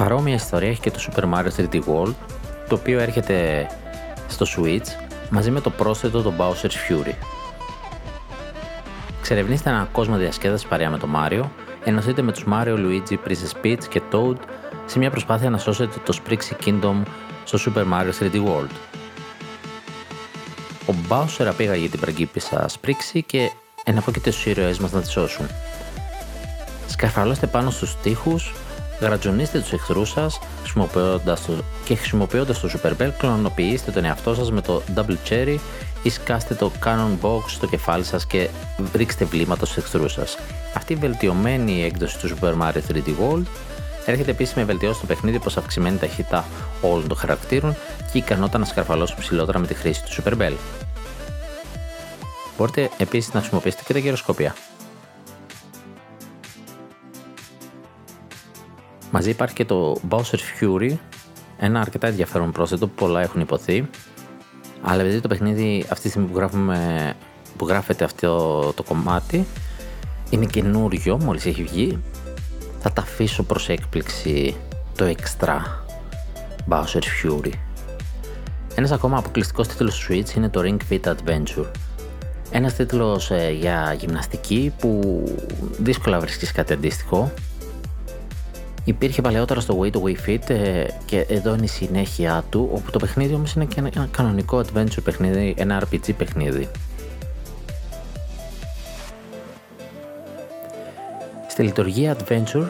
Παρόμοια 0.00 0.34
ιστορία 0.34 0.68
έχει 0.68 0.80
και 0.80 0.90
το 0.90 0.98
Super 1.06 1.22
Mario 1.22 1.48
3D 1.56 1.74
World, 1.74 2.14
το 2.68 2.74
οποίο 2.74 2.98
έρχεται 2.98 3.66
στο 4.28 4.46
Switch 4.56 4.86
μαζί 5.30 5.50
με 5.50 5.60
το 5.60 5.70
πρόσθετο 5.70 6.22
το 6.22 6.32
Bowser's 6.38 6.64
Fury. 6.64 7.14
Ξερευνήστε 9.22 9.70
ένα 9.70 9.88
κόσμο 9.92 10.16
διασκέδασης 10.16 10.68
παρέα 10.68 10.90
με 10.90 10.98
το 10.98 11.08
Mario, 11.16 11.42
ενωθείτε 11.84 12.22
με 12.22 12.32
τους 12.32 12.44
Mario, 12.52 12.74
Luigi, 12.76 13.14
Princess 13.26 13.64
Peach 13.64 13.84
και 13.88 14.02
Toad 14.12 14.36
σε 14.86 14.98
μια 14.98 15.10
προσπάθεια 15.10 15.50
να 15.50 15.58
σώσετε 15.58 15.98
το 16.04 16.18
Sprixie 16.22 16.66
Kingdom 16.66 17.02
στο 17.44 17.58
Super 17.66 17.84
Mario 17.92 18.12
3D 18.20 18.34
World. 18.34 18.74
Ο 20.86 20.94
Bowser 21.08 21.44
απήγαγε 21.44 21.88
την 21.88 22.00
πραγκίπισσα 22.00 22.68
Sprixie 22.68 23.20
και 23.26 23.50
εναπόκειται 23.84 24.30
στους 24.30 24.46
ήρωές 24.46 24.78
μας 24.78 24.92
να 24.92 25.00
τη 25.00 25.10
σώσουν. 25.10 25.46
Σκαρφαλώστε 26.86 27.46
πάνω 27.46 27.70
στους 27.70 27.96
τοίχους 28.02 28.52
Γρατζονίστε 29.00 29.60
τους 29.60 29.72
εχθρούς 29.72 30.10
σας 30.10 30.38
και 31.84 31.94
χρησιμοποιώντας 31.94 32.60
το 32.60 32.70
Super 32.72 33.02
Bell, 33.02 33.10
κλωνοποιήστε 33.18 33.90
τον 33.90 34.04
εαυτό 34.04 34.34
σας 34.34 34.50
με 34.50 34.60
το 34.60 34.82
Double 34.96 35.16
Cherry 35.28 35.56
ή 36.02 36.10
σκάστε 36.10 36.54
το 36.54 36.72
Cannon 36.84 37.26
Box 37.26 37.42
στο 37.46 37.66
κεφάλι 37.66 38.04
σας 38.04 38.26
και 38.26 38.48
ρίξτε 38.94 39.24
βλήματα 39.24 39.66
στους 39.66 39.76
εχθρούς 39.76 40.12
σας. 40.12 40.38
Αυτή 40.74 40.92
η 40.92 40.96
βελτιωμένη 40.96 41.84
έκδοση 41.84 42.18
του 42.18 42.28
Super 42.28 42.52
Mario 42.62 42.80
3D 42.92 43.08
World 43.20 43.44
έρχεται 44.06 44.30
επίσης 44.30 44.54
με 44.54 44.64
βελτιώσεις 44.64 44.96
στο 44.96 45.06
παιχνίδι 45.06 45.36
όπω 45.36 45.48
αυξημένη 45.58 45.98
ταχύτητα 45.98 46.44
όλων 46.80 47.08
των 47.08 47.16
χαρακτήρων 47.16 47.76
και 48.12 48.18
ικανότητα 48.18 48.58
να 48.58 48.64
σκαρφαλώσουν 48.64 49.16
ψηλότερα 49.18 49.58
με 49.58 49.66
τη 49.66 49.74
χρήση 49.74 50.02
του 50.04 50.22
Super 50.22 50.32
Bell. 50.32 50.54
Μπορείτε 52.58 52.90
επίσης 52.98 53.32
να 53.32 53.40
χρησιμοποιήσετε 53.40 53.82
και 53.86 53.92
τα 53.92 53.98
γυροσκόπια. 53.98 54.54
Μαζί 59.10 59.30
υπάρχει 59.30 59.54
και 59.54 59.64
το 59.64 59.96
Bowser's 60.08 60.60
Fury, 60.60 60.96
ένα 61.58 61.80
αρκετά 61.80 62.06
ενδιαφέρον 62.06 62.52
πρόσθετο 62.52 62.86
που 62.86 62.94
πολλά 62.94 63.20
έχουν 63.20 63.40
υποθεί. 63.40 63.88
Αλλά 64.82 65.02
επειδή 65.02 65.20
το 65.20 65.28
παιχνίδι 65.28 65.84
αυτή 65.88 66.02
τη 66.02 66.08
στιγμή 66.08 66.28
που, 66.28 66.36
γράφουμε, 66.36 67.12
που 67.56 67.68
γράφεται 67.68 68.04
αυτό 68.04 68.62
το 68.72 68.82
κομμάτι 68.82 69.46
είναι 70.30 70.46
καινούριο, 70.46 71.18
μόλις 71.18 71.46
έχει 71.46 71.62
βγει, 71.62 71.98
θα 72.80 72.92
τα 72.92 73.02
αφήσω 73.02 73.42
προς 73.42 73.68
έκπληξη 73.68 74.56
το 74.96 75.04
extra 75.04 75.58
Bowser's 76.68 77.24
Fury. 77.24 77.52
Ένας 78.74 78.90
ακόμα 78.90 79.18
αποκλειστικός 79.18 79.68
τίτλος 79.68 80.08
Switch 80.08 80.36
είναι 80.36 80.48
το 80.48 80.60
Ring 80.64 80.92
Fit 80.92 81.14
Adventure. 81.14 81.70
Ένας 82.50 82.74
τίτλος 82.74 83.30
ε, 83.30 83.50
για 83.50 83.96
γυμναστική 83.98 84.72
που 84.78 85.22
δύσκολα 85.78 86.20
βρίσκεις 86.20 86.52
κάτι 86.52 86.72
αντίστοιχο 86.72 87.32
Υπήρχε 88.90 89.22
παλαιότερα 89.22 89.60
στο 89.60 89.80
Way 89.80 89.90
to 89.90 90.02
Way 90.02 90.28
Fit 90.28 90.50
ε, 90.50 90.84
και 91.04 91.26
εδώ 91.28 91.54
είναι 91.54 91.64
η 91.64 91.68
συνέχεια 91.68 92.44
του, 92.50 92.70
όπου 92.72 92.90
το 92.90 92.98
παιχνίδι 92.98 93.34
όμως 93.34 93.52
είναι 93.52 93.64
και 93.64 93.74
ένα 93.78 94.08
κανονικό 94.10 94.62
adventure 94.64 95.02
παιχνίδι, 95.04 95.54
ένα 95.56 95.82
RPG 95.82 96.14
παιχνίδι. 96.16 96.68
Στη 101.48 101.62
λειτουργία 101.62 102.16
adventure 102.16 102.68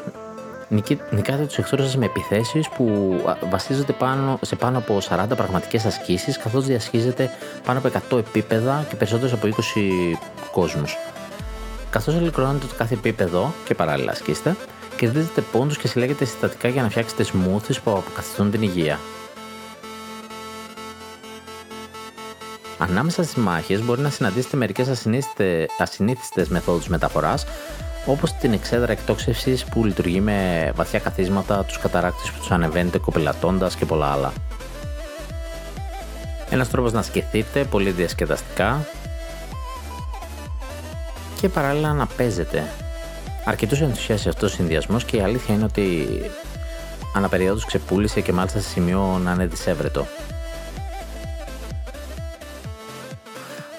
νικάτε 1.11 1.45
τους 1.47 1.59
εχθρούς 1.59 1.85
σας 1.85 1.97
με 1.97 2.05
επιθέσεις 2.05 2.69
που 2.69 3.15
βασίζονται 3.51 3.93
πάνω, 3.93 4.39
σε 4.43 4.57
πάνω 4.57 4.79
από 4.79 4.99
40 5.09 5.27
πραγματικές 5.37 5.85
ασκήσεις 5.85 6.39
καθώς 6.39 6.65
διασχίζετε 6.67 7.31
πάνω 7.65 7.79
από 7.79 7.89
100 8.11 8.19
επίπεδα 8.19 8.87
και 8.89 8.97
περισσότερες 8.97 9.33
από 9.33 9.47
20 9.47 9.51
κόσμους. 10.53 10.97
Καθώς 11.91 12.15
ολοκληρώνετε 12.15 12.67
το 12.67 12.75
κάθε 12.79 12.95
επίπεδο 12.95 13.53
και 13.65 13.75
παράλληλα 13.75 14.11
ασκήστε, 14.11 14.57
κερδίζετε 15.01 15.41
πόντους 15.41 15.79
και 15.79 15.89
συλλέγετε 15.89 16.25
συστατικά 16.25 16.69
για 16.69 16.83
να 16.83 16.91
φτιάξετε 16.91 17.25
smoothies 17.25 17.77
που 17.85 17.91
αποκαθιστούν 17.91 18.51
την 18.51 18.63
υγεία. 18.63 18.99
Ανάμεσα 22.79 23.23
στις 23.23 23.35
μάχες 23.35 23.83
μπορεί 23.83 24.01
να 24.01 24.11
συναντήσετε 24.11 24.57
μερικές 24.57 24.89
ασυνήθιστες 25.79 26.49
μεθόδους 26.49 26.89
μεταφοράς 26.89 27.47
όπως 28.07 28.33
την 28.33 28.53
εξέδρα 28.53 28.93
εκτόξευσης 28.93 29.65
που 29.65 29.85
λειτουργεί 29.85 30.21
με 30.21 30.73
βαθιά 30.75 30.99
καθίσματα, 30.99 31.65
τους 31.65 31.79
καταράκτες 31.79 32.31
που 32.31 32.39
τους 32.39 32.51
ανεβαίνετε 32.51 32.99
κοπελατώντας 32.99 33.77
και 33.77 33.85
πολλά 33.85 34.07
άλλα. 34.07 34.33
Ένας 36.51 36.69
τρόπος 36.69 36.93
να 36.93 37.03
σκεφτείτε 37.03 37.65
πολύ 37.65 37.91
διασκεδαστικά 37.91 38.87
και 41.41 41.49
παράλληλα 41.49 41.93
να 41.93 42.07
παίζετε 42.07 42.73
αρκετού 43.45 43.85
ενθουσιάσει 43.85 44.29
αυτός 44.29 44.53
ο 44.53 44.55
συνδυασμός 44.55 45.05
και 45.05 45.17
η 45.17 45.21
αλήθεια 45.21 45.55
είναι 45.55 45.65
ότι 45.65 46.07
αναπεριόδους 47.15 47.65
ξεπούλησε 47.65 48.21
και 48.21 48.33
μάλιστα 48.33 48.59
σε 48.59 48.69
σημείο 48.69 49.21
να 49.25 49.33
είναι 49.33 49.47
δυσέβρετο. 49.47 50.07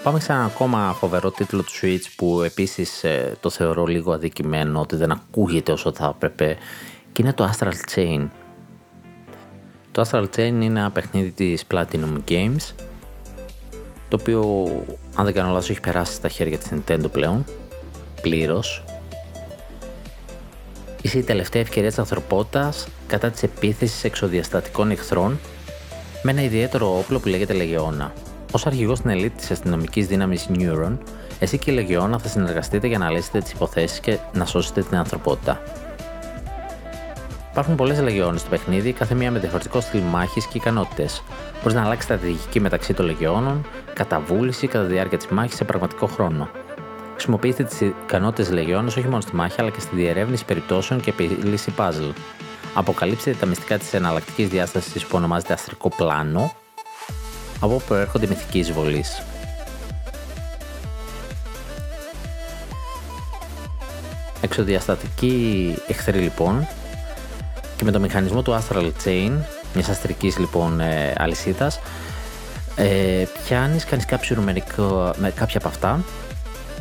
Πάμε 0.04 0.20
σε 0.20 0.32
ένα 0.32 0.44
ακόμα 0.44 0.96
φοβερό 1.00 1.32
τίτλο 1.32 1.64
του 1.64 1.72
Switch 1.82 2.06
που 2.16 2.42
επίσης 2.42 3.04
ε, 3.04 3.38
το 3.40 3.50
θεωρώ 3.50 3.86
λίγο 3.86 4.12
αδικημένο 4.12 4.80
ότι 4.80 4.96
δεν 4.96 5.12
ακούγεται 5.12 5.72
όσο 5.72 5.94
θα 5.94 6.14
έπρεπε 6.16 6.58
και 7.12 7.22
είναι 7.22 7.34
το 7.34 7.52
Astral 7.52 7.96
Chain. 7.96 8.28
Το 9.92 10.06
Astral 10.10 10.24
Chain 10.36 10.38
είναι 10.38 10.66
ένα 10.66 10.92
παιχνίδι 10.92 11.32
της 11.32 11.64
Platinum 11.72 12.18
Games 12.28 12.74
το 14.08 14.18
οποίο 14.20 14.70
αν 15.16 15.26
δεν 15.26 15.34
κάνω 15.34 15.52
λάθος 15.52 15.70
έχει 15.70 15.80
περάσει 15.80 16.14
στα 16.14 16.28
χέρια 16.28 16.58
της 16.58 16.70
Nintendo 16.72 17.12
πλέον 17.12 17.46
πλήρως 18.22 18.84
είσαι 21.02 21.18
η 21.18 21.24
τελευταία 21.24 21.62
ευκαιρία 21.62 21.90
της 21.90 22.00
ανθρωπότητας 22.00 22.88
κατά 23.08 23.30
της 23.30 23.44
επίθεσης 23.44 24.04
εξοδιαστατικών 24.04 24.92
εχθρών 24.92 25.40
με 26.22 26.32
ένα 26.32 26.42
ιδιαίτερο 26.42 26.98
όπλο 26.98 27.20
που 27.20 27.28
λέγεται 27.28 27.54
Λεγεώνα. 27.54 28.14
Ω 28.52 28.60
αρχηγός 28.64 28.98
στην 28.98 29.10
ελίτ 29.10 29.38
της 29.38 29.52
αστυνομικής 29.52 30.08
δύναμης 30.08 30.48
Neuron, 30.54 30.98
εσύ 31.40 31.58
και 31.58 31.72
η 31.72 31.74
Λεγεώνα 31.74 32.20
θα 32.20 32.28
συνεργαστείτε 32.28 32.88
για 32.88 32.98
να 32.98 33.10
λύσετε 33.10 33.40
τις 33.40 33.52
υποθέσεις 33.52 34.00
και 34.00 34.18
να 34.34 34.46
σώσετε 34.46 34.82
την 34.82 34.98
ανθρωπότητα. 34.98 35.62
Υπάρχουν 37.52 37.76
πολλές 37.76 38.02
λεγεώνες 38.02 38.42
στο 38.42 38.50
παιχνίδι, 38.50 38.92
κάθε 38.92 39.16
μία 39.16 39.32
με 39.32 39.40
διαφορετικό 39.40 39.82
στυλ 39.82 40.02
μάχης 40.02 40.46
και 40.46 40.58
ικανότητες. 40.58 41.24
Μπορείς 41.60 41.74
να 41.74 41.84
αλλάξεις 41.84 42.04
στρατηγική 42.04 42.60
μεταξύ 42.60 42.94
των 42.94 43.06
λεγεώνων, 43.06 43.66
καταβούληση 43.94 44.68
κατά 44.68 44.86
τη 44.86 44.92
διάρκεια 44.92 45.18
της 45.18 45.28
μάχης 45.28 45.56
σε 45.56 45.64
πραγματικό 45.64 46.08
χρόνο. 46.08 46.50
Χρησιμοποιήστε 47.22 47.64
τις 47.64 47.82
ικανότητες 47.82 48.52
Λεγιώνα 48.52 48.88
όχι 48.88 49.08
μόνο 49.08 49.22
στη 49.22 49.36
μάχη 49.36 49.56
αλλά 49.62 49.70
και 49.70 49.80
στη 49.80 49.96
διερεύνηση 49.96 50.46
περιπτώσεων 50.46 51.00
και 51.00 51.10
επίλυση 51.10 51.74
puzzle. 51.78 52.14
Αποκαλύψτε 52.74 53.36
τα 53.40 53.46
μυστικά 53.46 53.78
της 53.78 53.94
εναλλακτικής 53.94 54.48
διάστασης 54.48 55.06
που 55.06 55.16
ονομάζεται 55.16 55.54
αστρικό 55.54 55.90
πλάνο, 55.90 56.56
από 57.60 57.74
όπου 57.74 57.84
προέρχονται 57.88 58.28
μυθικοί 58.28 58.60
εισβολή. 58.60 59.04
Εξοδιαστατική 64.42 65.76
εχθρή 65.88 66.20
λοιπόν 66.20 66.68
και 67.76 67.84
με 67.84 67.92
το 67.92 68.00
μηχανισμό 68.00 68.42
του 68.42 68.60
Astral 68.60 68.92
Chain, 69.06 69.32
μιας 69.74 69.90
αστρικής 69.90 70.38
λοιπόν 70.38 70.80
ε, 70.80 71.14
αλυσίδας, 71.18 71.80
ε, 72.76 73.24
πιάνεις, 73.44 73.86
κάνεις 73.86 74.06
κάποιο 74.06 74.36
νούμερικο 74.36 75.14
με 75.18 75.32
κάποια 75.32 75.58
από 75.58 75.68
αυτά 75.68 76.04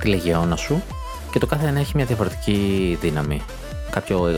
τη 0.01 0.09
λεγεώνα 0.09 0.57
σου 0.57 0.83
και 1.33 1.39
το 1.39 1.47
κάθε 1.47 1.67
ένα 1.67 1.79
έχει 1.79 1.93
μια 1.95 2.05
διαφορετική 2.05 2.99
δύναμη. 3.01 3.43
Κάποιο 3.91 4.27
ε, 4.27 4.37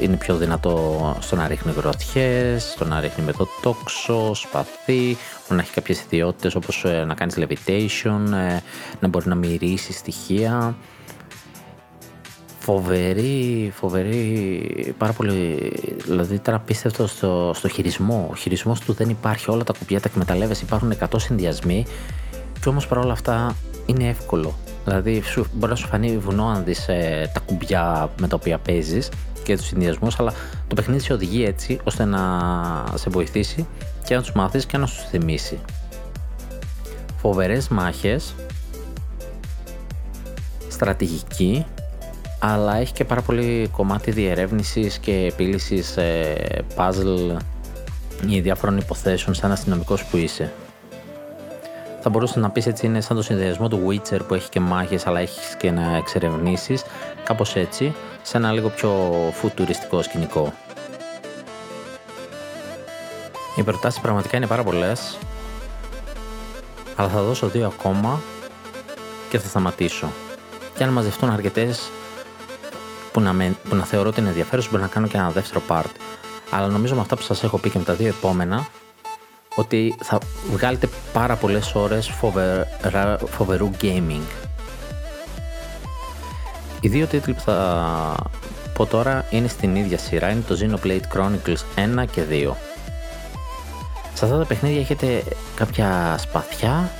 είναι 0.00 0.16
πιο 0.16 0.36
δυνατό 0.36 1.16
στο 1.20 1.36
να 1.36 1.48
ρίχνει 1.48 1.72
γροθιές, 1.76 2.64
στο 2.64 2.84
να 2.84 3.00
ρίχνει 3.00 3.24
με 3.24 3.32
το 3.32 3.48
τόξο, 3.62 4.34
σπαθί, 4.34 5.16
να 5.48 5.60
έχει 5.60 5.72
κάποιες 5.72 6.00
ιδιότητες 6.00 6.54
όπως 6.54 6.84
ε, 6.84 7.04
να 7.04 7.14
κάνεις 7.14 7.36
levitation, 7.38 8.32
ε, 8.32 8.58
να 9.00 9.08
μπορεί 9.08 9.28
να 9.28 9.34
μυρίσει 9.34 9.92
στοιχεία. 9.92 10.76
Φοβερή, 12.58 13.72
φοβερή, 13.74 14.94
πάρα 14.98 15.12
πολύ, 15.12 15.72
δηλαδή 16.04 16.34
ήταν 16.34 16.54
απίστευτο 16.54 17.06
στο, 17.06 17.52
στο 17.54 17.68
χειρισμό. 17.68 18.28
Ο 18.30 18.34
χειρισμός 18.34 18.80
του 18.80 18.92
δεν 18.92 19.08
υπάρχει, 19.08 19.50
όλα 19.50 19.64
τα 19.64 19.72
κουμπιά 19.78 20.00
τα 20.00 20.08
εκμεταλλεύεσαι, 20.10 20.64
υπάρχουν 20.64 20.94
100 21.00 21.06
συνδυασμοί 21.16 21.86
και 22.60 22.68
όμως 22.68 22.86
παρόλα 22.86 23.12
αυτά 23.12 23.56
είναι 23.86 24.08
εύκολο. 24.08 24.54
Δηλαδή, 24.84 25.20
σου, 25.20 25.46
μπορεί 25.52 25.70
να 25.70 25.78
σου 25.78 25.86
φανεί 25.86 26.18
βουνό 26.18 26.46
αν 26.48 26.64
δεις 26.64 26.88
ε, 26.88 27.30
τα 27.34 27.40
κουμπιά 27.40 28.10
με 28.20 28.28
τα 28.28 28.36
οποία 28.36 28.58
παίζεις 28.58 29.08
και 29.42 29.56
τους 29.56 29.66
συνδυασμούς, 29.66 30.18
αλλά 30.20 30.32
το 30.68 30.74
παιχνίδι 30.74 31.00
σε 31.00 31.12
οδηγεί 31.12 31.44
έτσι 31.44 31.80
ώστε 31.84 32.04
να 32.04 32.20
σε 32.94 33.10
βοηθήσει 33.10 33.66
και 34.04 34.14
να 34.14 34.20
τους 34.20 34.32
μάθεις 34.32 34.66
και 34.66 34.78
να 34.78 34.86
σου 34.86 35.02
θυμίσει. 35.10 35.58
φοβερές 37.16 37.68
μάχες, 37.68 38.34
στρατηγική, 40.68 41.66
αλλά 42.38 42.76
έχει 42.76 42.92
και 42.92 43.04
πάρα 43.04 43.20
πολύ 43.20 43.68
κομμάτι 43.72 44.10
διερεύνησης 44.10 44.98
και 44.98 45.12
επίλυσης 45.32 45.96
ε, 45.96 46.64
puzzle 46.76 47.36
ή 48.28 48.40
διάφορων 48.40 48.76
υποθέσεων 48.76 49.34
σαν 49.34 49.52
αστυνομικός 49.52 50.04
που 50.04 50.16
είσαι. 50.16 50.52
Θα 52.06 52.12
μπορούσες 52.12 52.36
να 52.36 52.50
πεις 52.50 52.66
έτσι 52.66 52.86
είναι 52.86 53.00
σαν 53.00 53.16
το 53.16 53.22
συνδυασμό 53.22 53.68
του 53.68 53.86
Witcher 53.86 54.20
που 54.26 54.34
έχει 54.34 54.48
και 54.48 54.60
μάχες 54.60 55.06
αλλά 55.06 55.20
έχεις 55.20 55.56
και 55.58 55.70
να 55.70 55.96
εξερευνήσεις, 55.96 56.84
κάπως 57.24 57.56
έτσι, 57.56 57.94
σε 58.22 58.36
ένα 58.36 58.52
λίγο 58.52 58.68
πιο 58.68 59.12
φουτουριστικό 59.32 60.02
σκηνικό. 60.02 60.52
Οι 63.56 63.62
προτάσεις 63.62 64.00
πραγματικά 64.00 64.36
είναι 64.36 64.46
πάρα 64.46 64.62
πολλές, 64.62 65.18
αλλά 66.96 67.08
θα 67.08 67.22
δώσω 67.22 67.46
δύο 67.46 67.66
ακόμα 67.66 68.20
και 69.30 69.38
θα 69.38 69.48
σταματήσω. 69.48 70.08
Και 70.76 70.84
αν 70.84 70.90
μαζευτούν 70.90 71.30
αρκετές 71.30 71.90
που 73.12 73.20
να, 73.20 73.34
που 73.68 73.76
να 73.76 73.84
θεωρώ 73.84 74.08
ότι 74.08 74.20
είναι 74.20 74.28
ενδιαφέρον, 74.28 74.66
μπορεί 74.70 74.82
να 74.82 74.88
κάνω 74.88 75.06
και 75.06 75.16
ένα 75.16 75.30
δεύτερο 75.30 75.62
part. 75.68 75.90
Αλλά 76.50 76.66
νομίζω 76.66 76.94
με 76.94 77.00
αυτά 77.00 77.16
που 77.16 77.22
σας 77.22 77.42
έχω 77.42 77.58
πει 77.58 77.70
και 77.70 77.78
με 77.78 77.84
τα 77.84 77.94
δύο 77.94 78.08
επόμενα, 78.08 78.66
ότι 79.56 79.94
θα 80.02 80.18
βγάλετε 80.50 80.88
πάρα 81.12 81.36
πολλές 81.36 81.74
ώρες 81.74 82.12
φοβερού 83.30 83.70
gaming. 83.80 84.22
Οι 86.80 86.88
δύο 86.88 87.06
τίτλοι 87.06 87.34
που 87.34 87.40
θα 87.40 88.16
πω 88.74 88.86
τώρα 88.86 89.24
είναι 89.30 89.48
στην 89.48 89.76
ίδια 89.76 89.98
σειρά, 89.98 90.30
είναι 90.30 90.42
το 90.46 90.56
Xenoblade 90.60 91.16
Chronicles 91.16 91.88
1 92.02 92.04
και 92.10 92.22
2. 92.30 92.52
Σε 94.14 94.24
αυτά 94.24 94.38
τα 94.38 94.44
παιχνίδια 94.44 94.80
έχετε 94.80 95.22
κάποια 95.54 96.16
σπαθιά 96.18 96.90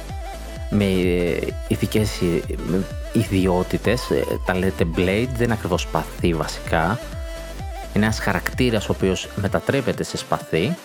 με 0.71 0.85
ηθικές 1.69 2.21
ιδιότητες, 3.13 4.11
ε, 4.11 4.25
τα 4.45 4.55
λέτε 4.55 4.85
Blade, 4.97 5.29
δεν 5.35 5.45
είναι 5.45 5.53
ακριβώς 5.53 5.83
σπαθί 5.83 6.35
βασικά. 6.35 6.99
Είναι 7.95 8.05
ένας 8.05 8.19
χαρακτήρας 8.19 8.89
ο 8.89 8.93
οποίος 8.93 9.29
μετατρέπεται 9.37 10.03
σε 10.03 10.17
σπαθί. 10.17 10.77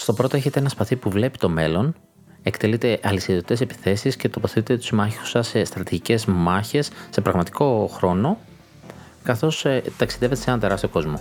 Στο 0.00 0.12
πρώτο 0.12 0.36
έχετε 0.36 0.58
ένα 0.58 0.68
σπαθί 0.68 0.96
που 0.96 1.10
βλέπει 1.10 1.38
το 1.38 1.48
μέλλον, 1.48 1.94
εκτελείτε 2.42 2.98
αλυσιδωτές 3.02 3.60
επιθέσεις 3.60 4.16
και 4.16 4.28
τοποθετείτε 4.28 4.76
τους 4.76 4.86
συμμάχους 4.86 5.30
σας 5.30 5.48
σε 5.48 5.64
στρατηγικές 5.64 6.24
μάχες 6.24 6.90
σε 7.10 7.20
πραγματικό 7.20 7.90
χρόνο, 7.92 8.38
καθώς 9.22 9.64
ε, 9.64 9.82
ταξιδεύετε 9.96 10.40
σε 10.40 10.48
έναν 10.48 10.60
τεράστιο 10.60 10.88
κόσμο. 10.88 11.20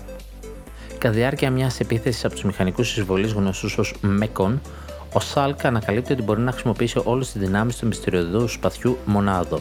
Κατά 0.98 1.14
διάρκεια 1.14 1.52
μιας 1.52 1.80
επίθεσης 1.80 2.26
από 2.26 2.34
τους 2.34 2.44
μηχανικούς 2.44 2.98
εισβολής 2.98 3.32
γνωστούς 3.32 3.78
ως 3.78 3.96
Μέκον, 4.02 4.62
ο 5.14 5.20
Σάλκ 5.20 5.66
ανακαλύπτει 5.66 6.14
ότι 6.14 6.22
μπορεί 6.22 6.42
να 6.42 6.52
χρησιμοποιήσει 6.52 7.02
όλες 7.04 7.32
τις 7.32 7.42
δυνάμεις 7.42 7.76
του 7.76 7.88
μυστηριωδού 7.88 8.48
σπαθιού 8.48 8.98
Μονάδο. 9.06 9.60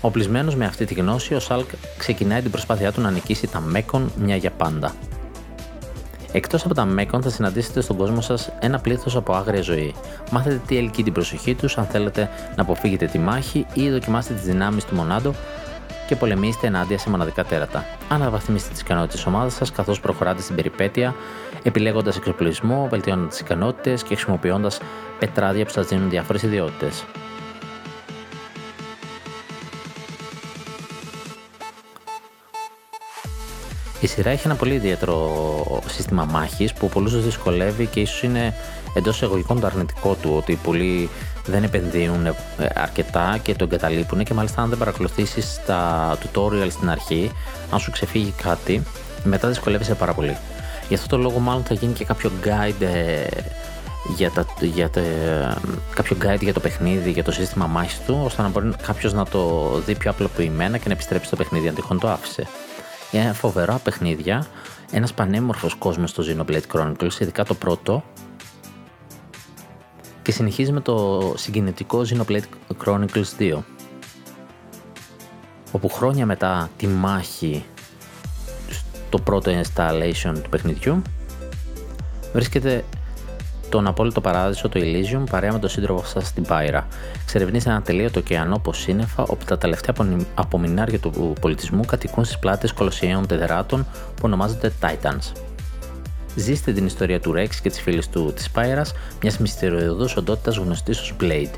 Οπλισμένος 0.00 0.54
με 0.54 0.64
αυτή 0.64 0.84
τη 0.84 0.94
γνώση, 0.94 1.34
ο 1.34 1.40
Σάλκ 1.40 1.68
ξεκινάει 1.98 2.40
την 2.42 2.50
προσπάθειά 2.50 2.92
του 2.92 3.00
να 3.00 3.10
νικήσει 3.10 3.46
τα 3.46 3.60
Μέκον 3.60 4.12
μια 4.18 4.36
για 4.36 4.50
πάντα. 4.50 4.94
Εκτός 6.36 6.64
από 6.64 6.74
τα 6.74 6.84
Μέκον, 6.84 7.22
θα 7.22 7.30
συναντήσετε 7.30 7.80
στον 7.80 7.96
κόσμο 7.96 8.20
σας 8.20 8.50
ένα 8.60 8.78
πλήθος 8.78 9.16
από 9.16 9.32
άγρια 9.32 9.62
ζωή. 9.62 9.94
Μάθετε 10.30 10.60
τι 10.66 10.76
ελκύει 10.76 11.04
την 11.04 11.12
προσοχή 11.12 11.54
τους 11.54 11.78
αν 11.78 11.84
θέλετε 11.84 12.30
να 12.56 12.62
αποφύγετε 12.62 13.06
τη 13.06 13.18
μάχη 13.18 13.66
ή 13.74 13.90
δοκιμάστε 13.90 14.34
τις 14.34 14.42
δυνάμεις 14.42 14.84
του 14.84 14.94
Μονάδο 14.94 15.34
και 16.06 16.16
πολεμήστε 16.16 16.66
ενάντια 16.66 16.98
σε 16.98 17.10
μοναδικά 17.10 17.44
τέρατα. 17.44 17.84
Αναβαθμίστε 18.08 18.70
τις 18.72 18.80
ικανότητες 18.80 19.14
της 19.14 19.26
ομάδας 19.26 19.54
σας 19.54 19.72
καθώς 19.72 20.00
προχωράτε 20.00 20.42
στην 20.42 20.56
περιπέτεια, 20.56 21.14
επιλέγοντας 21.62 22.16
εξοπλισμό, 22.16 22.86
βελτιώνοντας 22.90 23.30
τις 23.30 23.40
ικανότητες 23.40 24.02
και 24.02 24.14
χρησιμοποιώντας 24.14 24.80
πετράδια 25.18 25.64
που 25.64 25.70
σας 25.70 25.86
δίνουν 25.86 26.10
διάφορες 26.10 26.42
ιδιότητες. 26.42 27.04
Η 34.00 34.06
σειρά 34.06 34.30
έχει 34.30 34.46
ένα 34.46 34.54
πολύ 34.54 34.74
ιδιαίτερο 34.74 35.82
σύστημα 35.86 36.24
μάχης 36.24 36.72
που 36.72 36.88
πολλούς 36.88 37.24
δυσκολεύει 37.24 37.86
και 37.86 38.00
ίσως 38.00 38.22
είναι 38.22 38.54
εντός 38.94 39.22
εγωγικών 39.22 39.60
το 39.60 39.66
αρνητικό 39.66 40.14
του 40.14 40.34
ότι 40.36 40.58
πολλοί 40.62 41.10
δεν 41.46 41.62
επενδύουν 41.62 42.26
ε, 42.26 42.34
αρκετά 42.74 43.38
και 43.42 43.54
το 43.54 43.64
εγκαταλείπουν 43.64 44.24
και 44.24 44.34
μάλιστα 44.34 44.62
αν 44.62 44.68
δεν 44.68 44.78
παρακολουθήσεις 44.78 45.60
τα 45.66 46.18
tutorial 46.18 46.70
στην 46.70 46.90
αρχή, 46.90 47.30
αν 47.70 47.78
σου 47.78 47.90
ξεφύγει 47.90 48.34
κάτι, 48.42 48.82
μετά 49.24 49.48
δυσκολεύεσαι 49.48 49.94
πάρα 49.94 50.14
πολύ. 50.14 50.36
Γι' 50.88 50.94
αυτό 50.94 51.06
το 51.16 51.22
λόγο 51.22 51.38
μάλλον 51.38 51.62
θα 51.62 51.74
γίνει 51.74 51.92
και 51.92 52.04
κάποιο 52.04 52.30
guide 52.44 52.82
ε, 52.82 53.26
για, 54.16 54.30
τα, 54.30 54.46
για 54.60 54.90
τα, 54.90 55.00
κάποιο 55.94 56.16
guide 56.22 56.40
για 56.40 56.52
το 56.52 56.60
παιχνίδι, 56.60 57.10
για 57.10 57.24
το 57.24 57.32
σύστημα 57.32 57.66
μάχης 57.66 58.00
του, 58.06 58.20
ώστε 58.24 58.42
να 58.42 58.48
μπορεί 58.48 58.72
κάποιος 58.86 59.12
να 59.12 59.24
το 59.24 59.70
δει 59.86 59.94
πιο 59.94 60.10
απλοποιημένα 60.10 60.78
και 60.78 60.84
να 60.86 60.92
επιστρέψει 60.92 61.26
στο 61.26 61.36
παιχνίδι 61.36 61.68
αν 61.68 61.74
τυχόν 61.74 61.98
το 61.98 62.08
άφησε. 62.08 62.46
Είναι 63.14 63.32
φοβερά 63.32 63.78
παιχνίδια, 63.78 64.46
ένας 64.90 65.14
πανέμορφος 65.14 65.74
κόσμος 65.74 66.10
στο 66.10 66.22
Xenoblade 66.26 66.62
Chronicles, 66.72 67.20
ειδικά 67.20 67.44
το 67.44 67.54
πρώτο, 67.54 68.04
και 70.22 70.32
συνεχίζει 70.32 70.72
με 70.72 70.80
το 70.80 71.20
συγκινητικό 71.36 72.02
Xenoblade 72.08 72.74
Chronicles 72.84 73.24
2 73.38 73.58
όπου 75.72 75.88
χρόνια 75.88 76.26
μετά 76.26 76.70
τη 76.76 76.86
μάχη 76.86 77.64
το 79.10 79.18
πρώτο 79.18 79.62
installation 79.62 80.34
του 80.42 80.48
παιχνιδιού 80.50 81.02
βρίσκεται 82.32 82.84
τον 83.68 83.86
απόλυτο 83.86 84.20
παράδεισο 84.20 84.68
το 84.68 84.80
Elysium 84.82 85.22
παρέα 85.30 85.52
με 85.52 85.58
τον 85.58 85.68
σύντροφο 85.68 86.06
σας 86.06 86.26
στην 86.26 86.42
Πάιρα. 86.42 86.86
Ξερευνήστε 87.26 87.70
ένα 87.70 87.82
τελείωτο 87.82 88.20
ωκεανό 88.20 88.54
από 88.54 88.72
σύννεφα 88.72 89.22
όπου 89.22 89.44
τα 89.44 89.58
τελευταία 89.58 89.94
απομεινάρια 90.34 90.98
του 90.98 91.32
πολιτισμού 91.40 91.84
κατοικούν 91.84 92.24
στις 92.24 92.38
πλάτες 92.38 92.72
κολοσιαίων 92.72 93.26
τεδεράτων 93.26 93.86
που 94.14 94.22
ονομάζονται 94.22 94.72
Titans. 94.80 95.32
Ζήστε 96.36 96.72
την 96.72 96.86
ιστορία 96.86 97.20
του 97.20 97.34
Rex 97.36 97.54
και 97.62 97.70
της 97.70 97.80
φίλης 97.80 98.08
του 98.08 98.32
της 98.34 98.50
Πάιρας, 98.50 98.94
μιας 99.22 99.38
μυστηριωδούς 99.38 100.16
οντότητας 100.16 100.56
γνωστής 100.56 101.00
ως 101.00 101.14
Blade, 101.20 101.54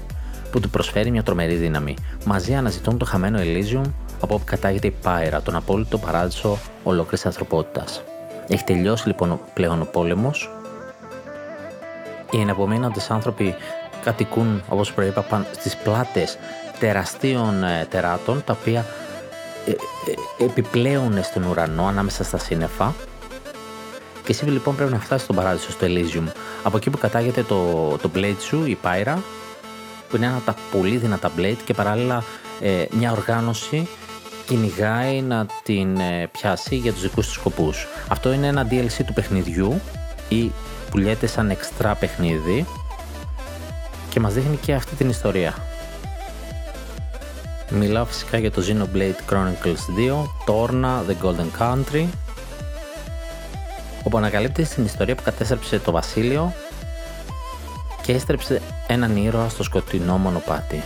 που 0.51 0.61
του 0.61 0.71
προσφέρει 0.71 1.11
μια 1.11 1.23
τρομερή 1.23 1.55
δύναμη. 1.55 1.97
Μαζί 2.25 2.55
αναζητούν 2.55 2.99
το 2.99 3.05
χαμένο 3.05 3.39
Elysium 3.39 3.91
από 4.21 4.35
όπου 4.35 4.45
κατάγεται 4.45 4.87
η 4.87 4.95
Πάιρα, 5.03 5.43
τον 5.43 5.57
απόλυτο 5.57 5.99
παράδεισο 5.99 6.59
ολόκληρης 6.83 7.27
ανθρωπότητας. 7.27 8.03
Έχει 8.49 8.65
τελειώσει 8.65 9.07
λοιπόν 9.07 9.41
πλέον 9.55 9.81
ο 9.81 9.85
πόλεμος. 9.85 10.51
Οι 12.37 12.41
εναπομείνοντες 12.41 13.11
άνθρωποι 13.11 13.55
κατοικούν, 14.05 14.63
όπως 14.69 14.93
προείπα, 14.93 15.47
στις 15.59 15.77
πλάτες 15.77 16.39
τεραστίων 16.79 17.65
ε, 17.65 17.87
τεράτων, 17.91 18.43
τα 18.45 18.57
οποία 18.61 18.85
ε, 19.67 19.71
ε, 19.71 20.45
επιπλέουν 20.45 21.23
στον 21.23 21.43
ουρανό 21.43 21.87
ανάμεσα 21.87 22.25
στα 22.25 22.39
σύννεφα 22.39 22.95
και 24.27 24.33
εσύ 24.33 24.45
λοιπόν 24.45 24.77
πρέπει 24.77 24.93
να 24.93 24.99
φτάσεις 24.99 25.25
στον 25.25 25.37
παράδεισο, 25.37 25.71
στο 25.71 25.87
Elysium. 25.87 26.33
Από 26.63 26.77
εκεί 26.77 26.91
που 26.91 26.99
κατάγεται 26.99 27.43
το, 27.43 27.91
το 28.03 28.11
blade 28.15 28.37
σου, 28.41 28.65
η 28.67 28.79
Pyra, 28.83 29.17
που 30.09 30.17
είναι 30.17 30.27
ένα 30.27 30.37
από 30.37 30.45
τα 30.45 30.55
πολύ 30.73 30.97
δυνατά 30.97 31.31
blade 31.39 31.57
και 31.65 31.75
παράλληλα 31.75 32.25
ε, 32.61 32.85
μια 32.91 33.13
οργάνωση 33.13 33.89
κυνηγάει 34.47 35.21
να 35.21 35.47
την 35.63 35.97
ε, 35.97 36.29
πιάσει 36.33 36.77
για 36.77 36.93
τους 36.93 37.03
δικούς 37.03 37.27
του 37.27 37.33
σκοπούς. 37.33 37.87
Αυτό 38.09 38.33
είναι 38.33 38.47
ένα 38.47 38.67
DLC 38.71 39.05
του 39.07 39.13
παιχνιδιού 39.13 39.81
ή 40.29 40.53
πουλιέται 40.91 41.27
σαν 41.27 41.51
εξτρά 41.51 41.95
παιχνίδι 41.95 42.67
και 44.09 44.21
μας 44.21 44.35
δείχνει 44.35 44.57
και 44.57 44.75
αυτή 44.75 44.95
την 44.95 45.09
ιστορία. 45.09 45.55
Μιλάω 47.71 48.05
φυσικά 48.05 48.39
για 48.39 48.51
το 48.51 48.63
Xenoblade 48.67 49.33
Chronicles 49.33 50.09
2, 50.09 50.25
Torna, 50.47 51.01
The 51.09 51.27
Golden 51.27 51.61
Country 51.61 52.07
όπου 54.05 54.17
ανακαλύπτει 54.17 54.63
την 54.63 54.85
ιστορία 54.85 55.15
που 55.15 55.23
κατέστρεψε 55.23 55.79
το 55.79 55.93
βασίλειο 55.93 56.53
και 58.03 58.13
έστρεψε 58.13 58.63
έναν 58.87 59.17
ήρωα 59.17 59.49
στο 59.49 59.63
σκοτεινό 59.63 60.19
μονοπάτι. 60.19 60.83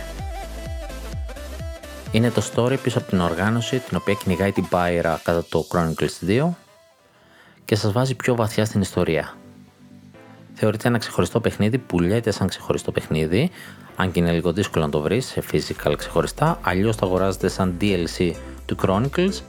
Είναι 2.11 2.31
το 2.31 2.43
story 2.53 2.77
πίσω 2.83 2.97
από 2.97 3.09
την 3.09 3.19
οργάνωση 3.19 3.79
την 3.79 3.97
οποία 3.97 4.13
κυνηγάει 4.13 4.51
την 4.51 4.67
Πάιρα 4.67 5.21
κατά 5.23 5.45
το 5.49 5.65
Chronicles 5.71 6.27
2 6.27 6.49
και 7.71 7.77
σας 7.77 7.91
βάζει 7.91 8.15
πιο 8.15 8.35
βαθιά 8.35 8.65
στην 8.65 8.81
ιστορία. 8.81 9.35
Θεωρείται 10.53 10.87
ένα 10.87 10.97
ξεχωριστό 10.97 11.39
παιχνίδι 11.39 11.77
που 11.77 11.99
λέτε 11.99 12.31
σαν 12.31 12.47
ξεχωριστό 12.47 12.91
παιχνίδι, 12.91 13.49
αν 13.95 14.11
και 14.11 14.19
είναι 14.19 14.31
λίγο 14.31 14.53
δύσκολο 14.53 14.85
να 14.85 14.91
το 14.91 14.99
βρεις 14.99 15.25
σε 15.25 15.43
physical 15.51 15.93
ξεχωριστά, 15.97 16.59
αλλιώς 16.61 16.95
το 16.95 17.05
αγοράζετε 17.05 17.47
σαν 17.47 17.77
DLC 17.81 18.33
του 18.65 18.75
Chronicles 18.81 19.41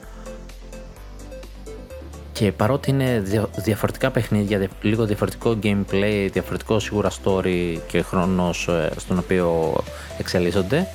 και 2.33 2.53
παρότι 2.53 2.91
είναι 2.91 3.23
διαφορετικά 3.57 4.11
παιχνίδια, 4.11 4.69
λίγο 4.83 5.05
διαφορετικό 5.05 5.59
gameplay, 5.63 6.29
διαφορετικό 6.33 6.79
σίγουρα 6.79 7.11
story 7.25 7.79
και 7.87 8.03
χρόνος 8.03 8.69
ε, 8.69 8.91
στον 8.97 9.19
οποίο 9.19 9.75
εξελίσσονται, 10.19 10.87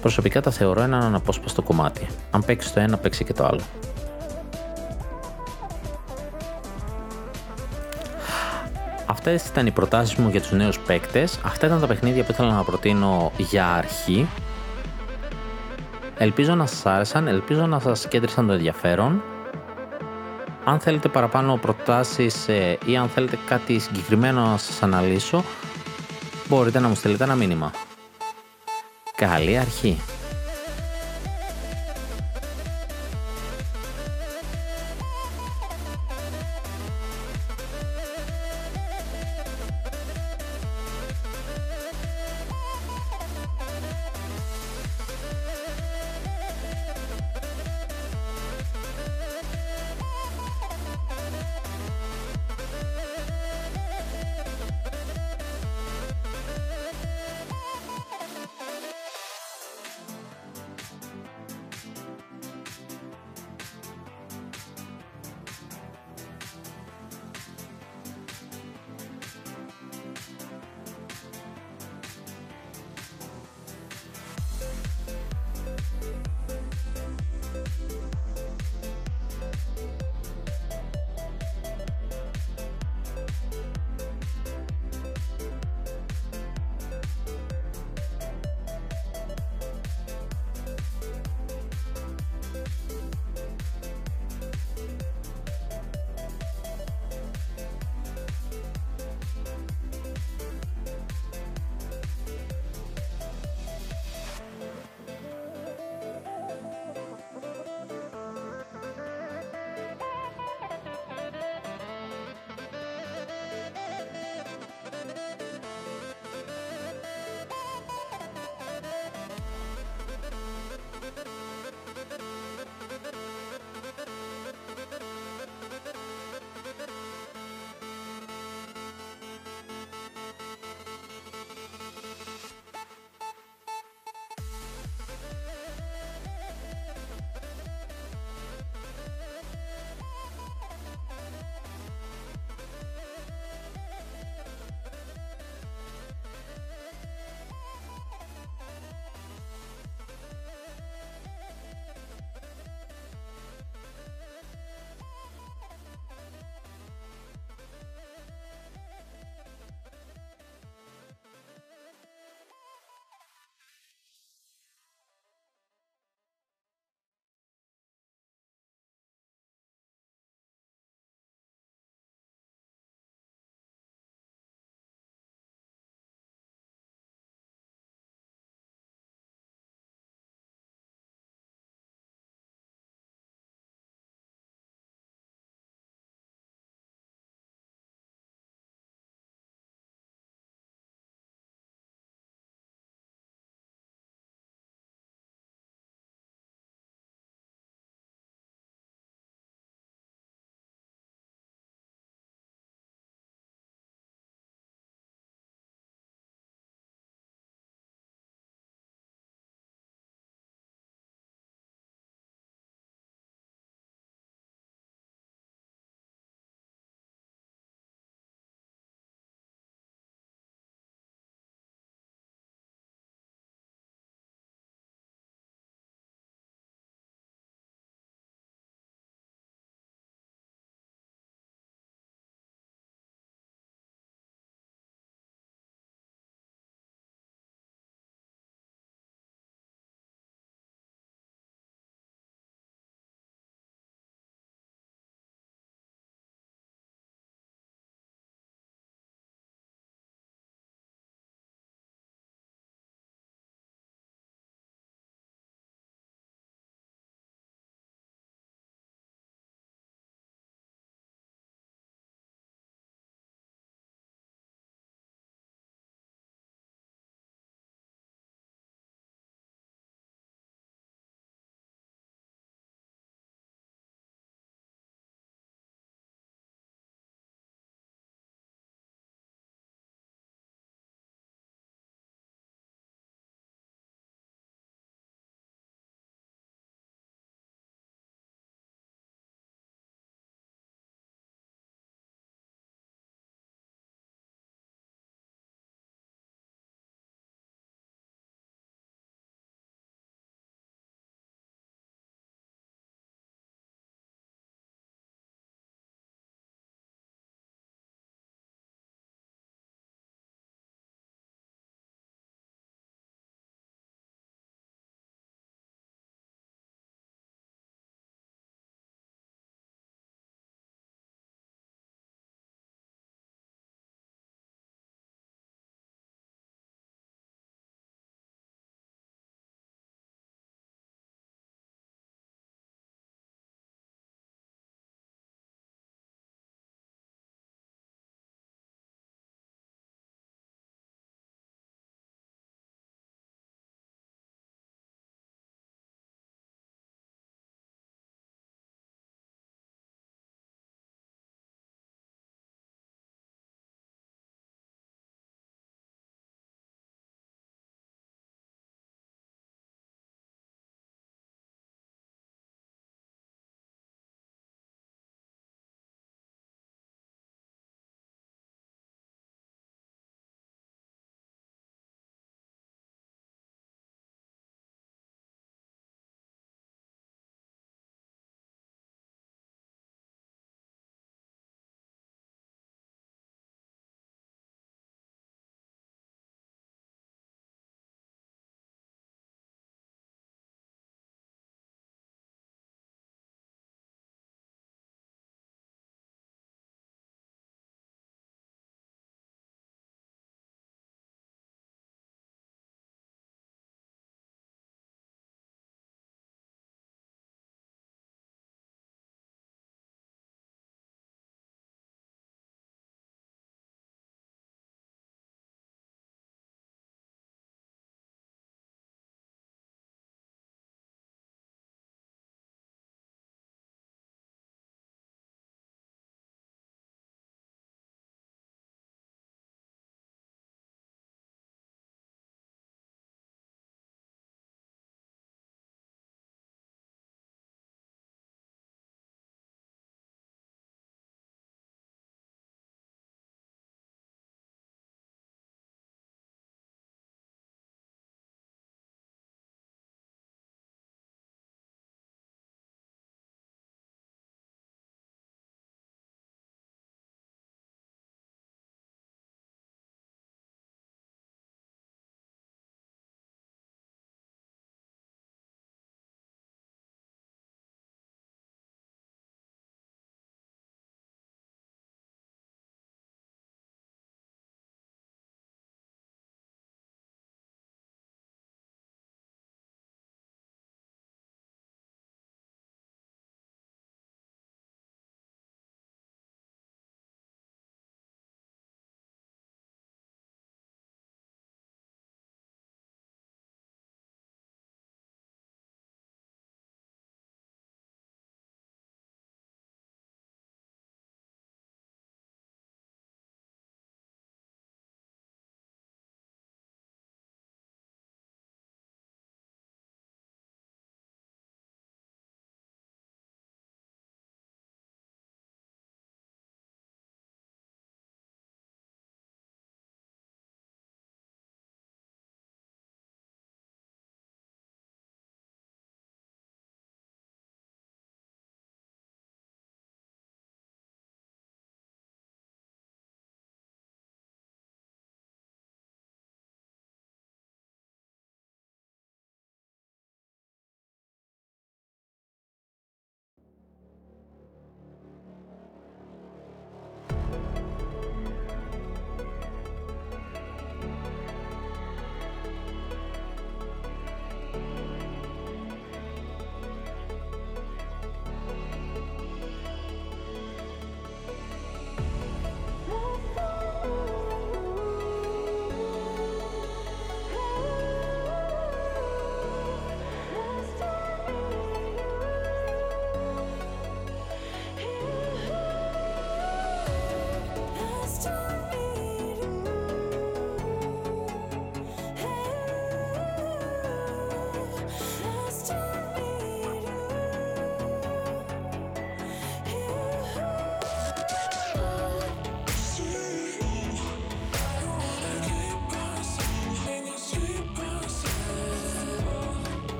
προσωπικά 0.00 0.40
τα 0.40 0.50
θεωρώ 0.50 0.80
έναν 0.80 1.02
αναπόσπαστο 1.02 1.62
κομμάτι. 1.62 2.06
Αν 2.30 2.44
παίξεις 2.44 2.72
το 2.72 2.80
ένα, 2.80 2.96
παίξει 2.96 3.24
και 3.24 3.32
το 3.32 3.44
άλλο. 3.44 3.60
Αυτές 9.12 9.46
ήταν 9.46 9.66
οι 9.66 9.70
προτάσεις 9.70 10.14
μου 10.14 10.28
για 10.28 10.40
τους 10.40 10.52
νέους 10.52 10.78
παίκτες. 10.78 11.38
Αυτά 11.44 11.66
ήταν 11.66 11.80
τα 11.80 11.86
παιχνίδια 11.86 12.24
που 12.24 12.32
ήθελα 12.32 12.54
να 12.54 12.64
προτείνω 12.64 13.32
για 13.36 13.66
αρχή. 13.66 14.28
Ελπίζω 16.18 16.54
να 16.54 16.66
σας 16.66 16.86
άρεσαν, 16.86 17.26
ελπίζω 17.26 17.66
να 17.66 17.78
σας 17.78 18.08
κέντρισαν 18.08 18.46
το 18.46 18.52
ενδιαφέρον. 18.52 19.22
Αν 20.64 20.80
θέλετε 20.80 21.08
παραπάνω 21.08 21.56
προτάσεις 21.56 22.48
ε, 22.48 22.78
ή 22.86 22.96
αν 22.96 23.08
θέλετε 23.08 23.38
κάτι 23.46 23.78
συγκεκριμένο 23.78 24.46
να 24.46 24.56
σας 24.56 24.82
αναλύσω, 24.82 25.44
μπορείτε 26.48 26.78
να 26.78 26.88
μου 26.88 26.94
στείλετε 26.94 27.24
ένα 27.24 27.34
μήνυμα. 27.34 27.70
Καλή 29.16 29.58
αρχή! 29.58 30.00